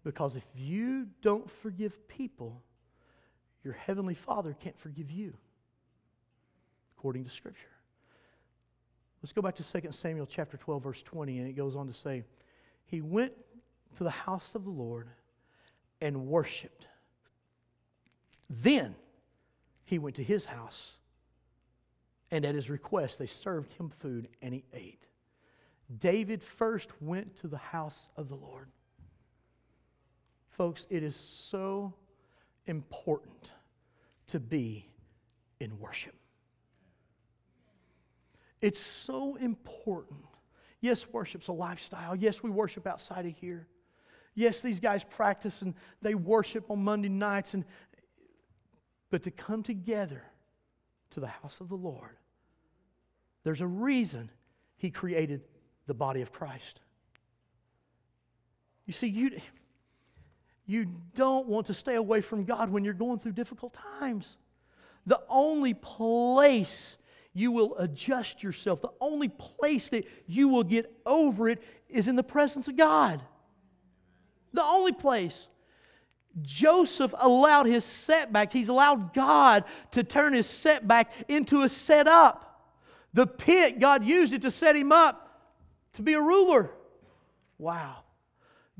Because 0.03 0.35
if 0.35 0.45
you 0.55 1.07
don't 1.21 1.49
forgive 1.49 2.07
people, 2.07 2.61
your 3.63 3.73
heavenly 3.73 4.13
Father 4.13 4.55
can't 4.59 4.77
forgive 4.77 5.09
you, 5.09 5.33
according 6.97 7.23
to 7.23 7.29
Scripture. 7.29 7.67
Let's 9.21 9.31
go 9.31 9.41
back 9.41 9.55
to 9.55 9.81
2 9.81 9.91
Samuel 9.91 10.25
chapter 10.25 10.57
12, 10.57 10.83
verse 10.83 11.01
20, 11.01 11.39
and 11.39 11.47
it 11.47 11.53
goes 11.53 11.77
on 11.77 11.87
to 11.87 11.93
say, 11.93 12.23
He 12.85 12.99
went 12.99 13.31
to 13.97 14.03
the 14.03 14.09
house 14.09 14.53
of 14.53 14.65
the 14.65 14.69
Lord 14.69 15.07
and 16.01 16.27
worshiped. 16.27 16.87
Then 18.49 18.95
he 19.85 19.97
went 19.97 20.17
to 20.17 20.23
his 20.23 20.45
house, 20.45 20.97
and 22.33 22.43
at 22.45 22.55
his 22.55 22.67
request, 22.67 23.19
they 23.19 23.27
served 23.27 23.73
him 23.73 23.89
food, 23.89 24.27
and 24.41 24.55
he 24.55 24.63
ate. 24.73 25.05
David 25.99 26.41
first 26.41 26.89
went 26.99 27.35
to 27.37 27.47
the 27.47 27.59
house 27.59 28.09
of 28.17 28.27
the 28.27 28.33
Lord. 28.33 28.69
Folks, 30.49 30.87
it 30.89 31.03
is 31.03 31.15
so 31.15 31.93
important 32.65 33.51
to 34.25 34.39
be 34.39 34.89
in 35.59 35.77
worship. 35.79 36.15
It's 38.61 38.79
so 38.79 39.35
important. 39.35 40.21
Yes, 40.81 41.05
worship's 41.13 41.49
a 41.49 41.53
lifestyle. 41.53 42.15
Yes, 42.15 42.41
we 42.41 42.49
worship 42.49 42.87
outside 42.87 43.27
of 43.27 43.33
here. 43.37 43.67
Yes, 44.33 44.63
these 44.63 44.79
guys 44.79 45.03
practice 45.03 45.61
and 45.61 45.75
they 46.01 46.15
worship 46.15 46.71
on 46.71 46.83
Monday 46.83 47.09
nights 47.09 47.53
and 47.53 47.63
but 49.11 49.21
to 49.21 49.29
come 49.29 49.61
together 49.61 50.23
to 51.11 51.19
the 51.19 51.27
house 51.27 51.61
of 51.61 51.69
the 51.69 51.75
Lord, 51.75 52.17
there's 53.43 53.61
a 53.61 53.67
reason 53.67 54.29
he 54.77 54.89
created 54.89 55.41
the 55.87 55.93
body 55.93 56.21
of 56.21 56.31
Christ. 56.31 56.81
You 58.85 58.93
see, 58.93 59.07
you, 59.07 59.31
you 60.65 60.87
don't 61.15 61.47
want 61.47 61.67
to 61.67 61.73
stay 61.73 61.95
away 61.95 62.21
from 62.21 62.45
God 62.45 62.69
when 62.69 62.83
you're 62.83 62.93
going 62.93 63.19
through 63.19 63.33
difficult 63.33 63.77
times. 63.99 64.37
The 65.05 65.21
only 65.29 65.73
place 65.73 66.97
you 67.33 67.51
will 67.51 67.75
adjust 67.77 68.43
yourself, 68.43 68.81
the 68.81 68.93
only 69.01 69.27
place 69.27 69.89
that 69.89 70.05
you 70.27 70.47
will 70.47 70.63
get 70.63 70.91
over 71.05 71.49
it 71.49 71.61
is 71.89 72.07
in 72.07 72.15
the 72.15 72.23
presence 72.23 72.67
of 72.67 72.77
God. 72.77 73.21
The 74.53 74.63
only 74.63 74.91
place. 74.91 75.47
Joseph 76.41 77.13
allowed 77.17 77.65
his 77.65 77.85
setback, 77.85 78.51
he's 78.51 78.67
allowed 78.67 79.13
God 79.13 79.65
to 79.91 80.03
turn 80.03 80.33
his 80.33 80.47
setback 80.47 81.11
into 81.27 81.61
a 81.61 81.69
setup. 81.69 82.52
The 83.13 83.27
pit, 83.27 83.79
God 83.79 84.03
used 84.03 84.33
it 84.33 84.41
to 84.41 84.51
set 84.51 84.75
him 84.75 84.91
up 84.91 85.29
to 85.93 86.01
be 86.01 86.13
a 86.13 86.21
ruler. 86.21 86.71
Wow. 87.57 87.97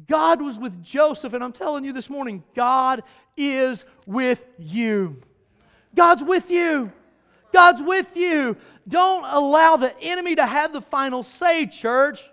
God 0.08 0.42
was 0.42 0.58
with 0.58 0.84
Joseph, 0.84 1.34
and 1.34 1.44
I'm 1.44 1.54
telling 1.54 1.86
you 1.86 1.94
this 1.94 2.10
morning, 2.10 2.44
God 2.56 3.04
is 3.38 3.86
with 4.06 4.44
you. 4.58 5.22
God's 5.96 6.24
with 6.24 6.50
you. 6.50 6.92
God's 7.52 7.82
with 7.82 8.18
you. 8.18 8.58
Don't 8.88 9.24
allow 9.26 9.78
the 9.78 9.94
enemy 10.02 10.36
to 10.36 10.46
have 10.46 10.74
the 10.74 10.82
final 10.82 11.22
say, 11.22 11.68
church. 11.68 12.28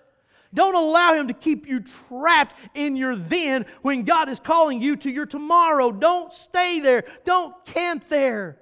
Don't 0.53 0.74
allow 0.74 1.14
him 1.14 1.28
to 1.28 1.34
keep 1.34 1.68
you 1.68 1.80
trapped 2.09 2.57
in 2.74 2.96
your 2.96 3.14
then 3.14 3.66
when 3.82 4.03
God 4.03 4.28
is 4.28 4.40
calling 4.40 4.82
you 4.82 4.96
to 4.96 5.11
your 5.11 5.26
tomorrow. 5.26 5.92
Don't 5.92 6.32
stay 6.32 6.80
there. 6.80 7.05
Don't 7.24 7.55
camp 7.66 8.09
there. 8.09 8.59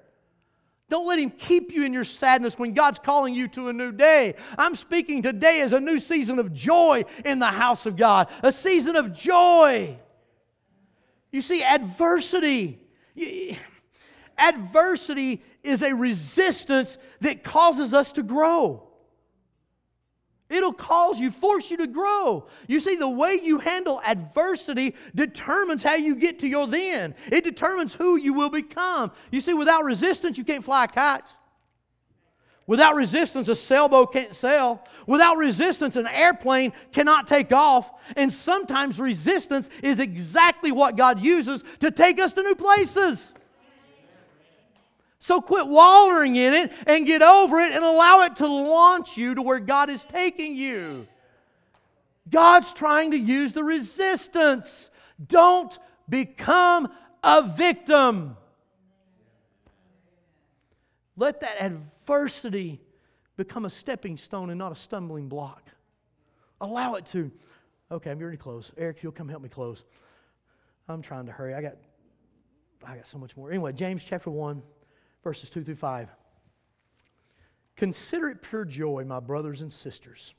Don't 0.89 1.07
let 1.07 1.19
him 1.19 1.29
keep 1.29 1.71
you 1.71 1.85
in 1.85 1.93
your 1.93 2.03
sadness 2.03 2.57
when 2.57 2.73
God's 2.73 2.99
calling 2.99 3.35
you 3.35 3.47
to 3.49 3.69
a 3.69 3.73
new 3.73 3.91
day. 3.91 4.35
I'm 4.57 4.75
speaking 4.75 5.21
today 5.21 5.61
as 5.61 5.71
a 5.71 5.79
new 5.79 5.99
season 5.99 6.39
of 6.39 6.51
joy 6.51 7.05
in 7.23 7.37
the 7.37 7.45
house 7.45 7.85
of 7.85 7.95
God, 7.95 8.27
a 8.41 8.51
season 8.51 8.95
of 8.95 9.13
joy. 9.13 9.97
You 11.31 11.41
see, 11.41 11.63
adversity. 11.63 12.79
Adversity 14.37 15.43
is 15.63 15.83
a 15.83 15.93
resistance 15.93 16.97
that 17.21 17.43
causes 17.43 17.93
us 17.93 18.11
to 18.13 18.23
grow. 18.23 18.88
It'll 20.49 20.73
cause 20.73 21.19
you, 21.19 21.29
force 21.29 21.69
you 21.69 21.77
to 21.77 21.87
grow. 21.87 22.47
You 22.67 22.79
see, 22.79 22.95
the 22.95 23.07
way 23.07 23.39
you 23.41 23.59
handle 23.59 24.01
adversity 24.03 24.95
determines 25.13 25.83
how 25.83 25.95
you 25.95 26.15
get 26.15 26.39
to 26.39 26.47
your 26.47 26.65
then. 26.65 27.13
It 27.31 27.43
determines 27.43 27.93
who 27.93 28.17
you 28.17 28.33
will 28.33 28.49
become. 28.49 29.11
You 29.31 29.41
see, 29.41 29.53
without 29.53 29.83
resistance, 29.83 30.39
you 30.39 30.43
can't 30.43 30.65
fly 30.65 30.87
kites. 30.87 31.29
Without 32.65 32.95
resistance, 32.95 33.47
a 33.47 33.55
sailboat 33.55 34.13
can't 34.13 34.35
sail. 34.35 34.83
Without 35.07 35.37
resistance, 35.37 35.95
an 35.95 36.07
airplane 36.07 36.71
cannot 36.91 37.27
take 37.27 37.51
off. 37.51 37.91
And 38.15 38.31
sometimes 38.31 38.99
resistance 38.99 39.69
is 39.81 39.99
exactly 39.99 40.71
what 40.71 40.95
God 40.95 41.19
uses 41.19 41.63
to 41.79 41.89
take 41.89 42.19
us 42.19 42.33
to 42.33 42.43
new 42.43 42.55
places. 42.55 43.31
So 45.19 45.41
quit 45.41 45.67
wallowing 45.67 46.37
in 46.37 46.53
it 46.53 46.71
and 46.87 47.05
get 47.05 47.21
over 47.21 47.59
it 47.59 47.73
and 47.73 47.83
allow 47.83 48.21
it 48.21 48.37
to 48.37 48.47
launch 48.47 49.17
you 49.17 49.35
to 49.35 49.41
where 49.41 49.59
God 49.59 49.89
is 49.89 50.05
taking 50.05 50.55
you. 50.55 51.07
God's 52.29 52.71
trying 52.71 53.11
to 53.11 53.17
use 53.17 53.53
the 53.53 53.63
resistance. 53.63 54.89
Don't 55.27 55.77
become 56.07 56.89
a 57.23 57.41
victim. 57.41 58.37
Let 61.17 61.41
that 61.41 61.61
adversity 61.61 62.79
become 63.35 63.65
a 63.65 63.69
stepping 63.69 64.15
stone 64.15 64.49
and 64.49 64.57
not 64.57 64.71
a 64.71 64.75
stumbling 64.75 65.27
block. 65.27 65.63
Allow 66.61 66.95
it 66.95 67.05
to. 67.07 67.29
Okay, 67.91 68.11
I'm 68.11 68.19
ready 68.19 68.37
to 68.37 68.41
close. 68.41 68.71
Eric, 68.77 69.03
you'll 69.03 69.11
come 69.11 69.27
help 69.27 69.41
me 69.41 69.49
close. 69.49 69.83
I'm 70.87 71.01
trying 71.01 71.25
to 71.25 71.31
hurry. 71.31 71.53
I 71.53 71.61
got 71.61 71.75
I 72.85 72.95
got 72.95 73.07
so 73.07 73.17
much 73.17 73.35
more. 73.35 73.49
Anyway, 73.49 73.73
James 73.73 74.03
chapter 74.05 74.29
1 74.29 74.61
verses 75.23 75.49
2 75.49 75.63
through 75.63 75.75
5. 75.75 76.09
Consider 77.75 78.29
it 78.29 78.41
pure 78.41 78.65
joy, 78.65 79.03
my 79.05 79.19
brothers 79.19 79.61
and 79.61 79.71
sisters, 79.71 80.33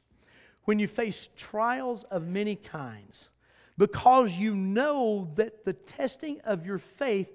when 0.64 0.78
you 0.78 0.86
face 0.86 1.30
trials 1.36 2.04
of 2.04 2.26
many 2.26 2.54
kinds, 2.54 3.30
because 3.78 4.36
you 4.36 4.54
know 4.54 5.28
that 5.36 5.64
the 5.64 5.72
testing 5.72 6.40
of 6.42 6.66
your 6.66 6.78
faith 6.78 7.30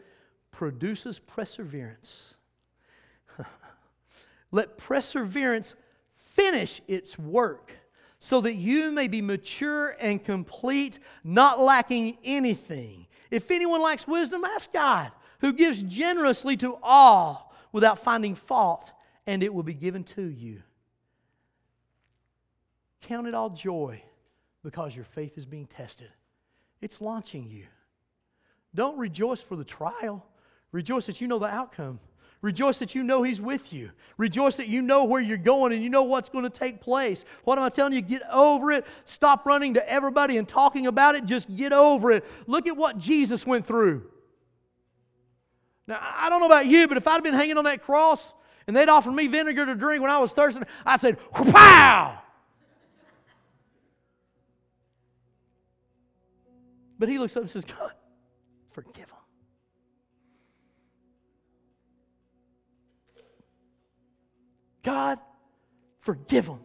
produces 0.51 1.17
perseverance. 1.19 2.35
Let 4.51 4.77
perseverance 4.77 5.75
finish 6.13 6.81
its 6.87 7.17
work 7.17 7.71
so 8.19 8.41
that 8.41 8.53
you 8.53 8.91
may 8.91 9.07
be 9.07 9.21
mature 9.21 9.95
and 9.99 10.23
complete, 10.23 10.99
not 11.23 11.59
lacking 11.59 12.17
anything. 12.23 13.07
If 13.31 13.51
anyone 13.51 13.81
lacks 13.81 14.07
wisdom, 14.07 14.45
ask 14.45 14.71
God 14.71 15.11
who 15.45 15.53
gives 15.53 15.83
generously 15.83 16.57
to 16.57 16.75
all 16.81 17.53
without 17.71 17.99
finding 17.99 18.33
fault, 18.33 18.91
and 19.27 19.43
it 19.43 19.53
will 19.53 19.61
be 19.61 19.75
given 19.75 20.03
to 20.03 20.23
you. 20.23 20.63
Count 23.01 23.27
it 23.27 23.35
all 23.35 23.51
joy 23.51 24.01
because 24.63 24.95
your 24.95 25.05
faith 25.05 25.37
is 25.37 25.45
being 25.45 25.67
tested. 25.67 26.09
It's 26.81 26.99
launching 26.99 27.47
you. 27.47 27.65
Don't 28.73 28.97
rejoice 28.97 29.39
for 29.39 29.55
the 29.55 29.63
trial, 29.63 30.25
rejoice 30.71 31.05
that 31.05 31.21
you 31.21 31.27
know 31.27 31.37
the 31.37 31.45
outcome. 31.45 31.99
Rejoice 32.41 32.79
that 32.79 32.95
you 32.95 33.03
know 33.03 33.21
He's 33.21 33.39
with 33.39 33.71
you. 33.71 33.91
Rejoice 34.17 34.55
that 34.57 34.67
you 34.67 34.81
know 34.81 35.03
where 35.03 35.21
you're 35.21 35.37
going 35.37 35.73
and 35.73 35.83
you 35.83 35.89
know 35.91 36.03
what's 36.03 36.29
going 36.29 36.43
to 36.43 36.49
take 36.49 36.81
place. 36.81 37.23
What 37.43 37.59
am 37.59 37.63
I 37.63 37.69
telling 37.69 37.93
you? 37.93 38.01
Get 38.01 38.23
over 38.31 38.71
it. 38.71 38.85
Stop 39.05 39.45
running 39.45 39.75
to 39.75 39.89
everybody 39.89 40.37
and 40.37 40.47
talking 40.47 40.87
about 40.87 41.13
it. 41.13 41.25
Just 41.25 41.55
get 41.55 41.71
over 41.71 42.11
it. 42.11 42.25
Look 42.47 42.67
at 42.67 42.75
what 42.75 42.97
Jesus 42.97 43.45
went 43.45 43.67
through. 43.67 44.09
Now, 45.87 45.99
I 46.01 46.29
don't 46.29 46.39
know 46.39 46.47
about 46.47 46.65
you, 46.65 46.87
but 46.87 46.97
if 46.97 47.07
I'd 47.07 47.23
been 47.23 47.33
hanging 47.33 47.57
on 47.57 47.65
that 47.65 47.83
cross 47.83 48.33
and 48.67 48.75
they'd 48.75 48.89
offered 48.89 49.11
me 49.13 49.27
vinegar 49.27 49.65
to 49.65 49.75
drink 49.75 50.01
when 50.01 50.11
I 50.11 50.17
was 50.17 50.33
thirsty, 50.33 50.61
I 50.85 50.97
said, 50.97 51.17
pow! 51.31 52.19
But 56.97 57.09
he 57.09 57.19
looks 57.19 57.35
up 57.35 57.43
and 57.43 57.51
says, 57.51 57.65
God, 57.65 57.91
forgive 58.71 59.09
him. 59.09 59.15
God, 64.81 65.19
forgive 65.99 66.45
them. 66.45 66.59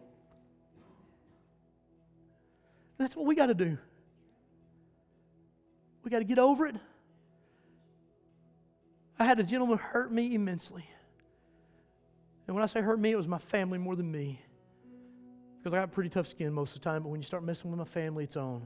That's 2.97 3.15
what 3.15 3.25
we 3.25 3.35
got 3.35 3.47
to 3.47 3.55
do. 3.55 3.77
We 6.03 6.11
got 6.11 6.19
to 6.19 6.25
get 6.25 6.39
over 6.39 6.67
it. 6.67 6.75
I 9.21 9.23
had 9.23 9.39
a 9.39 9.43
gentleman 9.43 9.77
hurt 9.77 10.11
me 10.11 10.33
immensely. 10.33 10.83
And 12.47 12.55
when 12.55 12.63
I 12.63 12.65
say 12.65 12.81
hurt 12.81 12.99
me, 12.99 13.11
it 13.11 13.15
was 13.15 13.27
my 13.27 13.37
family 13.37 13.77
more 13.77 13.95
than 13.95 14.11
me. 14.11 14.41
Because 15.59 15.75
I 15.75 15.77
got 15.79 15.91
pretty 15.91 16.09
tough 16.09 16.25
skin 16.25 16.51
most 16.51 16.75
of 16.75 16.81
the 16.81 16.89
time, 16.89 17.03
but 17.03 17.09
when 17.09 17.19
you 17.19 17.23
start 17.23 17.43
messing 17.43 17.69
with 17.69 17.77
my 17.77 17.85
family, 17.85 18.23
it's 18.23 18.35
on. 18.35 18.65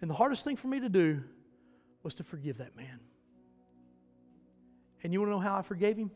And 0.00 0.10
the 0.10 0.14
hardest 0.14 0.42
thing 0.42 0.56
for 0.56 0.66
me 0.66 0.80
to 0.80 0.88
do 0.88 1.22
was 2.02 2.16
to 2.16 2.24
forgive 2.24 2.58
that 2.58 2.76
man. 2.76 2.98
And 5.04 5.12
you 5.12 5.20
want 5.20 5.30
to 5.30 5.36
know 5.36 5.40
how 5.40 5.56
I 5.56 5.62
forgave 5.62 5.96
him? 5.96 6.10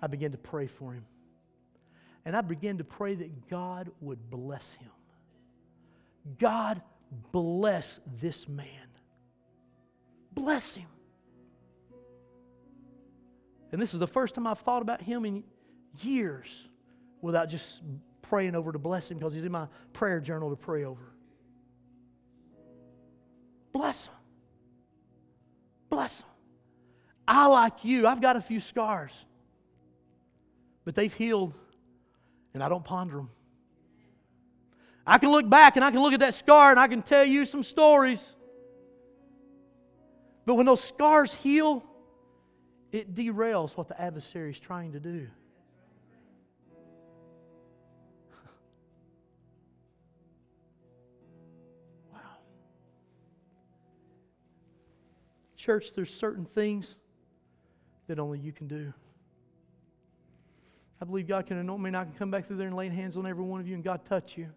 I 0.00 0.06
began 0.06 0.32
to 0.32 0.38
pray 0.38 0.68
for 0.68 0.94
him. 0.94 1.04
And 2.24 2.34
I 2.34 2.40
began 2.40 2.78
to 2.78 2.84
pray 2.84 3.14
that 3.14 3.50
God 3.50 3.90
would 4.00 4.30
bless 4.30 4.72
him. 4.72 4.90
God 6.38 6.80
bless 7.30 8.00
this 8.22 8.48
man. 8.48 8.87
Bless 10.38 10.76
him. 10.76 10.86
And 13.72 13.82
this 13.82 13.92
is 13.92 13.98
the 13.98 14.06
first 14.06 14.36
time 14.36 14.46
I've 14.46 14.60
thought 14.60 14.82
about 14.82 15.02
him 15.02 15.24
in 15.24 15.42
years 16.00 16.68
without 17.20 17.48
just 17.48 17.80
praying 18.22 18.54
over 18.54 18.70
to 18.70 18.78
bless 18.78 19.10
him 19.10 19.18
because 19.18 19.34
he's 19.34 19.42
in 19.42 19.50
my 19.50 19.66
prayer 19.92 20.20
journal 20.20 20.50
to 20.50 20.56
pray 20.56 20.84
over. 20.84 21.12
Bless 23.72 24.06
him. 24.06 24.14
Bless 25.90 26.20
him. 26.20 26.28
I, 27.26 27.46
like 27.46 27.84
you, 27.84 28.06
I've 28.06 28.20
got 28.20 28.36
a 28.36 28.40
few 28.40 28.60
scars, 28.60 29.12
but 30.84 30.94
they've 30.94 31.12
healed, 31.12 31.52
and 32.54 32.62
I 32.62 32.68
don't 32.68 32.84
ponder 32.84 33.16
them. 33.16 33.30
I 35.04 35.18
can 35.18 35.30
look 35.30 35.48
back 35.50 35.76
and 35.76 35.84
I 35.84 35.90
can 35.90 36.00
look 36.00 36.12
at 36.12 36.20
that 36.20 36.34
scar 36.34 36.70
and 36.70 36.78
I 36.78 36.86
can 36.86 37.02
tell 37.02 37.24
you 37.24 37.44
some 37.44 37.64
stories. 37.64 38.36
But 40.48 40.54
when 40.54 40.64
those 40.64 40.82
scars 40.82 41.34
heal, 41.34 41.84
it 42.90 43.14
derails 43.14 43.76
what 43.76 43.86
the 43.86 44.00
adversary 44.00 44.50
is 44.50 44.58
trying 44.58 44.92
to 44.92 44.98
do. 44.98 45.28
wow. 52.14 52.20
Church, 55.58 55.92
there's 55.94 56.14
certain 56.14 56.46
things 56.46 56.96
that 58.06 58.18
only 58.18 58.38
you 58.38 58.52
can 58.52 58.68
do. 58.68 58.94
I 61.02 61.04
believe 61.04 61.28
God 61.28 61.44
can 61.44 61.58
anoint 61.58 61.82
me 61.82 61.88
and 61.88 61.96
I 61.98 62.04
can 62.04 62.14
come 62.14 62.30
back 62.30 62.46
through 62.46 62.56
there 62.56 62.68
and 62.68 62.74
lay 62.74 62.88
hands 62.88 63.18
on 63.18 63.26
every 63.26 63.44
one 63.44 63.60
of 63.60 63.68
you 63.68 63.74
and 63.74 63.84
God 63.84 64.06
touch 64.06 64.38
you. 64.38 64.48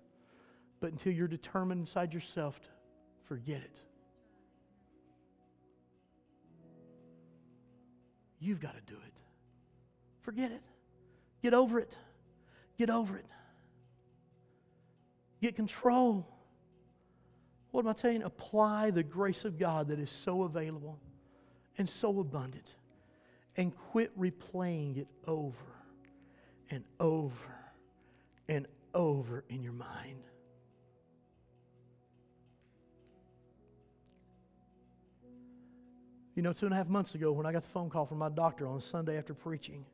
But 0.79 0.93
until 0.93 1.11
you're 1.11 1.27
determined 1.27 1.81
inside 1.81 2.13
yourself 2.13 2.61
to 2.61 2.69
forget 3.27 3.57
it. 3.57 3.90
You've 8.41 8.59
got 8.59 8.73
to 8.75 8.81
do 8.91 8.99
it. 8.99 9.13
Forget 10.21 10.51
it. 10.51 10.61
Get 11.43 11.53
over 11.53 11.79
it. 11.79 11.95
Get 12.77 12.89
over 12.89 13.15
it. 13.15 13.25
Get 15.41 15.55
control. 15.55 16.27
What 17.69 17.85
am 17.85 17.87
I 17.89 17.93
telling 17.93 18.21
you? 18.21 18.25
Apply 18.25 18.91
the 18.91 19.03
grace 19.03 19.45
of 19.45 19.57
God 19.57 19.87
that 19.89 19.99
is 19.99 20.09
so 20.09 20.43
available 20.43 20.99
and 21.77 21.87
so 21.87 22.19
abundant 22.19 22.75
and 23.57 23.75
quit 23.91 24.17
replaying 24.19 24.97
it 24.97 25.07
over 25.27 25.55
and 26.69 26.83
over 26.99 27.55
and 28.47 28.67
over 28.93 29.43
in 29.49 29.61
your 29.61 29.73
mind. 29.73 30.23
You 36.35 36.41
know, 36.41 36.53
two 36.53 36.65
and 36.65 36.73
a 36.73 36.77
half 36.77 36.87
months 36.87 37.15
ago, 37.15 37.31
when 37.31 37.45
I 37.45 37.51
got 37.51 37.63
the 37.63 37.69
phone 37.69 37.89
call 37.89 38.05
from 38.05 38.17
my 38.17 38.29
doctor 38.29 38.67
on 38.67 38.79
Sunday 38.79 39.17
after 39.17 39.33
preaching, 39.33 39.85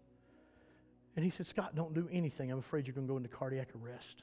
and 1.15 1.23
he 1.23 1.31
said, 1.31 1.47
Scott, 1.47 1.75
don't 1.75 1.95
do 1.95 2.07
anything. 2.11 2.51
I'm 2.51 2.59
afraid 2.59 2.85
you're 2.85 2.93
going 2.93 3.07
to 3.07 3.11
go 3.11 3.17
into 3.17 3.29
cardiac 3.29 3.69
arrest. 3.81 4.21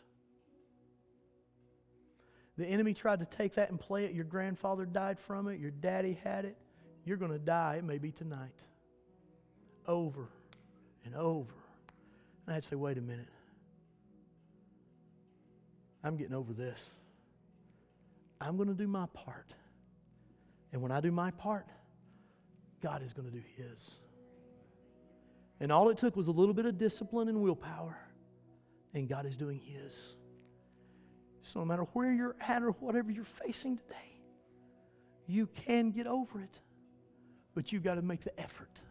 The 2.56 2.66
enemy 2.66 2.94
tried 2.94 3.18
to 3.18 3.26
take 3.26 3.54
that 3.54 3.70
and 3.70 3.80
play 3.80 4.04
it. 4.04 4.12
Your 4.12 4.24
grandfather 4.24 4.86
died 4.86 5.18
from 5.18 5.48
it, 5.48 5.58
your 5.58 5.72
daddy 5.72 6.18
had 6.22 6.44
it. 6.44 6.56
You're 7.04 7.16
going 7.16 7.32
to 7.32 7.38
die. 7.38 7.76
It 7.78 7.84
may 7.84 7.98
be 7.98 8.12
tonight. 8.12 8.54
Over 9.86 10.28
and 11.04 11.14
over. 11.14 11.52
And 12.46 12.52
I 12.52 12.54
had 12.54 12.62
to 12.62 12.68
say, 12.70 12.76
wait 12.76 12.96
a 12.96 13.02
minute. 13.02 13.28
I'm 16.02 16.16
getting 16.16 16.34
over 16.34 16.52
this. 16.52 16.90
I'm 18.40 18.56
going 18.56 18.68
to 18.68 18.74
do 18.74 18.86
my 18.86 19.06
part. 19.12 19.52
And 20.72 20.80
when 20.80 20.92
I 20.92 21.00
do 21.00 21.10
my 21.10 21.30
part, 21.32 21.66
God 22.84 23.02
is 23.02 23.14
going 23.14 23.26
to 23.26 23.34
do 23.34 23.42
His. 23.56 23.94
And 25.58 25.72
all 25.72 25.88
it 25.88 25.96
took 25.96 26.16
was 26.16 26.26
a 26.26 26.30
little 26.30 26.52
bit 26.52 26.66
of 26.66 26.76
discipline 26.76 27.28
and 27.28 27.40
willpower, 27.40 27.96
and 28.92 29.08
God 29.08 29.24
is 29.24 29.38
doing 29.38 29.58
His. 29.58 29.98
So, 31.40 31.60
no 31.60 31.64
matter 31.64 31.84
where 31.94 32.12
you're 32.12 32.36
at 32.46 32.62
or 32.62 32.72
whatever 32.72 33.10
you're 33.10 33.24
facing 33.24 33.78
today, 33.78 34.20
you 35.26 35.46
can 35.46 35.92
get 35.92 36.06
over 36.06 36.42
it. 36.42 36.60
But 37.54 37.72
you've 37.72 37.82
got 37.82 37.94
to 37.94 38.02
make 38.02 38.20
the 38.20 38.38
effort, 38.38 38.82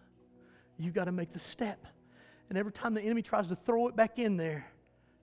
you've 0.79 0.95
got 0.95 1.05
to 1.05 1.11
make 1.11 1.31
the 1.31 1.39
step. 1.39 1.85
And 2.49 2.57
every 2.57 2.71
time 2.71 2.95
the 2.95 3.01
enemy 3.01 3.21
tries 3.21 3.47
to 3.49 3.55
throw 3.55 3.87
it 3.89 3.95
back 3.95 4.17
in 4.17 4.37
there, 4.37 4.65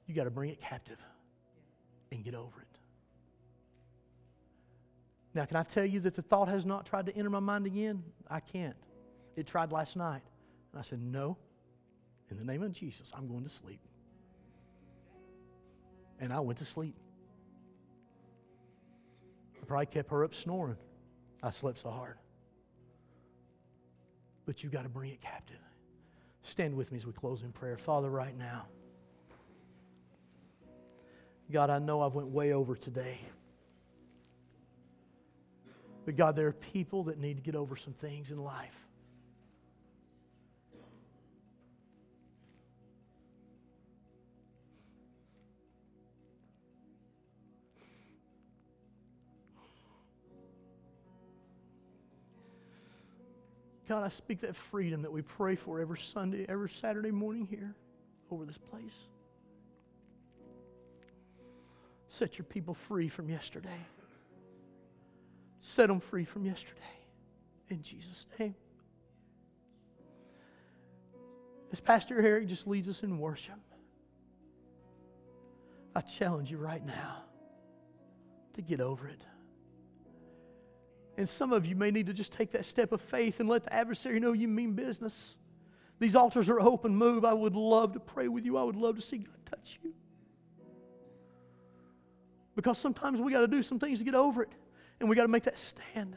you 0.07 0.15
got 0.15 0.25
to 0.25 0.31
bring 0.31 0.51
it 0.51 0.61
captive 0.61 0.99
and 2.13 2.25
get 2.25 2.35
over 2.35 2.61
it. 2.61 2.70
Now, 5.35 5.45
can 5.45 5.57
I 5.57 5.63
tell 5.63 5.85
you 5.85 6.01
that 6.01 6.15
the 6.15 6.23
thought 6.23 6.49
has 6.49 6.67
not 6.67 6.87
tried 6.87 7.07
to 7.07 7.17
enter 7.17 7.31
my 7.31 7.41
mind 7.41 7.67
again? 7.67 8.03
I 8.29 8.41
can't. 8.41 8.77
It 9.37 9.47
tried 9.47 9.71
last 9.71 9.97
night. 9.97 10.23
And 10.73 10.79
I 10.79 10.83
said, 10.83 11.01
No, 11.01 11.37
in 12.31 12.39
the 12.39 12.45
name 12.45 12.63
of 12.63 12.73
Jesus, 12.73 13.13
I'm 13.17 13.29
going 13.29 13.45
to 13.45 13.51
sleep. 13.51 13.81
And 16.19 16.33
I 16.33 16.41
went 16.41 16.59
to 16.59 16.65
sleep. 16.65 16.97
I 19.61 19.65
probably 19.65 19.87
kept 19.87 20.11
her 20.11 20.25
up 20.25 20.35
snoring. 20.35 20.77
I 21.43 21.51
slept 21.51 21.81
so 21.81 21.91
hard. 21.91 22.17
But 24.47 24.63
you 24.63 24.71
got 24.71 24.83
to 24.83 24.89
bring 24.89 25.11
it 25.13 25.21
captive. 25.21 25.57
Stand 26.43 26.75
with 26.75 26.91
me 26.91 26.99
as 26.99 27.07
we 27.07 27.13
close 27.13 27.43
in 27.43 27.53
prayer. 27.53 27.77
Father, 27.77 28.11
right 28.11 28.37
now, 28.37 28.67
God, 31.51 31.71
I 31.71 31.79
know 31.79 32.03
I've 32.03 32.15
went 32.15 32.29
way 32.29 32.53
over 32.53 32.77
today. 32.77 33.19
But 36.05 36.17
God, 36.17 36.37
there 36.37 36.49
are 36.49 36.53
people 36.53 37.05
that 37.05 37.19
need 37.19 37.37
to 37.37 37.43
get 37.43 37.55
over 37.55 37.77
some 37.77 37.93
things 37.93 38.31
in 38.31 38.43
life. 38.43 38.75
God, 53.91 54.05
I 54.05 54.09
speak 54.09 54.43
that 54.43 54.55
freedom 54.55 55.03
that 55.03 55.11
we 55.11 55.21
pray 55.21 55.57
for 55.57 55.81
every 55.81 55.99
Sunday, 55.99 56.47
every 56.49 56.71
Saturday 56.71 57.11
morning 57.11 57.45
here 57.51 57.75
over 58.31 58.45
this 58.45 58.57
place. 58.57 58.95
Set 62.07 62.39
your 62.39 62.45
people 62.45 62.73
free 62.73 63.09
from 63.09 63.29
yesterday. 63.29 63.81
Set 65.61 65.89
them 65.89 66.01
free 66.01 66.25
from 66.25 66.45
yesterday. 66.45 66.81
In 67.69 67.83
Jesus' 67.83 68.27
name. 68.39 68.55
As 71.73 71.81
Pastor 71.81 72.21
Eric 72.21 72.49
just 72.49 72.67
leads 72.67 72.89
us 72.89 73.03
in 73.03 73.19
worship, 73.19 73.61
I 75.95 76.01
challenge 76.01 76.51
you 76.51 76.59
right 76.59 76.85
now 76.85 77.25
to 78.55 78.63
get 78.63 78.81
over 78.81 79.07
it. 79.07 79.21
And 81.17 81.29
some 81.29 81.53
of 81.53 81.67
you 81.67 81.77
may 81.77 81.91
need 81.91 82.07
to 82.07 82.15
just 82.15 82.33
take 82.33 82.51
that 82.53 82.65
step 82.65 82.93
of 82.93 83.01
faith 83.01 83.41
and 83.41 83.49
let 83.49 83.65
the 83.65 83.73
adversary 83.73 84.19
know 84.19 84.33
you 84.33 84.49
mean 84.49 84.73
business. 84.73 85.37
These 85.99 86.17
altars 86.17 86.49
are 86.49 86.59
open. 86.59 86.97
Move. 86.97 87.25
I 87.25 87.35
would 87.35 87.55
love 87.55 87.93
to 87.93 88.01
pray 88.01 88.27
with 88.27 88.47
you. 88.47 88.57
I 88.57 88.63
would 88.63 88.77
love 88.77 88.97
to 88.97 89.03
see 89.03 89.19
God 89.19 89.37
touch 89.45 89.79
you. 89.83 89.93
Because 92.57 92.79
sometimes 92.79 93.21
we 93.21 93.31
got 93.31 93.41
to 93.41 93.49
do 93.49 93.63
some 93.63 93.79
things 93.79 93.99
to 93.99 94.05
get 94.05 94.15
over 94.15 94.43
it 94.43 94.49
and 95.01 95.09
we 95.09 95.17
got 95.17 95.23
to 95.23 95.29
make 95.29 95.45
that 95.45 95.59
stand. 95.59 96.17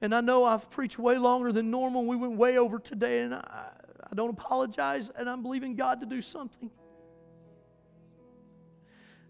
And 0.00 0.14
I 0.14 0.20
know 0.20 0.44
I've 0.44 0.70
preached 0.70 0.98
way 0.98 1.16
longer 1.18 1.50
than 1.50 1.70
normal. 1.70 2.04
We 2.04 2.16
went 2.16 2.36
way 2.36 2.58
over 2.58 2.78
today, 2.78 3.22
and 3.22 3.34
I, 3.34 3.70
I 4.10 4.14
don't 4.14 4.30
apologize, 4.30 5.10
and 5.16 5.28
I'm 5.28 5.42
believing 5.42 5.74
God 5.74 6.00
to 6.00 6.06
do 6.06 6.20
something. 6.20 6.70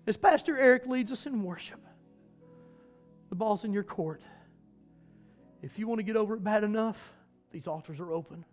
As 0.06 0.16
Pastor 0.16 0.58
Eric 0.58 0.86
leads 0.86 1.12
us 1.12 1.26
in 1.26 1.42
worship, 1.42 1.80
the 3.30 3.36
ball's 3.36 3.64
in 3.64 3.72
your 3.72 3.84
court. 3.84 4.22
If 5.62 5.78
you 5.78 5.86
want 5.86 6.00
to 6.00 6.02
get 6.02 6.16
over 6.16 6.34
it 6.34 6.44
bad 6.44 6.62
enough 6.62 7.12
These 7.52 7.68
altars 7.68 8.00
are 8.00 8.12
open. 8.12 8.44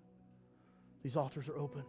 These 1.01 1.17
altars 1.17 1.49
are 1.49 1.57
open. 1.57 1.83